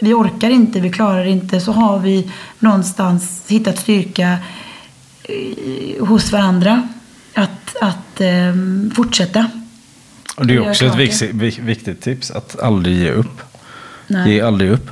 vi 0.00 0.12
orkar 0.14 0.50
inte, 0.50 0.80
vi 0.80 0.90
klarar 0.90 1.24
inte, 1.24 1.60
så 1.60 1.72
har 1.72 1.98
vi 1.98 2.30
någonstans 2.58 3.42
hittat 3.48 3.78
styrka 3.78 4.36
eh, 5.24 6.06
hos 6.06 6.32
varandra. 6.32 6.88
Att, 7.34 7.76
att 7.80 8.20
eh, 8.20 8.54
fortsätta. 8.94 9.50
Och 10.36 10.46
det 10.46 10.54
är 10.54 10.70
också 10.70 10.84
ett 10.86 10.96
viktigt, 10.96 11.30
vi- 11.34 11.60
viktigt 11.60 12.00
tips. 12.00 12.30
Att 12.30 12.60
aldrig 12.60 12.96
ge 12.98 13.10
upp. 13.10 13.40
Nej, 14.06 14.32
Ge 14.34 14.40
aldrig 14.40 14.70
upp. 14.70 14.90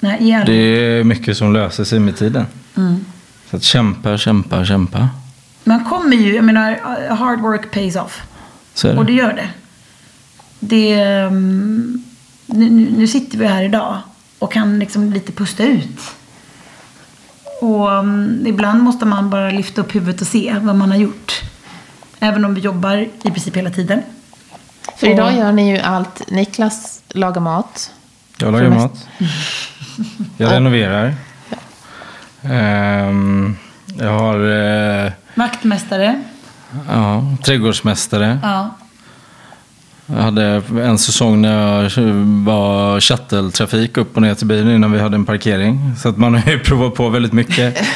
nej, 0.00 0.16
ge 0.24 0.32
Det 0.34 0.40
aldrig. 0.40 0.78
är 0.78 1.04
mycket 1.04 1.36
som 1.36 1.52
löser 1.52 1.84
sig 1.84 1.98
med 1.98 2.16
tiden. 2.16 2.46
Mm. 2.76 3.04
Så 3.50 3.56
att 3.56 3.62
kämpa, 3.62 4.18
kämpa, 4.18 4.64
kämpa. 4.64 5.08
Man 5.64 5.84
kommer 5.84 6.16
ju, 6.16 6.34
jag 6.34 6.44
menar, 6.44 6.78
hard 7.14 7.40
work 7.40 7.70
pays 7.70 7.96
off. 7.96 8.22
Är 8.84 8.98
Och 8.98 9.04
det 9.04 9.12
det. 9.12 9.18
gör 9.18 9.32
det. 9.32 9.48
Det 10.60 10.92
ehm, 11.00 12.04
nu, 12.46 12.70
nu 12.70 13.06
sitter 13.06 13.38
vi 13.38 13.46
här 13.46 13.62
idag 13.62 13.98
och 14.38 14.52
kan 14.52 14.78
liksom 14.78 15.12
lite 15.12 15.32
pusta 15.32 15.62
ut. 15.64 16.00
Och 17.60 17.88
um, 17.90 18.46
ibland 18.46 18.82
måste 18.82 19.06
man 19.06 19.30
bara 19.30 19.50
lyfta 19.50 19.80
upp 19.80 19.94
huvudet 19.94 20.20
och 20.20 20.26
se 20.26 20.56
vad 20.60 20.76
man 20.76 20.90
har 20.90 20.98
gjort. 20.98 21.40
Även 22.20 22.44
om 22.44 22.54
vi 22.54 22.60
jobbar 22.60 22.96
i 23.22 23.30
princip 23.30 23.56
hela 23.56 23.70
tiden. 23.70 24.02
För 24.96 25.06
Och- 25.06 25.12
idag 25.12 25.36
gör 25.36 25.52
ni 25.52 25.70
ju 25.70 25.78
allt. 25.78 26.30
Niklas 26.30 27.02
lagar 27.08 27.40
mat. 27.40 27.92
Jag 28.38 28.52
lagar 28.52 28.70
mat. 28.70 29.08
Jag 30.36 30.52
renoverar. 30.52 31.14
Ehm, 32.42 33.56
jag 33.98 34.10
har 34.18 34.50
eh, 35.06 35.12
Vaktmästare. 35.34 36.22
ja, 36.88 37.24
trädgårdsmästare. 37.44 38.38
Ja. 38.42 38.70
Jag 40.14 40.22
hade 40.22 40.62
en 40.82 40.98
säsong 40.98 41.42
när 41.42 41.82
jag 41.82 41.90
var 42.44 43.00
shuttle-trafik 43.00 43.96
upp 43.96 44.16
och 44.16 44.22
ner 44.22 44.34
till 44.34 44.46
bilen 44.46 44.74
innan 44.74 44.92
vi 44.92 45.00
hade 45.00 45.14
en 45.14 45.24
parkering. 45.24 45.92
Så 45.98 46.08
att 46.08 46.16
man 46.16 46.34
har 46.34 46.52
ju 46.52 46.58
provat 46.64 46.94
på 46.94 47.08
väldigt 47.08 47.32
mycket. 47.32 47.78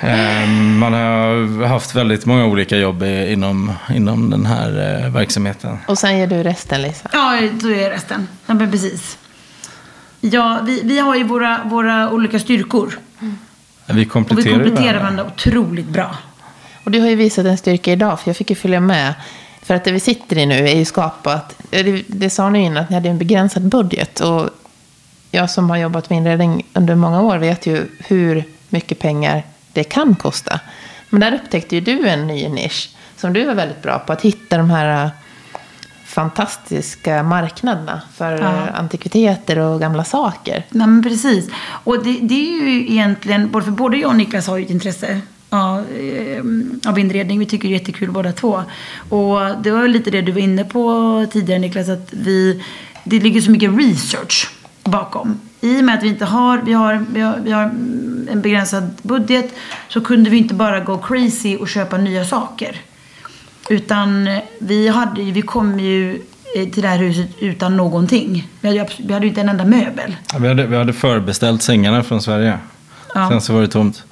Ehm, 0.00 0.78
man 0.78 0.92
har 0.92 1.66
haft 1.66 1.94
väldigt 1.94 2.26
många 2.26 2.46
olika 2.46 2.76
jobb 2.76 3.02
inom, 3.02 3.72
inom 3.94 4.30
den 4.30 4.46
här 4.46 5.02
eh, 5.04 5.10
verksamheten. 5.10 5.78
Och 5.88 5.98
sen 5.98 6.18
gör 6.18 6.26
du 6.26 6.42
resten 6.42 6.82
Lisa. 6.82 7.08
Ja, 7.12 7.38
så 7.60 7.70
är 7.70 7.90
resten. 7.90 8.28
Ja, 8.46 8.54
men 8.54 8.70
precis. 8.70 9.18
Ja, 10.20 10.60
vi, 10.64 10.80
vi 10.84 10.98
har 10.98 11.16
ju 11.16 11.24
våra, 11.24 11.60
våra 11.64 12.10
olika 12.10 12.38
styrkor. 12.38 12.98
Vi 13.18 13.32
Och 13.86 13.98
vi 13.98 14.04
kompletterar, 14.04 14.54
kompletterar 14.54 14.98
varandra 14.98 15.24
otroligt 15.24 15.88
bra. 15.88 16.16
Och 16.84 16.90
du 16.90 17.00
har 17.00 17.08
ju 17.08 17.16
visat 17.16 17.46
en 17.46 17.58
styrka 17.58 17.92
idag, 17.92 18.20
för 18.20 18.28
jag 18.28 18.36
fick 18.36 18.50
ju 18.50 18.56
följa 18.56 18.80
med. 18.80 19.14
För 19.64 19.74
att 19.74 19.84
det 19.84 19.92
vi 19.92 20.00
sitter 20.00 20.38
i 20.38 20.46
nu 20.46 20.68
är 20.68 20.76
ju 20.76 20.84
skapat, 20.84 21.56
det, 21.70 22.02
det 22.06 22.30
sa 22.30 22.50
ni 22.50 22.64
innan, 22.64 22.82
att 22.82 22.90
ni 22.90 22.94
hade 22.94 23.08
en 23.08 23.18
begränsad 23.18 23.62
budget. 23.62 24.20
Och 24.20 24.50
jag 25.30 25.50
som 25.50 25.70
har 25.70 25.76
jobbat 25.76 26.10
med 26.10 26.16
inredning 26.16 26.66
under 26.72 26.94
många 26.94 27.22
år 27.22 27.38
vet 27.38 27.66
ju 27.66 27.88
hur 27.98 28.44
mycket 28.68 28.98
pengar 28.98 29.42
det 29.72 29.84
kan 29.84 30.14
kosta. 30.14 30.60
Men 31.10 31.20
där 31.20 31.34
upptäckte 31.34 31.74
ju 31.74 31.80
du 31.80 32.08
en 32.08 32.26
ny 32.26 32.48
nisch 32.48 32.90
som 33.16 33.32
du 33.32 33.44
var 33.44 33.54
väldigt 33.54 33.82
bra 33.82 33.98
på, 33.98 34.12
att 34.12 34.22
hitta 34.22 34.56
de 34.58 34.70
här 34.70 35.04
äh, 35.04 35.10
fantastiska 36.04 37.22
marknaderna 37.22 38.00
för 38.14 38.32
Ja. 38.32 38.68
äh, 38.68 38.78
antikviteter 38.80 39.58
och 39.58 39.80
gamla 39.80 40.04
saker. 40.04 40.64
Nej, 40.70 40.86
men 40.86 41.02
precis. 41.02 41.50
Och 41.84 42.04
det, 42.04 42.18
det 42.22 42.34
är 42.34 42.60
ju 42.62 42.90
egentligen, 42.90 43.50
både 43.50 43.64
för 43.64 43.72
både 43.72 43.96
jag 43.96 44.10
och 44.10 44.16
Niklas 44.16 44.46
har 44.46 44.56
ju 44.56 44.64
ett 44.64 44.70
intresse 44.70 45.20
av, 45.54 45.78
eh, 45.78 46.90
av 46.90 46.98
inredning. 46.98 47.38
Vi 47.38 47.46
tycker 47.46 47.68
det 47.68 47.74
är 47.74 47.78
jättekul 47.78 48.10
båda 48.10 48.32
två. 48.32 48.62
Och 49.08 49.40
det 49.62 49.70
var 49.70 49.88
lite 49.88 50.10
det 50.10 50.20
du 50.20 50.32
var 50.32 50.40
inne 50.40 50.64
på 50.64 51.26
tidigare 51.32 51.58
Niklas, 51.58 51.88
att 51.88 52.08
vi, 52.10 52.62
det 53.04 53.20
ligger 53.20 53.40
så 53.40 53.50
mycket 53.50 53.78
research 53.78 54.50
bakom. 54.84 55.40
I 55.60 55.80
och 55.80 55.84
med 55.84 55.94
att 55.94 56.02
vi 56.02 56.08
inte 56.08 56.24
har, 56.24 56.58
vi 56.58 56.72
har, 56.72 57.06
vi 57.10 57.20
har, 57.20 57.38
vi 57.44 57.52
har 57.52 57.62
en 58.30 58.40
begränsad 58.42 58.90
budget 59.02 59.54
så 59.88 60.00
kunde 60.00 60.30
vi 60.30 60.36
inte 60.36 60.54
bara 60.54 60.80
gå 60.80 60.98
crazy 60.98 61.56
och 61.56 61.68
köpa 61.68 61.96
nya 61.96 62.24
saker. 62.24 62.76
Utan 63.68 64.28
vi, 64.58 64.88
hade, 64.88 65.22
vi 65.22 65.42
kom 65.42 65.80
ju 65.80 66.22
eh, 66.56 66.68
till 66.68 66.82
det 66.82 66.88
här 66.88 66.98
huset 66.98 67.28
utan 67.38 67.76
någonting. 67.76 68.48
Vi 68.60 68.68
hade, 68.68 68.90
vi 68.98 69.12
hade 69.12 69.26
ju 69.26 69.28
inte 69.28 69.40
en 69.40 69.48
enda 69.48 69.64
möbel. 69.64 70.16
Ja, 70.32 70.38
vi, 70.38 70.48
hade, 70.48 70.66
vi 70.66 70.76
hade 70.76 70.92
förbeställt 70.92 71.62
sängarna 71.62 72.02
från 72.02 72.22
Sverige. 72.22 72.58
Ja. 73.14 73.28
Sen 73.28 73.40
så 73.40 73.52
var 73.52 73.60
det 73.60 73.68
tomt. 73.68 74.04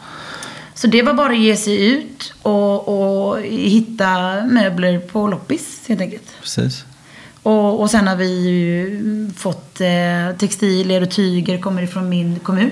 Så 0.82 0.88
det 0.88 1.02
var 1.02 1.14
bara 1.14 1.32
att 1.32 1.38
ge 1.38 1.56
sig 1.56 1.86
ut 1.86 2.34
och, 2.42 2.88
och 2.88 3.42
hitta 3.42 4.42
möbler 4.46 4.98
på 4.98 5.28
loppis 5.28 5.84
helt 5.88 6.00
enkelt. 6.00 6.36
Precis. 6.40 6.84
Och, 7.42 7.80
och 7.80 7.90
sen 7.90 8.08
har 8.08 8.16
vi 8.16 8.48
ju 8.48 9.30
fått 9.36 9.80
eh, 9.80 10.36
textilier 10.38 11.02
och 11.02 11.10
tyger 11.10 11.58
kommer 11.58 11.82
ifrån 11.82 12.08
min 12.08 12.38
kommun. 12.38 12.70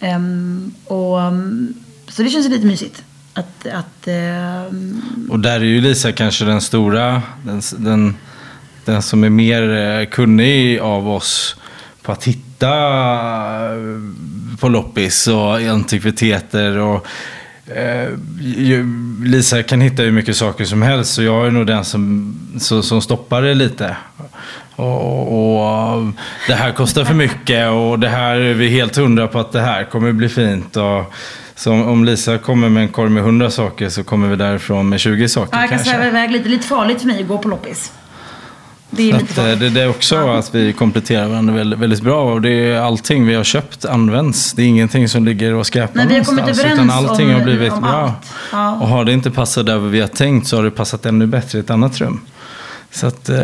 Ehm, 0.00 0.74
och, 0.84 1.18
um, 1.18 1.74
så 2.08 2.22
det 2.22 2.30
känns 2.30 2.48
lite 2.48 2.66
mysigt. 2.66 3.02
Att, 3.34 3.66
att 3.66 4.06
ehm, 4.06 5.02
Och 5.30 5.40
där 5.40 5.60
är 5.60 5.64
ju 5.64 5.80
Lisa 5.80 6.12
kanske 6.12 6.44
den 6.44 6.60
stora, 6.60 7.22
den, 7.44 7.62
den, 7.78 8.16
den 8.84 9.02
som 9.02 9.24
är 9.24 9.30
mer 9.30 9.70
eh, 9.70 10.06
kunnig 10.06 10.78
av 10.78 11.08
oss 11.08 11.56
på 12.02 12.12
att 12.12 12.24
hitta 12.24 12.49
eh, 12.66 14.58
på 14.60 14.68
loppis 14.68 15.26
och 15.28 15.54
antikviteter. 15.60 16.78
Och, 16.78 17.06
eh, 17.76 18.08
Lisa 19.24 19.62
kan 19.62 19.80
hitta 19.80 20.02
hur 20.02 20.12
mycket 20.12 20.36
saker 20.36 20.64
som 20.64 20.82
helst 20.82 21.14
så 21.14 21.22
jag 21.22 21.46
är 21.46 21.50
nog 21.50 21.66
den 21.66 21.84
som, 21.84 22.34
så, 22.60 22.82
som 22.82 23.02
stoppar 23.02 23.42
det 23.42 23.54
lite. 23.54 23.96
Och, 24.76 25.96
och 25.96 26.06
det 26.48 26.54
här 26.54 26.72
kostar 26.72 27.04
för 27.04 27.14
mycket 27.14 27.70
och 27.70 27.98
det 27.98 28.08
här 28.08 28.36
är 28.36 28.54
vi 28.54 28.68
helt 28.68 28.96
hundra 28.96 29.28
på 29.28 29.38
att 29.40 29.52
det 29.52 29.60
här 29.60 29.84
kommer 29.84 30.12
bli 30.12 30.28
fint. 30.28 30.76
Och, 30.76 31.12
så 31.54 31.72
om- 31.72 31.88
om 31.88 32.04
Lisa 32.04 32.38
kommer 32.38 32.68
med 32.68 32.82
en 32.82 32.88
korg 32.88 33.10
med 33.10 33.22
100 33.22 33.50
saker 33.50 33.88
så 33.88 34.04
kommer 34.04 34.28
vi 34.28 34.36
därifrån 34.36 34.88
med 34.88 35.00
20 35.00 35.28
saker 35.28 35.48
ja, 35.56 35.60
jag 35.60 35.68
kan 35.68 35.78
kanske. 35.78 35.94
sväva 35.94 36.06
iväg 36.08 36.30
lite. 36.30 36.48
Lite 36.48 36.66
farligt 36.66 37.00
för 37.00 37.06
mig 37.06 37.22
att 37.22 37.28
gå 37.28 37.38
på 37.38 37.48
loppis. 37.48 37.92
Det 38.90 39.10
är 39.10 39.14
att, 39.16 39.38
eh, 39.38 39.44
det, 39.44 39.70
det 39.70 39.80
är 39.82 39.88
också 39.90 40.16
att 40.28 40.54
vi 40.54 40.72
kompletterar 40.72 41.28
varandra 41.28 41.54
väldigt, 41.54 41.78
väldigt 41.78 42.02
bra. 42.02 42.32
Och 42.32 42.42
det 42.42 42.50
är 42.50 42.80
allting 42.80 43.26
vi 43.26 43.34
har 43.34 43.44
köpt 43.44 43.84
används. 43.84 44.52
Det 44.52 44.62
är 44.62 44.66
ingenting 44.66 45.08
som 45.08 45.24
ligger 45.24 45.54
och 45.54 45.66
skräpar 45.66 45.94
Nej, 45.94 46.06
vi 46.08 46.16
har 46.18 46.24
kommit 46.24 46.40
någonstans, 46.40 46.72
Utan 46.74 46.90
allting 46.90 47.26
om- 47.28 47.34
har 47.34 47.40
blivit 47.44 47.80
bra. 47.80 47.88
allt. 47.88 48.32
Ja. 48.52 48.74
Och 48.74 48.88
har 48.88 49.04
det 49.04 49.12
inte 49.12 49.30
passat 49.30 49.66
där 49.66 49.78
vi 49.78 50.00
har 50.00 50.08
tänkt 50.08 50.46
så 50.48 50.56
har 50.56 50.64
det 50.64 50.70
passat 50.70 51.06
ännu 51.06 51.26
bättre 51.26 51.58
i 51.58 51.60
ett 51.60 51.70
annat 51.70 51.98
rum. 52.00 52.20
Så 52.90 53.06
att 53.06 53.28
eh, 53.28 53.36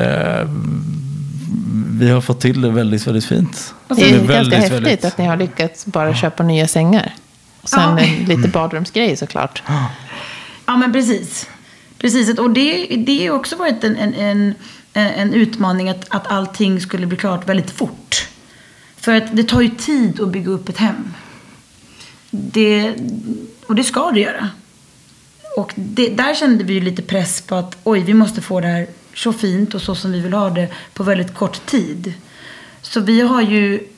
vi 1.91 2.11
har 2.11 2.21
fått 2.21 2.41
till 2.41 2.61
det 2.61 2.71
väldigt, 2.71 3.07
väldigt 3.07 3.25
fint. 3.25 3.75
Det 3.89 3.95
är 3.95 3.97
Det 3.97 4.05
är 4.05 4.11
ganska 4.13 4.33
väldigt, 4.35 4.59
häftigt 4.59 4.73
väldigt- 4.77 5.05
att 5.05 5.19
ni 5.19 5.27
har 5.27 5.37
lyckats 5.37 5.87
bara 5.87 6.15
köpa 6.15 6.43
nya 6.43 6.69
sängar. 6.69 7.15
Och 7.63 7.69
sen 7.69 7.81
Ja. 7.81 7.99
en 7.99 8.25
lite 8.25 8.49
badrumsgrej 8.49 9.17
såklart. 9.17 9.63
Ja, 10.67 10.77
men 10.77 10.93
precis. 10.93 11.49
Precis, 11.99 12.39
och 12.39 12.51
det, 12.51 12.87
det 13.07 13.27
har 13.27 13.37
också 13.37 13.57
varit 13.57 13.85
en, 13.85 13.97
en, 13.97 14.15
en, 14.15 14.55
en 15.01 15.35
utmaning 15.35 15.89
att, 15.89 16.07
att 16.09 16.27
allting 16.27 16.81
skulle 16.81 17.07
bli 17.07 17.17
klart 17.17 17.49
väldigt 17.49 17.71
fort. 17.71 18.29
För 18.97 19.15
att 19.15 19.37
det 19.37 19.45
tar 19.45 19.61
ju 19.61 19.69
tid 19.69 20.21
att 20.21 20.29
bygga 20.29 20.51
upp 20.51 20.69
ett 20.69 20.79
hem. 20.79 21.15
Det, 22.31 22.95
och 23.67 23.75
det 23.75 23.85
ska 23.85 24.11
det 24.11 24.21
göra. 24.21 24.51
Och 25.57 25.73
det, 25.75 26.09
där 26.09 26.35
kände 26.35 26.65
vi 26.65 26.75
ju 26.75 26.81
lite 26.81 27.03
press 27.03 27.41
på 27.41 27.55
att 27.55 27.77
oj, 27.85 28.01
vi 28.01 28.15
måste 28.15 28.43
få 28.43 28.61
det 28.61 28.67
här 28.67 28.87
så 29.15 29.33
fint 29.33 29.75
och 29.75 29.83
så 29.83 29.95
som 29.95 30.13
vi 30.13 30.21
vill 30.21 30.33
ha 30.33 30.51
det 30.51 30.69
på 30.95 31.03
väldigt 31.03 31.35
kort 31.35 31.67
tid. 31.67 32.15
Så 32.83 33.01
vi 33.01 33.21
har 33.21 33.43
ju 33.43 33.89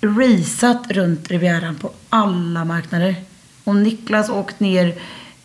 raceat 0.00 0.90
runt 0.90 1.30
Rivieran 1.30 1.74
på 1.74 1.90
alla 2.08 2.64
marknader. 2.64 3.14
Och 3.64 3.76
Niklas 3.76 4.30
åkt 4.30 4.60
ner 4.60 4.94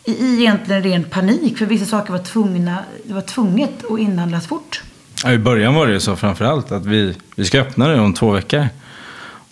i, 0.04 0.12
i 0.12 0.40
egentligen 0.40 0.82
ren 0.82 1.04
panik 1.04 1.58
för 1.58 1.66
vissa 1.66 1.86
saker 1.86 2.12
var 2.12 2.24
tvungna, 2.24 2.84
det 3.04 3.14
var 3.14 3.20
tvunget 3.20 3.84
att 3.90 3.98
inhandlas 3.98 4.46
fort. 4.46 4.82
Ja, 5.24 5.32
I 5.32 5.38
början 5.38 5.74
var 5.74 5.86
det 5.86 5.92
ju 5.92 6.00
så 6.00 6.16
framförallt 6.16 6.72
att 6.72 6.86
vi, 6.86 7.16
vi 7.36 7.44
ska 7.44 7.60
öppna 7.60 7.88
det 7.88 8.00
om 8.00 8.14
två 8.14 8.30
veckor. 8.30 8.66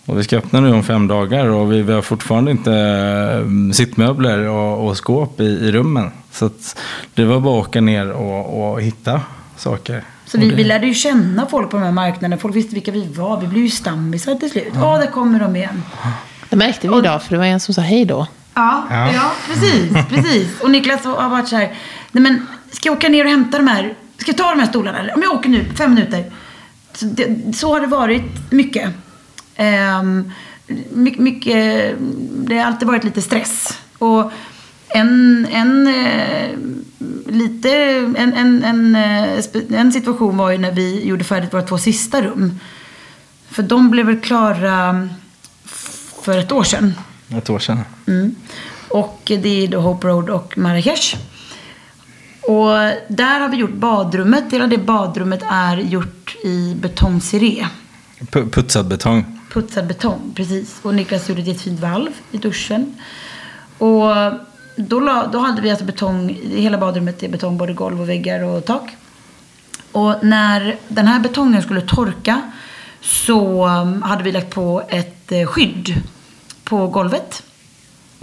Och 0.05 0.19
vi 0.19 0.23
ska 0.23 0.37
öppna 0.37 0.61
det 0.61 0.71
om 0.71 0.83
fem 0.83 1.07
dagar 1.07 1.45
och 1.47 1.71
vi, 1.73 1.81
vi 1.81 1.93
har 1.93 2.01
fortfarande 2.01 2.51
inte 2.51 2.73
eh, 2.73 3.71
sittmöbler 3.73 4.39
och, 4.49 4.87
och 4.87 4.97
skåp 4.97 5.39
i, 5.39 5.43
i 5.43 5.71
rummen. 5.71 6.11
Så 6.31 6.45
att 6.45 6.79
det 7.13 7.25
var 7.25 7.39
bara 7.39 7.61
att 7.61 7.67
åka 7.67 7.81
ner 7.81 8.11
och, 8.11 8.71
och 8.71 8.81
hitta 8.81 9.21
saker. 9.57 10.03
Så 10.25 10.37
vi, 10.37 10.49
vi 10.49 10.63
lärde 10.63 10.87
ju 10.87 10.93
känna 10.93 11.45
folk 11.45 11.69
på 11.69 11.77
de 11.77 11.83
här 11.83 11.91
marknaderna. 11.91 12.37
Folk 12.37 12.55
visste 12.55 12.73
vilka 12.75 12.91
vi 12.91 13.07
var. 13.07 13.41
Vi 13.41 13.47
blev 13.47 13.63
ju 13.63 13.69
stammisar 13.69 14.35
till 14.35 14.49
slut. 14.51 14.73
Ja, 14.75 14.97
där 14.97 15.07
kommer 15.07 15.39
de 15.39 15.55
igen. 15.55 15.83
Det 16.49 16.55
märkte 16.55 16.87
vi 16.87 16.97
idag, 16.97 17.23
för 17.23 17.31
det 17.31 17.37
var 17.37 17.45
en 17.45 17.59
som 17.59 17.73
sa 17.73 17.81
hej 17.81 18.05
då. 18.05 18.27
Ja, 18.53 18.83
Ja. 18.89 19.11
ja. 19.13 19.31
precis, 19.47 19.93
precis. 20.09 20.61
Och 20.61 20.71
Niklas 20.71 21.03
har 21.05 21.29
varit 21.29 21.47
så 21.47 21.55
här, 21.55 21.73
nej 22.11 22.23
men 22.23 22.47
ska 22.71 22.89
jag 22.89 22.97
åka 22.97 23.09
ner 23.09 23.23
och 23.25 23.29
hämta 23.31 23.57
de 23.57 23.67
här, 23.67 23.93
ska 24.23 24.31
jag 24.31 24.37
ta 24.37 24.49
de 24.49 24.59
här 24.59 24.67
stolarna? 24.67 24.99
Eller? 24.99 25.15
Om 25.15 25.21
jag 25.21 25.31
åker 25.31 25.49
nu, 25.49 25.65
fem 25.77 25.93
minuter. 25.93 26.31
Så, 26.93 27.05
det, 27.05 27.55
så 27.55 27.73
har 27.73 27.81
det 27.81 27.87
varit 27.87 28.51
mycket. 28.51 28.89
Um, 29.99 30.31
mycket, 30.89 31.19
mycket. 31.19 31.95
Det 32.47 32.57
har 32.57 32.65
alltid 32.65 32.87
varit 32.87 33.03
lite 33.03 33.21
stress. 33.21 33.79
Och 33.97 34.31
en, 34.87 35.47
en, 35.51 35.87
eh, 35.87 36.49
lite, 37.27 37.71
en, 38.17 38.33
en, 38.33 38.63
en, 38.63 38.95
eh, 38.95 39.79
en 39.79 39.91
situation 39.91 40.37
var 40.37 40.51
ju 40.51 40.57
när 40.57 40.71
vi 40.71 41.05
gjorde 41.05 41.23
färdigt 41.23 41.53
våra 41.53 41.61
två 41.61 41.77
sista 41.77 42.21
rum. 42.21 42.59
För 43.49 43.63
de 43.63 43.89
blev 43.89 44.05
väl 44.05 44.19
klara 44.19 45.09
för 46.21 46.37
ett 46.37 46.51
år 46.51 46.63
sedan. 46.63 46.93
Ett 47.37 47.49
år 47.49 47.59
sedan. 47.59 47.79
Mm. 48.07 48.35
Och 48.89 49.21
det 49.25 49.63
är 49.63 49.67
då 49.67 49.79
Hope 49.79 50.07
Road 50.07 50.29
och 50.29 50.57
Marrakesh. 50.57 51.15
Och 52.47 52.67
där 53.07 53.39
har 53.39 53.49
vi 53.49 53.57
gjort 53.57 53.73
badrummet. 53.73 54.43
Hela 54.53 54.67
det 54.67 54.77
badrummet 54.77 55.43
är 55.49 55.77
gjort 55.77 56.35
i 56.43 56.75
betongciré. 56.75 57.67
Pu- 58.19 58.49
Putsad 58.49 58.87
betong. 58.87 59.39
Putsad 59.53 59.87
betong, 59.87 60.33
precis. 60.35 60.79
Och 60.81 60.93
Niklas 60.95 61.29
gjorde 61.29 61.41
ett 61.41 61.47
jättefint 61.47 61.79
valv 61.79 62.09
i 62.31 62.37
duschen. 62.37 62.95
Och 63.77 64.11
då, 64.75 64.99
la, 64.99 65.27
då 65.27 65.39
hade 65.39 65.61
vi 65.61 65.69
alltså 65.69 65.85
betong, 65.85 66.37
hela 66.43 66.77
badrummet 66.77 67.23
är 67.23 67.29
betong, 67.29 67.57
både 67.57 67.73
golv 67.73 68.01
och 68.01 68.09
väggar 68.09 68.43
och 68.43 68.65
tak. 68.65 68.95
Och 69.91 70.15
när 70.21 70.77
den 70.87 71.07
här 71.07 71.19
betongen 71.19 71.61
skulle 71.61 71.81
torka 71.81 72.41
så 73.01 73.67
um, 73.67 74.01
hade 74.01 74.23
vi 74.23 74.31
lagt 74.31 74.49
på 74.49 74.83
ett 74.89 75.31
eh, 75.31 75.45
skydd 75.45 76.01
på 76.63 76.87
golvet. 76.87 77.43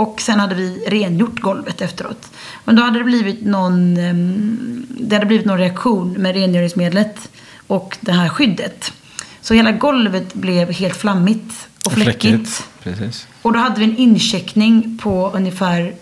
Och 0.01 0.21
sen 0.21 0.41
hade 0.41 0.55
vi 0.55 0.85
rengjort 0.87 1.41
golvet 1.41 1.81
efteråt. 1.81 2.31
Men 2.65 2.77
då 2.77 2.83
hade 2.83 2.99
det 2.99 3.05
blivit 3.05 3.45
någon, 3.47 3.97
ehm, 3.97 4.87
det 4.89 5.17
hade 5.17 5.27
blivit 5.27 5.47
någon 5.47 5.59
reaktion 5.59 6.13
med 6.13 6.35
rengöringsmedlet 6.35 7.31
och 7.67 7.99
det 8.01 8.13
här 8.13 8.29
skyddet. 8.29 8.93
Så 9.41 9.55
hela 9.55 9.73
golvet 9.73 10.35
blev 10.35 10.73
helt 10.73 10.97
flammigt 10.97 11.69
och 11.87 11.93
fläckigt. 11.93 12.65
Precis. 12.83 13.27
Och 13.43 13.53
då 13.53 13.59
hade 13.59 13.81
vi 13.81 13.85
en 13.85 13.97
incheckning 13.97 14.99
på 15.03 15.31
ungefär, 15.35 15.95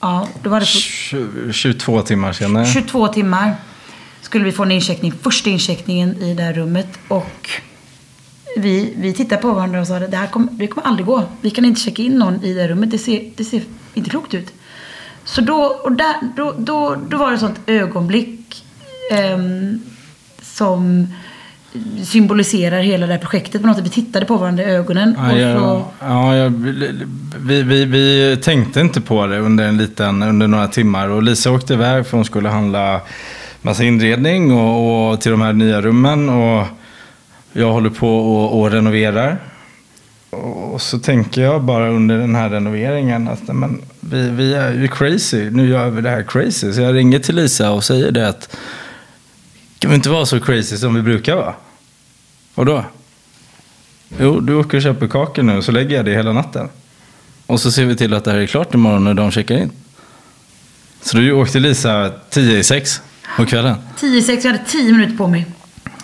ja, 0.00 0.28
då 0.42 0.50
var 0.50 0.60
det 0.60 0.66
Tju- 0.66 1.52
22 1.52 2.02
timmar 2.02 2.32
senare. 2.32 2.66
22 2.66 3.08
timmar 3.08 3.56
skulle 4.20 4.44
vi 4.44 4.52
få 4.52 4.62
en 4.62 4.72
incheckning, 4.72 5.12
första 5.22 5.50
incheckningen 5.50 6.16
i 6.16 6.34
det 6.34 6.42
här 6.42 6.52
rummet. 6.52 6.98
Och 7.08 7.50
vi, 8.56 8.94
vi 8.96 9.12
tittade 9.12 9.42
på 9.42 9.52
varandra 9.52 9.80
och 9.80 9.86
sa 9.86 9.98
det 9.98 10.16
här 10.16 10.26
kommer, 10.26 10.52
det 10.52 10.66
kommer 10.66 10.86
aldrig 10.86 11.06
gå. 11.06 11.22
Vi 11.40 11.50
kan 11.50 11.64
inte 11.64 11.80
checka 11.80 12.02
in 12.02 12.18
någon 12.18 12.44
i 12.44 12.54
det 12.54 12.68
rummet. 12.68 12.90
Det 12.90 12.98
ser, 12.98 13.30
det 13.36 13.44
ser 13.44 13.62
inte 13.94 14.10
klokt 14.10 14.34
ut. 14.34 14.52
Så 15.24 15.40
då, 15.40 15.56
och 15.84 15.92
där, 15.92 16.14
då, 16.36 16.54
då, 16.58 16.96
då 17.08 17.16
var 17.16 17.28
det 17.28 17.34
ett 17.34 17.40
sånt 17.40 17.60
ögonblick 17.66 18.64
ehm, 19.12 19.80
som 20.42 21.06
symboliserar 22.04 22.80
hela 22.80 23.06
det 23.06 23.12
här 23.12 23.20
projektet 23.20 23.60
på 23.60 23.66
något 23.66 23.76
sätt. 23.76 23.86
Vi 23.86 23.90
tittade 23.90 24.26
på 24.26 24.36
varandra 24.36 24.64
i 24.64 24.66
ögonen. 24.66 25.16
Ja, 25.18 25.32
och 25.32 25.38
ja, 25.38 25.58
så, 25.58 25.84
ja, 26.00 26.36
ja, 26.36 26.50
vi, 27.38 27.62
vi, 27.62 27.84
vi 27.84 28.36
tänkte 28.42 28.80
inte 28.80 29.00
på 29.00 29.26
det 29.26 29.38
under 29.38 29.68
en 29.68 29.76
liten, 29.76 30.22
under 30.22 30.48
några 30.48 30.68
timmar. 30.68 31.08
Och 31.08 31.22
Lisa 31.22 31.50
åkte 31.50 31.72
iväg 31.72 32.06
för 32.06 32.16
hon 32.16 32.24
skulle 32.24 32.48
handla 32.48 33.00
massa 33.62 33.84
inredning 33.84 34.52
och, 34.52 35.10
och 35.10 35.20
till 35.20 35.30
de 35.30 35.40
här 35.40 35.52
nya 35.52 35.80
rummen. 35.80 36.28
Och 36.28 36.66
jag 37.56 37.72
håller 37.72 37.90
på 37.90 38.18
och, 38.18 38.60
och 38.60 38.70
renoverar. 38.70 39.38
Och 40.30 40.82
så 40.82 40.98
tänker 40.98 41.42
jag 41.42 41.62
bara 41.62 41.88
under 41.88 42.18
den 42.18 42.34
här 42.34 42.50
renoveringen 42.50 43.28
att 43.28 43.48
men, 43.48 43.82
vi, 44.00 44.30
vi 44.30 44.54
är 44.54 44.72
ju 44.72 44.88
crazy. 44.88 45.50
Nu 45.50 45.68
gör 45.68 45.90
vi 45.90 46.02
det 46.02 46.10
här 46.10 46.22
crazy. 46.22 46.72
Så 46.72 46.80
jag 46.80 46.94
ringer 46.94 47.18
till 47.18 47.36
Lisa 47.36 47.70
och 47.70 47.84
säger 47.84 48.10
det 48.10 48.28
att 48.28 48.56
kan 49.78 49.90
vi 49.90 49.96
inte 49.96 50.10
vara 50.10 50.26
så 50.26 50.40
crazy 50.40 50.76
som 50.76 50.94
vi 50.94 51.02
brukar 51.02 51.36
vara? 51.36 51.54
Och 52.54 52.66
då? 52.66 52.84
Jo, 54.18 54.40
du 54.40 54.54
åker 54.54 54.76
och 54.76 54.82
köper 54.82 55.06
kakor 55.06 55.42
nu 55.42 55.62
så 55.62 55.72
lägger 55.72 55.96
jag 55.96 56.04
det 56.04 56.14
hela 56.14 56.32
natten. 56.32 56.68
Och 57.46 57.60
så 57.60 57.72
ser 57.72 57.84
vi 57.84 57.96
till 57.96 58.14
att 58.14 58.24
det 58.24 58.30
här 58.30 58.38
är 58.38 58.46
klart 58.46 58.74
imorgon 58.74 59.04
när 59.04 59.14
de 59.14 59.30
checkar 59.30 59.56
in. 59.56 59.70
Så 61.02 61.16
du 61.16 61.32
åkte 61.32 61.58
Lisa 61.58 62.12
10 62.30 62.58
i 62.58 62.64
6 62.64 63.00
på 63.36 63.46
kvällen. 63.46 63.76
10 63.98 64.22
6, 64.22 64.44
jag 64.44 64.52
hade 64.52 64.64
10 64.64 64.92
minuter 64.92 65.16
på 65.16 65.26
mig. 65.26 65.46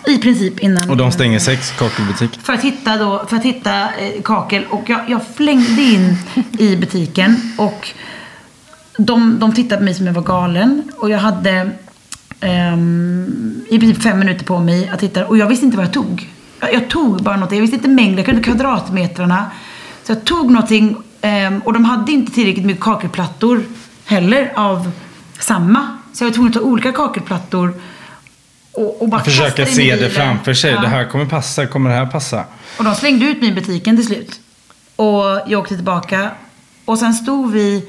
I 0.07 0.17
princip 0.17 0.59
innan. 0.59 0.89
Och 0.89 0.97
de 0.97 1.11
stänger 1.11 1.39
6 1.39 1.71
kakelbutik. 1.71 2.39
För 2.43 2.53
att 2.53 2.61
hitta, 2.61 2.97
då, 2.97 3.25
för 3.27 3.37
att 3.37 3.43
hitta 3.43 3.95
eh, 3.95 4.21
kakel. 4.23 4.65
Och 4.69 4.89
jag, 4.89 5.09
jag 5.09 5.21
flängde 5.35 5.81
in 5.81 6.17
i 6.59 6.75
butiken. 6.75 7.53
Och 7.57 7.89
de, 8.97 9.39
de 9.39 9.53
tittade 9.53 9.77
på 9.77 9.83
mig 9.83 9.93
som 9.93 10.05
jag 10.05 10.13
var 10.13 10.21
galen. 10.21 10.83
Och 10.97 11.09
jag 11.09 11.19
hade 11.19 11.71
ehm, 12.39 13.61
i 13.69 13.79
princip 13.79 14.03
fem 14.03 14.19
minuter 14.19 14.45
på 14.45 14.59
mig 14.59 14.89
att 14.89 15.03
hitta. 15.03 15.25
Och 15.25 15.37
jag 15.37 15.47
visste 15.47 15.65
inte 15.65 15.77
vad 15.77 15.85
jag 15.85 15.93
tog. 15.93 16.29
Jag, 16.59 16.73
jag 16.73 16.89
tog 16.89 17.23
bara 17.23 17.37
något. 17.37 17.51
Jag 17.51 17.61
visste 17.61 17.75
inte 17.75 17.89
mängden. 17.89 18.17
Jag 18.17 18.25
kunde 18.25 18.41
kvadratmetrarna. 18.43 19.51
Så 20.03 20.11
jag 20.11 20.23
tog 20.23 20.51
någonting. 20.51 20.95
ehm, 21.21 21.59
och 21.59 21.73
de 21.73 21.85
hade 21.85 22.11
inte 22.11 22.31
tillräckligt 22.31 22.65
mycket 22.65 22.83
kakelplattor 22.83 23.63
heller 24.05 24.51
av 24.55 24.91
samma. 25.39 25.97
Så 26.13 26.23
jag 26.23 26.29
var 26.29 26.33
tvungen 26.33 26.49
att 26.49 26.53
ta 26.57 26.61
olika 26.61 26.91
kakelplattor. 26.91 27.73
Och, 28.71 29.01
och 29.01 29.09
bara 29.09 29.23
Försöka 29.23 29.65
se 29.65 29.95
det 29.95 30.09
framför 30.09 30.53
sig. 30.53 30.71
Ja. 30.71 30.81
Det 30.81 30.87
här 30.87 31.05
kommer 31.05 31.25
passa. 31.25 31.65
Kommer 31.65 31.89
det 31.89 31.95
här 31.95 32.05
passa? 32.05 32.45
Och 32.77 32.83
de 32.83 32.95
slängde 32.95 33.25
ut 33.25 33.41
mig 33.41 33.49
i 33.49 33.53
butiken 33.53 33.95
till 33.95 34.05
slut. 34.05 34.39
Och 34.95 35.23
jag 35.47 35.59
åkte 35.59 35.75
tillbaka. 35.75 36.31
Och 36.85 36.99
sen 36.99 37.13
stod 37.13 37.51
vi 37.51 37.85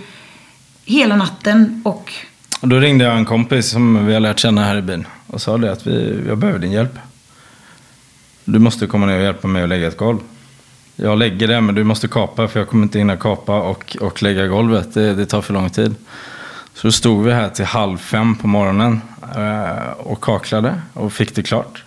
hela 0.84 1.16
natten 1.16 1.82
och... 1.84 2.12
Och 2.60 2.68
då 2.68 2.78
ringde 2.78 3.04
jag 3.04 3.16
en 3.16 3.24
kompis 3.24 3.70
som 3.70 4.06
vi 4.06 4.12
har 4.12 4.20
lärt 4.20 4.38
känna 4.38 4.64
här 4.64 4.76
i 4.76 4.82
byn. 4.82 5.06
Och 5.26 5.42
sa 5.42 5.58
det 5.58 5.72
att 5.72 5.86
vi, 5.86 6.22
jag 6.28 6.38
behöver 6.38 6.58
din 6.58 6.72
hjälp. 6.72 6.98
Du 8.44 8.58
måste 8.58 8.86
komma 8.86 9.06
ner 9.06 9.16
och 9.16 9.24
hjälpa 9.24 9.48
mig 9.48 9.62
att 9.62 9.68
lägga 9.68 9.88
ett 9.88 9.96
golv. 9.96 10.18
Jag 10.96 11.18
lägger 11.18 11.48
det 11.48 11.60
men 11.60 11.74
du 11.74 11.84
måste 11.84 12.08
kapa 12.08 12.48
för 12.48 12.60
jag 12.60 12.68
kommer 12.68 12.82
inte 12.82 12.98
hinna 12.98 13.16
kapa 13.16 13.60
och, 13.60 13.96
och 14.00 14.22
lägga 14.22 14.46
golvet. 14.46 14.94
Det, 14.94 15.14
det 15.14 15.26
tar 15.26 15.42
för 15.42 15.54
lång 15.54 15.70
tid. 15.70 15.94
Så 16.74 16.86
då 16.86 16.92
stod 16.92 17.24
vi 17.24 17.32
här 17.32 17.48
till 17.48 17.64
halv 17.64 17.98
fem 17.98 18.36
på 18.36 18.46
morgonen 18.46 19.00
eh, 19.36 19.90
och 19.98 20.20
kaklade 20.20 20.80
och 20.94 21.12
fick 21.12 21.34
det 21.34 21.42
klart. 21.42 21.84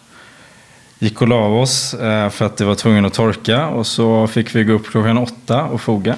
Gick 0.99 1.21
och 1.21 1.27
la 1.27 1.47
oss 1.47 1.93
eh, 1.93 2.29
för 2.29 2.45
att 2.45 2.57
det 2.57 2.65
var 2.65 2.75
tvungen 2.75 3.05
att 3.05 3.13
torka 3.13 3.67
och 3.67 3.87
så 3.87 4.27
fick 4.27 4.55
vi 4.55 4.63
gå 4.63 4.73
upp 4.73 4.87
klockan 4.87 5.17
åtta 5.17 5.63
och 5.63 5.81
foga. 5.81 6.15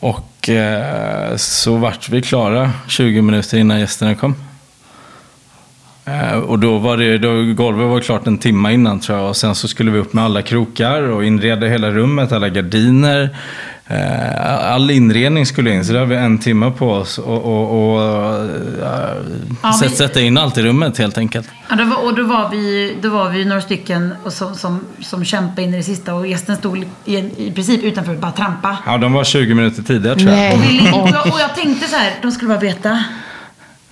Och 0.00 0.48
eh, 0.48 1.36
så 1.36 1.76
vart 1.76 2.08
vi 2.08 2.22
klara 2.22 2.70
20 2.88 3.22
minuter 3.22 3.58
innan 3.58 3.80
gästerna 3.80 4.14
kom. 4.14 4.34
Och 6.46 6.58
då 6.58 6.78
var 6.78 6.96
det, 6.96 7.18
då, 7.18 7.52
golvet 7.54 7.88
var 7.88 8.00
klart 8.00 8.26
en 8.26 8.38
timme 8.38 8.72
innan 8.72 9.00
tror 9.00 9.18
jag. 9.18 9.28
Och 9.28 9.36
sen 9.36 9.54
så 9.54 9.68
skulle 9.68 9.90
vi 9.90 9.98
upp 9.98 10.12
med 10.12 10.24
alla 10.24 10.42
krokar 10.42 11.02
och 11.02 11.24
inreda 11.24 11.66
hela 11.66 11.90
rummet, 11.90 12.32
alla 12.32 12.48
gardiner. 12.48 13.36
Eh, 13.90 14.72
All 14.72 14.90
inredning 14.90 15.46
skulle 15.46 15.70
in, 15.74 15.84
så 15.84 15.92
där 15.92 16.00
har 16.00 16.06
vi 16.06 16.16
en 16.16 16.38
timme 16.38 16.70
på 16.70 16.90
oss. 16.92 17.18
Och, 17.18 17.44
och, 17.44 17.92
och 17.94 18.02
eh, 18.02 18.48
Ja, 19.62 19.78
vi- 19.82 19.88
sätta 19.88 20.20
in 20.20 20.38
allt 20.38 20.58
i 20.58 20.62
rummet 20.62 20.98
helt 20.98 21.18
enkelt. 21.18 21.48
Ja, 21.70 21.76
då 21.76 21.84
var, 21.84 22.04
och 22.04 22.14
då 22.14 22.22
var 22.22 22.48
vi, 22.50 22.96
då 23.02 23.08
var 23.10 23.30
vi 23.30 23.44
några 23.44 23.60
stycken 23.62 24.14
och 24.24 24.32
som, 24.32 24.54
som, 24.54 24.80
som 25.00 25.24
kämpade 25.24 25.62
in 25.62 25.74
i 25.74 25.76
det 25.76 25.82
sista 25.82 26.14
och 26.14 26.26
gästen 26.26 26.56
stod 26.56 26.84
i, 27.04 27.16
i 27.16 27.52
princip 27.54 27.82
utanför 27.84 28.12
och 28.14 28.20
bara 28.20 28.32
trampa. 28.32 28.78
Ja, 28.86 28.98
de 28.98 29.12
var 29.12 29.24
20 29.24 29.54
minuter 29.54 29.82
tidigare 29.82 30.16
tror 30.16 30.30
jag. 30.30 30.36
Nej. 30.38 30.54
Och, 30.54 30.62
vi, 30.64 30.80
och, 30.92 31.08
jag, 31.08 31.26
och 31.34 31.40
jag 31.40 31.54
tänkte 31.54 31.88
så 31.88 31.96
här, 31.96 32.12
de 32.22 32.32
skulle 32.32 32.48
bara 32.48 32.60
veta 32.60 33.04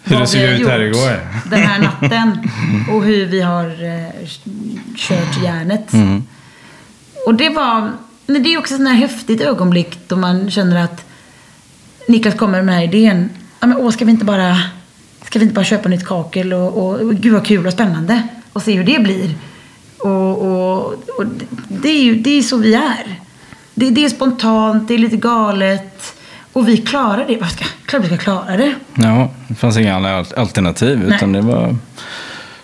Hur 0.04 0.20
det 0.20 0.26
såg 0.26 0.40
ut 0.42 0.68
här 0.68 0.80
igår. 0.80 1.20
Den 1.50 1.60
här 1.62 1.78
natten. 1.78 2.50
Och 2.92 3.04
hur 3.04 3.26
vi 3.26 3.40
har 3.40 3.64
eh, 3.66 4.28
kört 4.96 5.42
järnet. 5.44 5.92
Mm. 5.92 6.24
Och 7.26 7.34
det 7.34 7.48
var, 7.48 7.90
men 8.26 8.42
det 8.42 8.54
är 8.54 8.58
också 8.58 8.74
ett 8.74 8.78
sånt 8.78 8.88
här 8.88 8.96
häftigt 8.96 9.40
ögonblick 9.40 9.98
då 10.08 10.16
man 10.16 10.50
känner 10.50 10.84
att 10.84 11.04
Niklas 12.08 12.34
kommer 12.34 12.62
med 12.62 12.74
den 12.74 12.74
här 12.74 12.84
idén. 12.84 13.30
Ja, 13.60 13.66
men, 13.66 13.76
åh, 13.78 13.90
ska 13.90 14.04
vi 14.04 14.10
inte 14.10 14.24
bara, 14.24 14.56
ska 15.24 15.38
vi 15.38 15.42
inte 15.44 15.54
bara 15.54 15.64
köpa 15.64 15.88
nytt 15.88 16.04
kakel 16.06 16.52
och, 16.52 16.78
och, 16.78 17.00
och 17.00 17.14
gud 17.14 17.32
vad 17.32 17.46
kul 17.46 17.66
och 17.66 17.72
spännande. 17.72 18.22
Och 18.52 18.62
se 18.62 18.72
hur 18.72 18.84
det 18.84 18.98
blir. 19.02 19.34
Och, 19.98 20.38
och, 20.42 20.84
och 21.18 21.24
det, 21.68 21.88
är 21.88 22.02
ju, 22.02 22.14
det 22.14 22.30
är 22.38 22.42
så 22.42 22.56
vi 22.56 22.74
är. 22.74 23.20
Det, 23.74 23.90
det 23.90 24.04
är 24.04 24.08
spontant, 24.08 24.88
det 24.88 24.94
är 24.94 24.98
lite 24.98 25.16
galet. 25.16 26.14
Och 26.52 26.68
vi 26.68 26.76
klarar 26.76 27.24
det. 27.28 27.36
Vad 27.36 27.50
ska, 27.50 27.64
klart 27.86 28.02
vi 28.04 28.06
ska 28.06 28.16
klara 28.16 28.56
det. 28.56 28.74
Ja, 28.94 29.30
det 29.48 29.54
fanns 29.54 29.76
inga 29.76 29.96
andra 29.96 30.24
alternativ. 30.36 30.98
Nej. 30.98 31.16
Utan 31.16 31.32
det 31.32 31.40
var... 31.40 31.76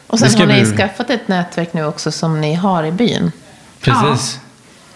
Och 0.06 0.18
Det 0.18 0.18
sen 0.18 0.30
ska 0.30 0.40
har 0.40 0.46
ni 0.46 0.62
bli- 0.62 0.76
skaffat 0.76 1.10
ett 1.10 1.28
nätverk 1.28 1.72
nu 1.72 1.84
också 1.84 2.12
som 2.12 2.40
ni 2.40 2.54
har 2.54 2.84
i 2.84 2.92
byn. 2.92 3.32
Precis. 3.80 4.40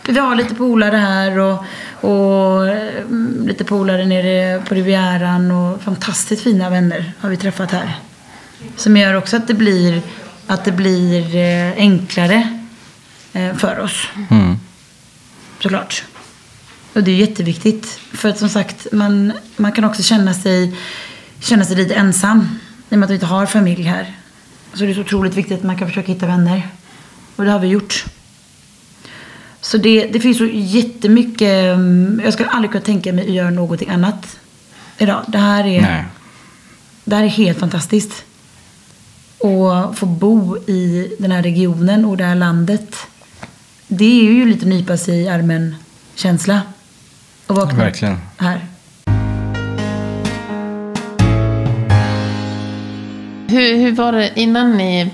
Vi 0.08 0.18
har 0.18 0.34
lite 0.34 0.54
polare 0.54 0.96
här 0.96 1.38
och, 1.38 1.64
och 2.00 2.68
mm, 2.68 3.46
lite 3.46 3.64
polare 3.64 4.04
nere 4.04 4.62
på 4.68 4.74
Rivieran 4.74 5.50
och 5.50 5.82
fantastiskt 5.82 6.42
fina 6.42 6.70
vänner 6.70 7.12
har 7.20 7.30
vi 7.30 7.36
träffat 7.36 7.70
här. 7.70 7.96
Som 8.76 8.96
gör 8.96 9.14
också 9.14 9.36
att 9.36 9.46
det 9.48 9.54
blir, 9.54 10.02
att 10.46 10.64
det 10.64 10.72
blir 10.72 11.36
eh, 11.36 11.72
enklare 11.76 12.58
eh, 13.32 13.54
för 13.54 13.78
oss. 13.78 14.08
Mm. 14.30 14.56
Såklart. 15.58 16.04
Och 16.92 17.02
det 17.02 17.10
är 17.10 17.16
jätteviktigt. 17.16 17.86
För 18.12 18.28
att 18.28 18.38
som 18.38 18.48
sagt, 18.48 18.86
man, 18.92 19.32
man 19.56 19.72
kan 19.72 19.84
också 19.84 20.02
känna 20.02 20.34
sig, 20.34 20.76
känna 21.40 21.64
sig 21.64 21.76
lite 21.76 21.94
ensam. 21.94 22.58
I 22.90 22.94
och 22.94 22.98
med 22.98 23.04
att 23.04 23.10
vi 23.10 23.14
inte 23.14 23.26
har 23.26 23.46
familj 23.46 23.82
här. 23.82 24.14
Så 24.74 24.84
det 24.84 24.90
är 24.90 24.94
så 24.94 25.00
otroligt 25.00 25.34
viktigt 25.34 25.58
att 25.58 25.64
man 25.64 25.78
kan 25.78 25.88
försöka 25.88 26.12
hitta 26.12 26.26
vänner. 26.26 26.68
Och 27.36 27.44
det 27.44 27.50
har 27.50 27.58
vi 27.58 27.68
gjort. 27.68 28.04
Så 29.60 29.78
det, 29.78 30.06
det 30.06 30.20
finns 30.20 30.38
så 30.38 30.46
jättemycket. 30.52 31.74
mm, 31.74 32.20
Jag 32.24 32.32
skulle 32.32 32.48
aldrig 32.48 32.70
kunna 32.70 32.84
tänka 32.84 33.12
mig 33.12 33.24
att 33.28 33.34
göra 33.34 33.50
någonting 33.50 33.88
annat 33.88 34.38
idag. 34.98 35.24
Det 35.28 35.38
här 35.38 35.66
är, 35.66 35.80
Nej. 35.80 36.04
det 37.04 37.16
här 37.16 37.22
är 37.24 37.28
helt 37.28 37.58
fantastiskt. 37.58 38.24
Och 39.38 39.98
få 39.98 40.06
bo 40.06 40.56
i 40.58 41.14
den 41.18 41.30
här 41.30 41.42
regionen 41.42 42.04
och 42.04 42.16
det 42.16 42.24
här 42.24 42.34
landet. 42.34 42.96
Det 43.88 44.20
är 44.20 44.32
ju 44.32 44.46
lite 44.46 44.66
nypa 44.66 44.96
sig 44.96 45.20
i 45.22 45.28
armen 45.28 45.76
känsla. 46.14 46.60
Och 47.46 47.56
vakna 47.56 47.78
Verkligen. 47.78 48.18
här. 48.36 48.66
Hur, 53.48 53.76
hur 53.76 53.92
var 53.92 54.12
det 54.12 54.32
innan 54.34 54.76
ni 54.76 55.10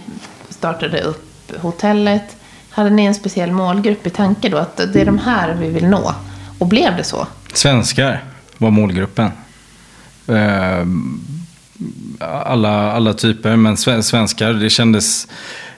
startade 0.50 1.00
upp 1.00 1.52
hotellet? 1.60 2.36
Hade 2.72 2.90
ni 2.90 3.04
en 3.04 3.14
speciell 3.14 3.50
målgrupp 3.50 4.06
i 4.06 4.10
tanke 4.10 4.48
då? 4.48 4.56
Att 4.56 4.76
det 4.76 5.00
är 5.00 5.04
de 5.04 5.18
här 5.18 5.54
vi 5.54 5.68
vill 5.68 5.86
nå? 5.86 6.14
Och 6.58 6.66
blev 6.66 6.96
det 6.96 7.04
så? 7.04 7.26
Svenskar 7.52 8.24
var 8.58 8.70
målgruppen. 8.70 9.30
Ehm, 10.28 11.20
alla, 12.18 12.92
alla 12.92 13.14
typer, 13.14 13.56
men 13.56 13.76
svenskar, 13.76 14.52
det 14.52 14.70
kändes 14.70 15.28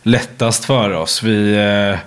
lättast 0.02 0.64
för 0.64 0.90
oss. 0.90 1.22
Vi 1.22 1.54
eh, 1.54 1.98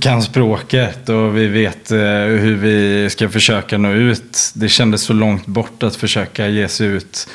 kan 0.00 0.22
språket 0.22 1.08
och 1.08 1.36
vi 1.36 1.46
vet 1.46 1.90
eh, 1.90 1.98
hur 1.98 2.56
vi 2.56 3.10
ska 3.10 3.28
försöka 3.28 3.78
nå 3.78 3.92
ut. 3.92 4.52
Det 4.54 4.68
kändes 4.68 5.02
så 5.02 5.12
långt 5.12 5.46
bort 5.46 5.82
att 5.82 5.96
försöka 5.96 6.48
ge 6.48 6.68
sig 6.68 6.86
ut 6.86 7.28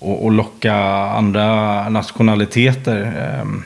och 0.00 0.32
locka 0.32 0.74
andra 1.16 1.88
nationaliteter. 1.88 3.14
Ehm, 3.40 3.64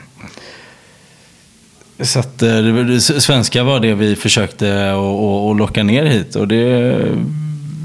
så 2.01 2.19
att 2.19 2.41
eh, 2.41 2.57
det 2.61 3.01
svenska 3.01 3.63
var 3.63 3.79
det 3.79 3.93
vi 3.93 4.15
försökte 4.15 4.91
att- 4.91 5.57
locka 5.57 5.83
ner 5.83 6.05
hit 6.05 6.35
och 6.35 6.47
det 6.47 6.95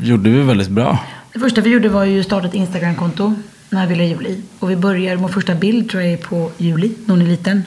gjorde 0.03 0.31
vi 0.31 0.41
väldigt 0.43 0.69
bra. 0.69 0.99
Det 1.33 1.39
första 1.41 1.61
vi 1.61 1.71
gjorde 1.71 1.89
var 1.89 2.05
ju 2.05 2.21
att 2.21 2.27
starta 2.27 2.47
ett 2.47 2.55
Instagramkonto 2.55 3.35
när 3.71 3.87
vi 3.87 4.05
juli. 4.05 4.41
Och 4.59 4.71
vi 4.71 4.77
börjar, 4.77 5.17
vår 5.17 5.29
första 5.29 5.55
bild 5.55 5.91
tror 5.91 6.03
jag 6.03 6.13
är 6.13 6.17
på 6.17 6.51
juli, 6.59 6.93
när 7.05 7.15
hon 7.15 7.23
är 7.23 7.27
liten. 7.27 7.65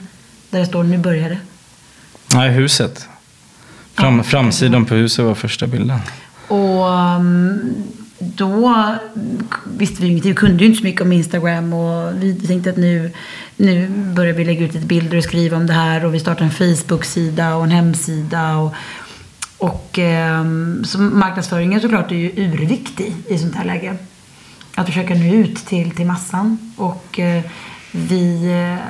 Där 0.50 0.58
det 0.60 0.66
står 0.66 0.84
nu 0.84 0.98
börjar 0.98 1.28
det. 1.30 1.38
Nej, 2.34 2.50
huset. 2.50 3.08
Fram, 3.94 4.16
Ja. 4.16 4.22
framsidan 4.22 4.84
på 4.84 4.94
huset 4.94 5.24
var 5.24 5.34
första 5.34 5.66
bilden. 5.66 5.98
Och 6.48 6.84
um, 7.16 7.60
då 8.18 8.94
visste 9.78 10.00
vi 10.02 10.06
ju 10.06 10.10
ingenting. 10.12 10.30
Vi 10.30 10.36
kunde 10.36 10.58
ju 10.64 10.66
inte 10.66 10.78
så 10.78 10.84
mycket 10.84 11.00
om 11.02 11.12
Instagram. 11.12 11.72
Och 11.72 12.22
vi 12.22 12.34
tänkte 12.34 12.70
att 12.70 12.76
nu, 12.76 13.10
nu 13.58 13.88
börjar 13.88 14.32
vi 14.32 14.44
lägga 14.44 14.64
ut 14.64 14.74
lite 14.74 14.86
bilder 14.86 15.18
och 15.18 15.24
skriva 15.24 15.56
om 15.56 15.66
det 15.66 15.72
här. 15.72 16.04
Och 16.04 16.14
vi 16.14 16.20
startar 16.20 16.44
en 16.44 16.50
Facebook-sida 16.50 17.54
och 17.54 17.64
en 17.64 17.70
hemsida. 17.70 18.56
Och, 18.56 18.74
och 19.58 19.98
um, 19.98 20.84
så 20.84 20.98
marknadsföringen 20.98 21.80
såklart 21.80 22.10
är 22.12 22.16
ju 22.16 22.32
urviktig 22.36 23.14
i 23.28 23.38
sånt 23.38 23.54
här 23.54 23.64
läge. 23.64 23.96
Att 24.74 24.86
försöka 24.86 25.14
nå 25.14 25.34
ut 25.34 25.56
till, 25.66 25.90
till 25.90 26.06
massan. 26.06 26.72
Och 26.76 27.18
eh, 27.18 27.42
vi... 27.92 28.52
eh, 28.52 28.84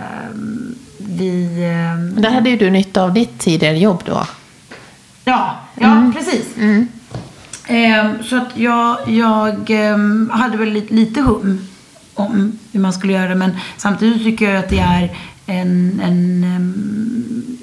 vi 1.01 1.45
eh, 1.45 1.99
Men 2.15 2.23
där 2.23 2.31
hade 2.31 2.51
ju 2.51 2.57
du 2.57 2.71
nytta 2.71 3.03
av 3.03 3.15
ditt 3.15 3.39
tidigare 3.39 3.79
jobb 3.79 4.03
då. 4.05 4.27
Ja, 5.25 5.57
ja 5.75 6.13
precis. 6.17 6.47
Ehm, 7.67 8.23
så 8.23 8.37
att 8.37 8.57
jag, 8.57 9.09
jag 9.09 9.71
ehm, 9.71 10.31
hade 10.33 10.57
väl 10.57 10.69
lite, 10.69 10.95
lite 10.95 11.21
hum 11.21 11.69
om 12.21 12.59
hur 12.73 12.81
man 12.81 12.93
skulle 12.93 13.13
göra 13.13 13.29
det. 13.29 13.35
Men 13.35 13.51
samtidigt 13.77 14.23
tycker 14.23 14.51
jag 14.51 14.59
att 14.59 14.69
det 14.69 14.79
är 14.79 15.17
en, 15.47 16.01
en 16.05 16.45
um, 16.45 17.59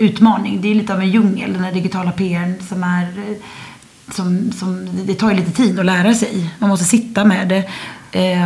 utmaning. 0.00 0.60
Det 0.60 0.68
är 0.68 0.74
lite 0.74 0.94
av 0.94 1.00
en 1.00 1.10
djungel, 1.10 1.52
den 1.52 1.64
här 1.64 1.72
digitala 1.72 2.12
PRn 2.12 2.54
som 2.68 2.82
är 2.84 3.02
eh, 3.02 3.36
som, 4.14 4.52
som, 4.52 4.88
det 5.06 5.14
tar 5.14 5.30
ju 5.30 5.36
lite 5.36 5.52
tid 5.52 5.78
att 5.78 5.86
lära 5.86 6.14
sig. 6.14 6.50
Man 6.58 6.70
måste 6.70 6.84
sitta 6.84 7.24
med 7.24 7.48
det. 7.48 7.68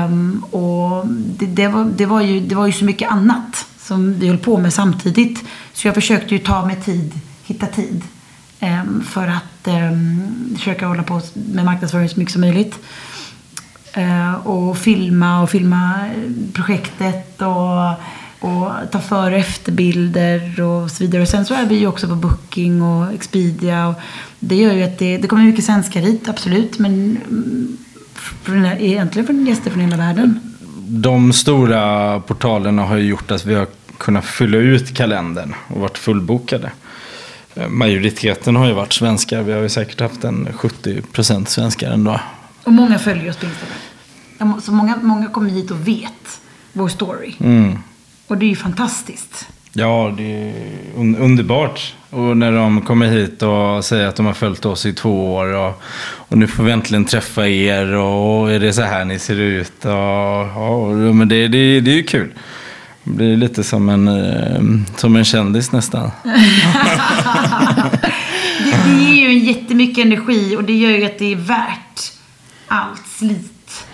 Um, 0.05 0.45
och 0.51 1.07
det, 1.07 1.47
det, 1.47 1.69
var, 1.69 1.85
det, 1.85 2.07
var 2.07 2.21
ju, 2.21 2.41
det 2.41 2.55
var 2.55 2.67
ju 2.67 2.73
så 2.73 2.85
mycket 2.85 3.11
annat 3.11 3.67
som 3.79 4.15
vi 4.15 4.29
höll 4.29 4.39
på 4.39 4.59
med 4.59 4.73
samtidigt. 4.73 5.45
Så 5.73 5.89
jag 5.89 5.95
försökte 5.95 6.35
ju 6.35 6.39
ta 6.39 6.67
mig 6.67 6.77
tid, 6.77 7.13
hitta 7.45 7.67
tid. 7.67 8.03
um, 8.61 9.05
för 9.09 9.29
att 9.29 9.69
um, 9.69 10.55
försöka 10.59 10.87
hålla 10.87 11.03
på 11.03 11.21
med 11.35 11.65
marknadsföring 11.65 12.09
så 12.09 12.19
mycket 12.19 12.33
som 12.33 12.41
möjligt. 12.41 12.79
Eh, 13.95 14.47
och 14.47 14.79
filma 14.79 15.43
och 15.43 15.51
filma 15.51 16.11
projektet 16.53 17.43
och, 17.43 17.91
och 18.49 18.71
ta 18.91 19.01
före 19.01 19.35
och 19.35 19.41
efterbilder 19.41 20.61
och 20.61 20.91
så 20.91 21.05
vidare. 21.05 21.23
Och 21.23 21.29
sen 21.29 21.47
så 21.47 21.55
är 21.55 21.67
vi 21.67 21.75
ju 21.75 21.87
också 21.87 22.09
på 22.09 22.15
Booking 22.15 22.83
och 22.83 23.13
Expedia. 23.13 23.89
Och 23.89 23.95
det 24.39 24.57
gör 24.57 24.73
ju 24.73 24.83
att 24.83 24.99
det, 24.99 25.19
det 25.19 25.29
kommer 25.29 25.45
mycket 25.45 25.65
svenskar 25.65 26.01
hit, 26.01 26.29
absolut. 26.29 26.79
Men 26.79 27.19
från, 28.15 28.67
egentligen 28.67 29.27
från 29.27 29.47
gäster 29.47 29.71
från 29.71 29.83
hela 29.83 29.97
världen. 29.97 30.41
De 30.89 31.33
stora 31.33 32.21
portalerna 32.21 32.83
har 32.83 32.97
ju 32.97 33.05
gjort 33.05 33.31
att 33.31 33.47
vi 33.47 33.55
har 33.55 33.67
kunnat 33.99 34.25
fylla 34.25 34.59
ut 34.59 34.97
kalendern 34.97 35.55
och 35.69 35.81
varit 35.81 35.99
fullbokade. 35.99 36.71
Eh, 37.55 37.69
majoriteten 37.69 38.57
har 38.57 38.67
ju 38.67 38.73
varit 38.73 38.93
svenskar. 38.93 39.43
Vi 39.43 39.53
har 39.53 39.61
ju 39.61 39.69
säkert 39.69 40.01
haft 40.01 40.25
en 40.25 40.49
70% 40.53 41.45
svenskar 41.45 41.91
ändå. 41.91 42.21
Och 42.65 42.73
många 42.73 42.99
följer 42.99 43.31
oss 43.31 43.37
på 43.37 43.47
Instagram. 43.47 44.61
Så 44.61 44.73
många, 44.73 44.97
många 45.03 45.27
kommer 45.29 45.51
hit 45.51 45.71
och 45.71 45.89
vet 45.89 46.41
vår 46.73 46.89
story. 46.89 47.35
Mm. 47.41 47.79
Och 48.27 48.39
det 48.39 48.47
är 48.47 48.51
ju 48.51 48.57
fantastiskt. 48.57 49.49
Ja, 49.73 50.15
det 50.17 50.23
är 50.49 50.53
un- 50.97 51.19
underbart. 51.19 51.95
Och 52.11 52.37
när 52.37 52.53
de 52.53 52.81
kommer 52.81 53.07
hit 53.07 53.43
och 53.43 53.85
säger 53.85 54.07
att 54.07 54.17
de 54.17 54.27
har 54.27 54.33
följt 54.33 54.65
oss 54.65 54.87
i 54.87 54.93
två 54.93 55.35
år 55.35 55.47
och, 55.55 55.83
och 56.05 56.39
nu 56.39 56.47
får 56.47 56.63
vi 56.65 56.73
äntligen 56.73 57.05
träffa 57.05 57.49
er 57.49 57.93
och 57.95 58.53
är 58.53 58.61
det 58.61 58.73
så 58.73 58.83
här 58.83 59.05
ni 59.05 59.19
ser 59.19 59.41
ut? 59.41 59.85
Och, 59.85 59.91
ja, 59.91 60.71
och- 60.71 60.97
men 60.97 61.29
det, 61.29 61.49
det, 61.49 61.81
det 61.81 61.91
är 61.91 61.97
ju 61.97 62.03
kul. 62.03 62.33
Det 63.05 63.11
blir 63.11 63.37
lite 63.37 63.65
som 63.65 63.89
en, 63.89 64.09
eh, 64.09 64.63
som 64.97 65.17
en 65.17 65.25
kändis 65.25 65.73
nästan. 65.73 66.11
Det, 68.65 68.77
det 68.87 69.03
ger 69.05 69.29
ju 69.29 69.39
jättemycket 69.39 70.05
energi 70.05 70.57
och 70.57 70.65
det 70.65 70.73
gör 70.77 70.91
ju 70.91 71.05
att 71.05 71.19
det 71.19 71.33
är 71.33 71.37
värt 71.37 72.13
allt 72.73 73.07
slit. 73.19 73.85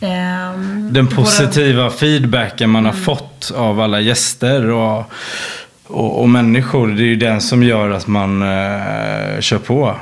Ehm, 0.00 0.92
den 0.92 1.06
positiva 1.06 1.90
feedbacken 1.90 2.70
man 2.70 2.84
har 2.84 2.92
Mm. 2.92 3.04
fått 3.04 3.52
av 3.56 3.80
alla 3.80 4.00
gäster 4.00 4.70
och, 4.70 5.12
och, 5.86 6.20
och 6.20 6.28
människor. 6.28 6.88
Det 6.88 7.02
är 7.02 7.06
ju 7.06 7.16
den 7.16 7.40
som 7.40 7.62
gör 7.62 7.90
att 7.90 8.06
man 8.06 8.42
eh, 8.42 9.40
kör 9.40 9.58
på 9.58 9.94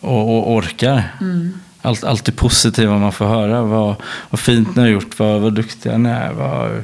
och, 0.00 0.36
och 0.38 0.52
orkar. 0.52 1.02
Mm. 1.20 1.60
Allt, 1.82 2.04
allt 2.04 2.24
det 2.24 2.32
positiva 2.32 2.98
man 2.98 3.12
får 3.12 3.26
höra. 3.26 3.62
Vad, 3.62 3.94
vad 4.30 4.40
fint 4.40 4.76
ni 4.76 4.82
har 4.82 4.88
gjort, 4.88 5.18
vad, 5.18 5.40
vad 5.40 5.54
duktiga 5.54 5.98
ni 5.98 6.08
är. 6.08 6.32
Vad, 6.32 6.82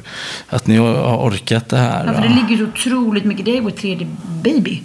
att 0.49 0.67
ni 0.67 0.77
har 0.77 1.17
orkat 1.17 1.69
det 1.69 1.77
här. 1.77 2.05
Ja, 2.05 2.13
för 2.13 2.21
det 2.21 2.35
ligger 2.35 2.57
så 2.57 2.63
otroligt 2.71 3.25
mycket, 3.25 3.45
det 3.45 3.57
är 3.57 3.61
vår 3.61 3.69
tredje 3.71 4.07
baby. 4.43 4.81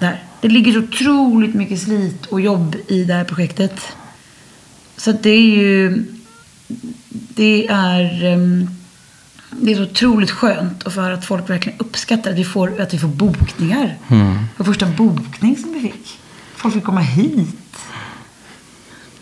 Där. 0.00 0.22
Det 0.40 0.48
ligger 0.48 0.72
så 0.72 0.78
otroligt 0.78 1.54
mycket 1.54 1.80
slit 1.80 2.26
och 2.26 2.40
jobb 2.40 2.76
i 2.88 3.04
det 3.04 3.14
här 3.14 3.24
projektet. 3.24 3.80
Så 4.98 5.10
att 5.10 5.22
det 5.22 5.30
är 5.30 5.56
ju, 5.56 6.04
det 7.08 7.66
är, 7.68 8.24
ehm, 8.24 8.70
det 9.50 9.72
är 9.72 9.76
så 9.76 9.82
otroligt 9.82 10.30
skönt 10.30 10.82
och 10.82 10.92
för 10.92 11.10
att 11.10 11.24
folk 11.24 11.50
verkligen 11.50 11.78
uppskattar 11.78 12.30
att 12.30 12.38
vi 12.38 12.44
får, 12.44 12.80
att 12.80 12.94
vi 12.94 12.98
får 12.98 13.08
bokningar. 13.08 13.96
Vår 14.56 14.64
första 14.64 14.86
bokning 14.86 15.56
som 15.56 15.72
vi 15.72 15.80
fick. 15.80 16.18
Folk 16.56 16.74
vill 16.74 16.82
komma 16.82 17.00
hit. 17.00 17.78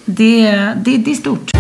Det, 0.04 0.50
det, 0.84 0.96
det 0.96 1.10
är 1.10 1.14
stort. 1.14 1.50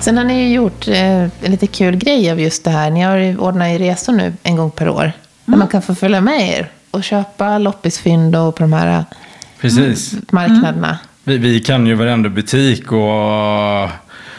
Sen 0.00 0.16
har 0.16 0.24
ni 0.24 0.42
ju 0.42 0.54
gjort 0.54 0.88
eh, 0.88 1.22
en 1.22 1.30
lite 1.50 1.66
kul 1.66 1.96
grej 1.96 2.30
av 2.30 2.40
just 2.40 2.64
det 2.64 2.70
här. 2.70 2.90
Ni 2.90 3.00
har 3.00 3.40
ordnat 3.40 3.80
resor 3.80 4.12
nu 4.12 4.32
en 4.42 4.56
gång 4.56 4.70
per 4.70 4.88
år. 4.88 5.12
Där 5.44 5.56
man 5.56 5.68
kan 5.68 5.82
få 5.82 5.94
följa 5.94 6.20
med 6.20 6.48
er 6.50 6.70
och 6.96 7.04
köpa 7.04 7.58
loppisfynd 7.58 8.36
och 8.36 8.56
på 8.56 8.62
de 8.62 8.72
här 8.72 9.04
Precis. 9.60 10.14
marknaderna. 10.30 10.98
Vi, 11.24 11.38
vi 11.38 11.60
kan 11.60 11.86
ju 11.86 11.94
varenda 11.94 12.28
butik 12.28 12.92
och 12.92 12.98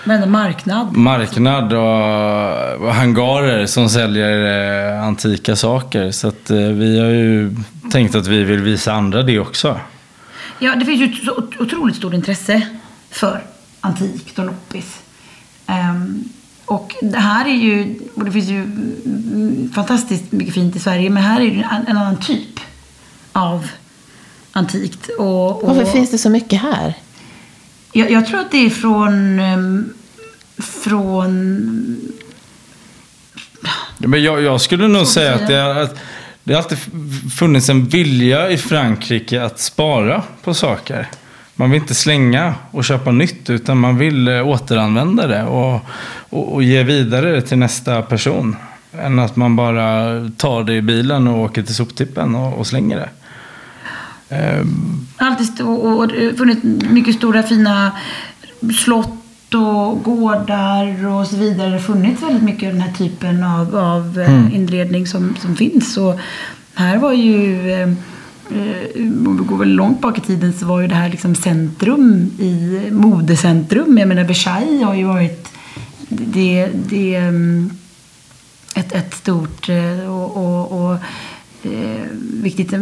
Varenda 0.06 0.26
marknad. 0.28 0.96
marknad 0.98 1.74
och, 1.74 2.94
hangarer 2.94 3.66
som 3.66 3.90
säljer 3.90 4.94
eh, 4.96 5.04
antika 5.04 5.56
saker. 5.56 6.12
Så 6.12 6.28
att, 6.28 6.50
eh, 6.50 6.58
vi 6.58 7.00
har 7.00 7.08
ju 7.08 7.56
tänkt 7.92 8.16
att 8.16 8.28
vi 8.28 8.44
vill 8.44 8.60
visa 8.62 8.94
andra 8.94 9.24
det 9.24 9.40
också. 9.40 9.80
Ja, 10.60 10.76
det 10.76 10.86
finns 10.86 11.02
ju 11.02 11.06
ett 11.06 11.26
så 11.26 11.64
otroligt 11.64 11.96
stort 11.96 12.14
intresse 12.14 12.62
för 13.12 13.42
antikt 13.82 14.40
och 14.40 14.46
loppis. 14.46 15.00
Ehm, 15.68 16.24
och 16.68 16.96
det 17.02 17.20
här 17.20 17.46
är 17.46 17.56
ju, 17.56 18.00
och 18.16 18.26
det 18.26 18.32
finns 18.32 18.50
ju 18.50 18.68
fantastiskt 19.76 20.32
mycket 20.32 20.54
fint 20.54 20.76
i 20.76 20.80
Sverige, 20.80 21.10
men 21.10 21.24
här 21.24 21.42
är 21.42 21.52
det 21.52 21.68
en, 21.72 21.88
en 21.88 21.98
annan 21.98 22.18
typ 22.18 22.60
av 23.32 23.68
antikt. 24.52 25.10
Och, 25.20 25.64
och 25.64 25.76
Varför 25.76 25.92
finns 25.92 26.12
det 26.12 26.18
så 26.18 26.30
mycket 26.30 26.62
här? 26.62 26.94
jag, 27.98 28.12
jag 28.12 28.28
tror 28.28 28.40
att 28.40 28.52
det 28.52 28.66
är 28.66 28.70
från, 28.70 29.40
ehm, 29.40 29.94
från 30.58 31.34
Men 33.98 34.24
jag, 34.24 34.42
jag 34.42 34.62
skulle 34.62 34.88
nog 34.88 35.08
säga 35.08 35.36
att 35.36 35.48
det, 35.48 35.56
är, 35.56 35.82
att 35.84 35.96
det 36.44 36.54
har 36.54 36.62
alltid 36.62 36.78
funnits 37.40 37.70
en 37.70 37.86
vilja 37.86 38.50
i 38.50 38.58
Frankrike 38.58 39.44
att 39.44 39.60
spara 39.60 40.24
på 40.44 40.54
saker. 40.54 41.10
Man 41.60 41.72
vill 41.72 41.82
inte 41.82 41.96
slänga 41.96 42.56
och 42.72 42.84
köpa 42.84 43.12
nytt 43.12 43.50
utan 43.50 43.78
man 43.78 43.98
vill 43.98 44.28
eh, 44.28 44.48
återanvända 44.48 45.28
det 45.28 45.44
och, 45.44 45.82
och, 46.30 46.54
och 46.54 46.64
ge 46.64 46.84
vidare 46.84 47.32
det 47.32 47.42
till 47.42 47.58
nästa 47.58 48.02
person. 48.02 48.56
Än 48.92 49.20
att 49.20 49.36
man 49.36 49.56
bara 49.56 49.86
tar 50.38 50.64
det 50.64 50.74
i 50.74 50.82
bilen 50.82 51.28
och 51.28 51.40
åker 51.40 51.64
till 51.64 51.76
soptippen 51.76 52.36
och, 52.36 52.60
och 52.60 52.68
slänger 52.68 52.98
det. 52.98 53.10
Alltid 55.18 55.62
och, 55.62 55.86
och 55.86 56.12
funnits 56.38 56.64
mycket 56.90 57.16
stora 57.16 57.44
fina 57.44 57.92
slott 58.84 59.54
och 59.54 60.04
gårdar 60.04 61.08
och 61.08 61.28
så 61.28 61.36
vidare. 61.36 61.68
Det 61.68 61.74
har 61.74 61.80
funnits 61.80 62.24
väldigt 62.24 62.44
mycket 62.44 62.68
av 62.68 62.74
den 62.74 62.82
här 62.82 62.94
typen 62.94 63.44
av, 63.44 63.76
av 63.76 64.20
eh, 64.20 64.56
inredning 64.56 65.08
som, 65.08 65.36
som 65.42 65.56
finns. 65.56 65.98
Och 65.98 66.20
här 66.74 66.98
var 66.98 67.14
ju, 67.14 67.72
eh, 67.72 67.90
om 69.28 69.38
vi 69.42 69.48
går 69.48 69.58
väl 69.58 69.70
långt 69.70 70.02
bak 70.02 70.18
i 70.18 70.22
tiden, 70.22 70.54
så 70.54 70.66
var 70.66 70.82
ju 70.82 70.88
det 70.88 70.96
här 70.96 71.10
liksom 71.10 71.36
centrum 71.36 72.32
i 72.40 72.82
modecentrum. 72.92 73.98
Jag 73.98 74.08
menar 74.08 74.24
Versailles 74.24 74.84
har 74.84 74.96
ju 74.96 75.04
varit 75.04 75.48
det, 76.10 76.70
det, 76.90 77.16
mm, 77.16 77.70
ett, 78.76 78.92
ett 78.96 79.14
stort 79.14 79.70
eh, 79.70 80.14
och, 80.14 80.38
och, 80.38 80.82
och 80.82 80.94
eh, 81.64 82.06
viktigt. 82.34 82.74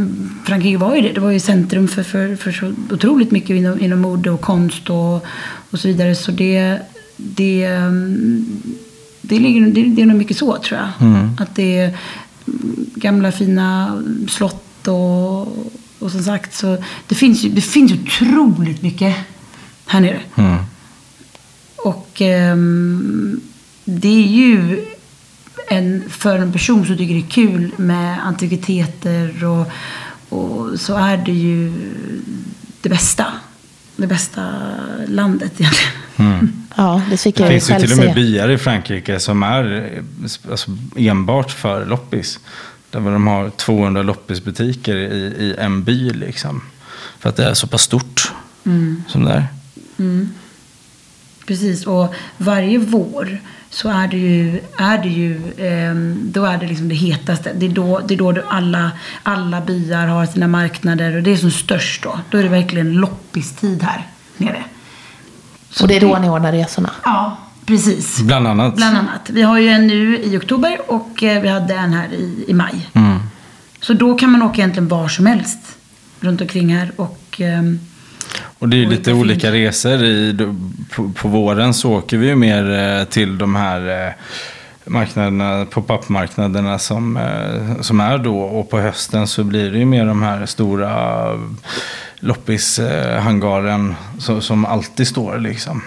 Frankrike 0.45 0.77
var 0.77 0.95
ju 0.95 1.01
det. 1.01 1.11
Det 1.11 1.19
var 1.19 1.31
ju 1.31 1.39
centrum 1.39 1.87
för, 1.87 2.03
för, 2.03 2.35
för 2.35 2.51
så 2.51 2.73
otroligt 2.91 3.31
mycket 3.31 3.49
inom, 3.49 3.79
inom 3.79 4.01
mode 4.01 4.31
och 4.31 4.41
konst 4.41 4.89
och, 4.89 5.25
och 5.71 5.79
så 5.79 5.87
vidare. 5.87 6.15
Så 6.15 6.31
det, 6.31 6.79
det, 7.17 7.63
mm, 7.63 8.61
det, 9.21 9.39
ligger, 9.39 9.61
det, 9.61 9.83
det 9.83 10.01
är 10.01 10.05
nog 10.05 10.17
mycket 10.17 10.37
så 10.37 10.57
tror 10.57 10.79
jag. 10.79 10.89
Att 11.39 11.55
det 11.55 11.77
är 11.77 11.97
mm, 12.47 12.85
gamla 12.95 13.31
fina 13.31 14.01
slott 14.27 14.64
och, 14.87 15.41
och 15.99 16.11
som 16.11 16.23
sagt 16.23 16.53
så 16.53 16.83
det 17.07 17.15
finns 17.15 17.41
det 17.41 17.61
finns 17.61 17.91
otroligt 17.91 18.81
mycket 18.81 19.15
här 19.85 20.01
nere. 20.01 20.21
mm. 20.35 20.57
Och 21.75 22.21
ehm, 22.21 23.41
det 23.85 24.07
är 24.23 24.27
ju 24.27 24.85
en, 25.69 26.03
för 26.09 26.39
en 26.39 26.51
person 26.51 26.85
som 26.85 26.97
tycker 26.97 27.13
det 27.13 27.19
är 27.19 27.29
kul 27.29 27.71
med 27.77 28.25
antikviteter 28.25 29.45
och, 29.45 29.67
och 30.29 30.79
så 30.79 30.95
är 30.95 31.17
det 31.17 31.31
ju 31.31 31.73
det 32.81 32.89
bästa. 32.89 33.25
Det 33.95 34.07
bästa 34.07 34.41
landet 35.07 35.51
egentligen. 35.57 35.91
Ja, 36.77 37.01
det 37.09 37.17
fick 37.17 37.35
Det 37.35 37.43
jag 37.43 37.53
ju 37.53 37.59
finns 37.59 37.69
ju 37.69 37.87
till 37.87 37.91
och 37.91 37.97
med 37.97 38.07
se. 38.07 38.13
byar 38.13 38.49
i 38.49 38.57
Frankrike 38.57 39.19
som 39.19 39.43
är 39.43 39.91
eh, 39.95 40.51
alltså, 40.51 40.71
enbart 40.95 41.51
för 41.51 41.85
loppis. 41.85 42.39
Där 43.03 43.11
de 43.11 43.27
har 43.27 43.49
200 43.49 44.03
loppisbutiker 44.03 44.95
i, 44.95 45.17
i 45.17 45.55
en 45.59 45.83
by 45.83 46.09
liksom. 46.09 46.61
För 47.19 47.29
att 47.29 47.35
det 47.35 47.45
är 47.45 47.53
så 47.53 47.67
pass 47.67 47.81
stort 47.81 48.31
som 49.07 49.25
det 49.25 49.31
är. 49.31 49.47
Precis, 51.47 51.87
och 51.87 52.13
varje 52.37 52.77
vår 52.77 53.39
så 53.69 53.89
är 53.89 54.07
det 54.07 54.17
ju, 54.17 54.61
är 54.77 54.97
det 54.97 55.09
ju 55.09 55.41
ehm, 55.57 56.19
då 56.31 56.45
är 56.45 56.57
det 56.57 56.67
liksom 56.67 56.89
det 56.89 56.95
hetaste. 56.95 57.53
Det 57.53 57.65
är 57.65 57.69
då, 57.69 57.99
det 57.99 58.13
är 58.13 58.17
då 58.17 58.33
alla, 58.47 58.91
alla 59.23 59.61
byar 59.61 60.07
har 60.07 60.25
sina 60.25 60.47
marknader 60.47 61.15
och 61.15 61.23
det 61.23 61.31
är 61.31 61.37
som 61.37 61.51
störst 61.51 62.03
då. 62.03 62.19
Då 62.29 62.37
är 62.37 62.43
det 62.43 62.49
verkligen 62.49 62.93
loppistid 62.93 63.83
här 63.83 64.07
nere. 64.37 64.63
Och 65.81 65.87
det 65.87 65.95
är 65.95 66.01
då 66.01 66.17
ni 66.17 66.29
ordnar 66.29 66.51
resorna. 66.51 66.91
Ja, 67.03 67.37
precis. 67.65 68.21
Bland 68.21 68.47
annat. 68.47 68.75
Bland 68.75 68.97
annat. 68.97 69.29
Vi 69.29 69.41
har 69.41 69.59
ju 69.59 69.67
en 69.69 69.87
nu 69.87 70.17
i 70.23 70.37
oktober 70.37 70.77
och 70.87 71.23
eh, 71.23 71.41
vi 71.41 71.47
hade 71.47 71.73
en 71.73 71.93
här 71.93 72.07
i, 72.13 72.45
i 72.47 72.53
maj. 72.53 72.89
Mm. 72.93 73.19
Så 73.79 73.93
då 73.93 74.15
kan 74.15 74.31
man 74.31 74.41
åka 74.41 74.57
egentligen 74.57 74.87
var 74.87 75.07
som 75.07 75.25
helst 75.25 75.59
runt 76.19 76.41
omkring 76.41 76.75
här 76.75 76.91
och 76.95 77.21
ehm, 77.37 77.79
Och 78.59 78.69
det 78.69 78.75
är 78.75 78.79
ju 78.79 78.89
lite 78.89 79.13
olika 79.13 79.51
fint. 79.51 79.53
resor. 79.53 80.03
I, 80.03 80.37
på, 80.95 81.11
på 81.15 81.27
våren 81.27 81.73
så 81.73 81.91
åker 81.93 82.17
vi 82.17 82.27
ju 82.27 82.35
mer 82.35 82.71
eh, 82.99 83.03
till 83.05 83.37
de 83.37 83.55
här 83.55 84.07
eh, 84.07 84.13
marknaderna, 84.85 85.65
pop-up-marknaderna 85.65 86.79
som, 86.79 87.19
som 87.81 87.99
är 87.99 88.17
då. 88.17 88.39
Och 88.39 88.69
på 88.69 88.79
hösten 88.79 89.27
så 89.27 89.43
blir 89.43 89.71
det 89.71 89.77
ju 89.77 89.85
mer 89.85 90.05
de 90.05 90.21
här 90.21 90.45
stora 90.45 91.27
loppishangaren 92.19 93.95
som, 94.19 94.41
som 94.41 94.65
alltid 94.65 95.07
står 95.07 95.37
liksom. 95.37 95.81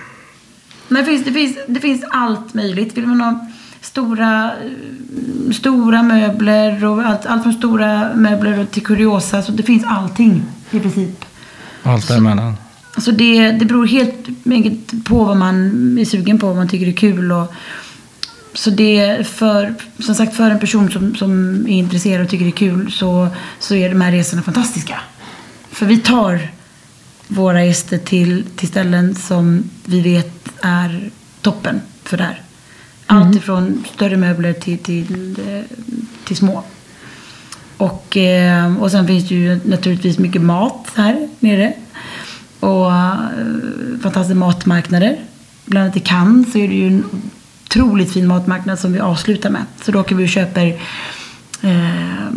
Men 0.89 1.05
det 1.05 1.11
finns, 1.11 1.25
det, 1.25 1.33
finns, 1.33 1.57
det 1.67 1.81
finns 1.81 2.05
allt 2.11 2.55
möjligt. 2.55 2.97
Vill 2.97 3.07
man 3.07 3.21
ha 3.21 3.47
stora, 3.81 4.51
stora 5.53 6.03
möbler 6.03 6.85
och 6.85 7.03
allt, 7.03 7.27
allt 7.27 7.43
från 7.43 7.53
stora 7.53 8.15
möbler 8.15 8.59
och 8.59 8.71
till 8.71 8.85
kuriosa. 8.85 9.43
Så 9.43 9.53
det 9.53 9.63
finns 9.63 9.85
allting 9.87 10.43
i 10.71 10.81
princip. 10.81 11.25
Allt 11.83 12.09
däremellan. 12.09 12.55
Alltså 12.95 13.13
det, 13.13 13.51
det 13.51 13.65
beror 13.65 13.87
helt 13.87 14.29
enkelt 14.51 15.05
på 15.05 15.25
vad 15.25 15.37
man 15.37 15.99
är 15.99 16.05
sugen 16.05 16.39
på, 16.39 16.47
vad 16.47 16.57
man 16.57 16.69
tycker 16.69 16.89
är 16.89 16.93
kul. 16.93 17.33
Och, 17.33 17.55
så 18.55 18.71
det 18.71 19.27
för, 19.29 19.75
som 19.99 20.15
sagt, 20.15 20.37
för 20.37 20.51
en 20.51 20.59
person 20.59 20.91
som, 20.91 21.15
som 21.15 21.63
är 21.67 21.73
intresserad 21.73 22.25
och 22.25 22.31
tycker 22.31 22.45
det 22.45 22.51
är 22.51 22.53
kul 22.53 22.93
så, 22.93 23.29
så 23.59 23.75
är 23.75 23.89
de 23.89 24.01
här 24.01 24.13
resorna 24.13 24.43
fantastiska. 24.43 25.01
För 25.71 25.87
vi 25.87 25.99
tar 25.99 26.49
våra 27.29 27.65
gäster 27.65 27.99
till, 27.99 28.45
till 28.57 28.69
ställen 28.69 29.15
som 29.15 29.71
vi 29.85 30.01
vet 30.01 30.49
är 30.63 31.11
toppen 31.41 31.81
för 32.03 32.17
det 32.17 32.23
här. 32.23 32.43
Allt 33.07 33.37
ifrån 33.37 33.85
större 33.95 34.17
möbler 34.17 34.53
till, 34.53 34.79
till, 34.79 35.37
eh, 35.49 35.77
till 36.25 36.37
små. 36.37 36.65
Och, 37.77 38.17
eh, 38.17 38.83
och 38.83 38.91
sen 38.91 39.07
finns 39.07 39.29
det 39.29 39.35
ju 39.35 39.61
naturligtvis 39.65 40.19
mycket 40.19 40.43
mat 40.43 40.87
här 40.95 41.29
nere. 41.41 41.73
Och 42.61 42.93
eh, 42.93 43.19
fantastiska 44.03 44.35
matmarknader. 44.35 45.17
Bland 45.65 45.85
annat 45.85 45.97
i 45.97 46.01
Cannes 46.01 46.53
så 46.53 46.59
är 46.59 46.69
det 46.69 46.75
ju 46.75 46.87
en 46.87 47.05
otroligt 47.65 48.13
fin 48.13 48.27
matmarknad 48.27 48.79
som 48.79 48.93
vi 48.93 49.01
avslutar 49.01 49.51
med. 49.51 49.65
Så 49.83 49.93
då 49.93 50.01
åker 50.01 50.15
vi 50.15 50.25
och 50.25 50.29
köper 50.29 50.67
eh, 51.63 52.33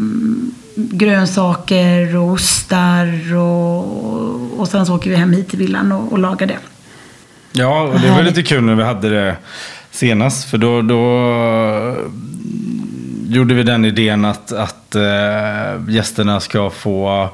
grönsaker 0.92 2.18
och 2.18 2.32
ostar 2.32 3.36
och, 3.36 4.60
och 4.60 4.68
sen 4.68 4.86
så 4.86 4.96
åker 4.96 5.10
vi 5.10 5.16
hem 5.16 5.34
hit 5.34 5.50
till 5.50 5.60
villan 5.60 5.92
och, 5.92 6.12
och 6.12 6.20
lagar 6.20 6.48
det. 6.48 6.58
Ja, 7.52 7.82
och 7.82 8.00
det 8.00 8.12
var 8.12 8.24
lite 8.24 8.44
kul 8.44 8.64
när 8.64 8.76
vi 8.76 8.84
hade 8.84 9.10
det 9.10 9.36
senast. 9.92 10.50
För 10.50 10.58
då, 10.58 10.82
då 10.82 11.96
gjorde 13.28 13.54
vi 13.54 13.64
den 13.64 13.86
idén 13.86 14.26
att, 14.26 14.52
att 14.52 14.96
äh, 14.96 15.02
gästerna 15.90 16.40
ska 16.40 16.70
få 16.70 17.30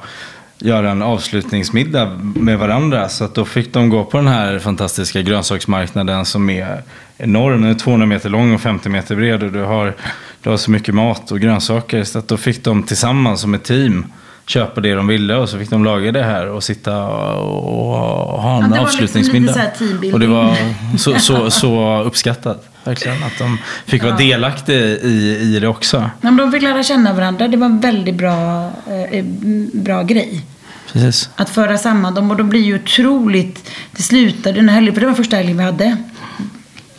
göra 0.58 0.90
en 0.90 1.02
avslutningsmiddag 1.02 2.06
med 2.34 2.58
varandra. 2.58 3.08
Så 3.08 3.24
att 3.24 3.34
då 3.34 3.44
fick 3.44 3.72
de 3.72 3.88
gå 3.88 4.04
på 4.04 4.16
den 4.16 4.28
här 4.28 4.58
fantastiska 4.58 5.22
grönsaksmarknaden 5.22 6.24
som 6.24 6.50
är 6.50 6.82
enorm. 7.18 7.62
Den 7.62 7.70
är 7.70 7.74
200 7.74 8.06
meter 8.06 8.28
lång 8.28 8.54
och 8.54 8.60
50 8.60 8.88
meter 8.88 9.16
bred. 9.16 9.42
Och 9.42 9.52
du 9.52 9.62
har, 9.62 9.94
du 10.42 10.50
har 10.50 10.56
så 10.56 10.70
mycket 10.70 10.94
mat 10.94 11.32
och 11.32 11.40
grönsaker. 11.40 12.04
Så 12.04 12.18
att 12.18 12.28
då 12.28 12.36
fick 12.36 12.64
de 12.64 12.82
tillsammans 12.82 13.40
som 13.40 13.54
ett 13.54 13.64
team 13.64 14.06
köpa 14.46 14.80
det 14.80 14.94
de 14.94 15.06
ville 15.06 15.34
och 15.34 15.48
så 15.48 15.58
fick 15.58 15.70
de 15.70 15.84
laga 15.84 16.12
det 16.12 16.22
här 16.22 16.46
och 16.46 16.64
sitta 16.64 17.04
och, 17.06 18.42
ha 18.42 18.56
en 18.56 18.62
Ja, 18.62 18.68
det 18.68 18.80
var 18.80 18.86
avslutningsmiddag. 18.86 19.72
liksom 19.80 20.12
och 20.12 20.20
det 20.20 20.26
var 20.26 20.56
så, 20.98 21.18
så, 21.18 21.50
så 21.50 22.02
uppskattat. 22.02 22.68
Verkligen 22.84 23.22
att 23.22 23.38
de 23.38 23.58
fick 23.86 24.02
vara 24.02 24.16
delaktiga 24.16 24.78
i, 24.78 25.38
i 25.40 25.60
det 25.60 25.68
också. 25.68 25.96
Ja, 25.96 26.10
men 26.20 26.36
de 26.36 26.52
fick 26.52 26.62
lära 26.62 26.82
känna 26.82 27.12
varandra. 27.12 27.48
Det 27.48 27.56
var 27.56 27.66
en 27.66 27.80
väldigt 27.80 28.14
bra, 28.14 28.70
eh, 29.10 29.24
bra 29.72 30.02
grej. 30.02 30.44
Precis. 30.92 31.30
Att 31.36 31.50
föra 31.50 31.78
samman 31.78 32.14
dem 32.14 32.30
och 32.30 32.36
de 32.36 32.48
blir 32.48 32.60
ju 32.60 32.74
otroligt... 32.74 33.70
Det 33.92 34.02
slutade 34.02 34.56
den 34.56 34.68
här 34.68 34.74
helgen, 34.74 34.94
för 34.94 35.00
det 35.00 35.06
var 35.06 35.14
första 35.14 35.36
helgen 35.36 35.56
vi 35.56 35.64
hade. 35.64 35.96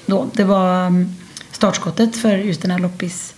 Då. 0.05 0.29
Det 0.33 0.43
var 0.43 0.87
mm, 0.87 1.15
startskottet 1.60 2.16
för 2.16 2.38
just 2.38 2.62
den 2.62 2.72
här 2.72 2.80
loppis 2.80 3.34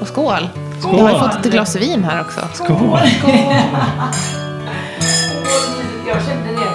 och 0.00 0.06
skål. 0.08 0.48
Skål. 0.80 0.98
Jag 0.98 1.04
har 1.08 1.28
fått 1.28 1.46
ett 1.46 1.52
glas 1.52 1.76
vin 1.76 2.04
här 2.04 2.20
också. 2.20 2.40
Skål! 2.54 2.98
Skål. 3.20 3.54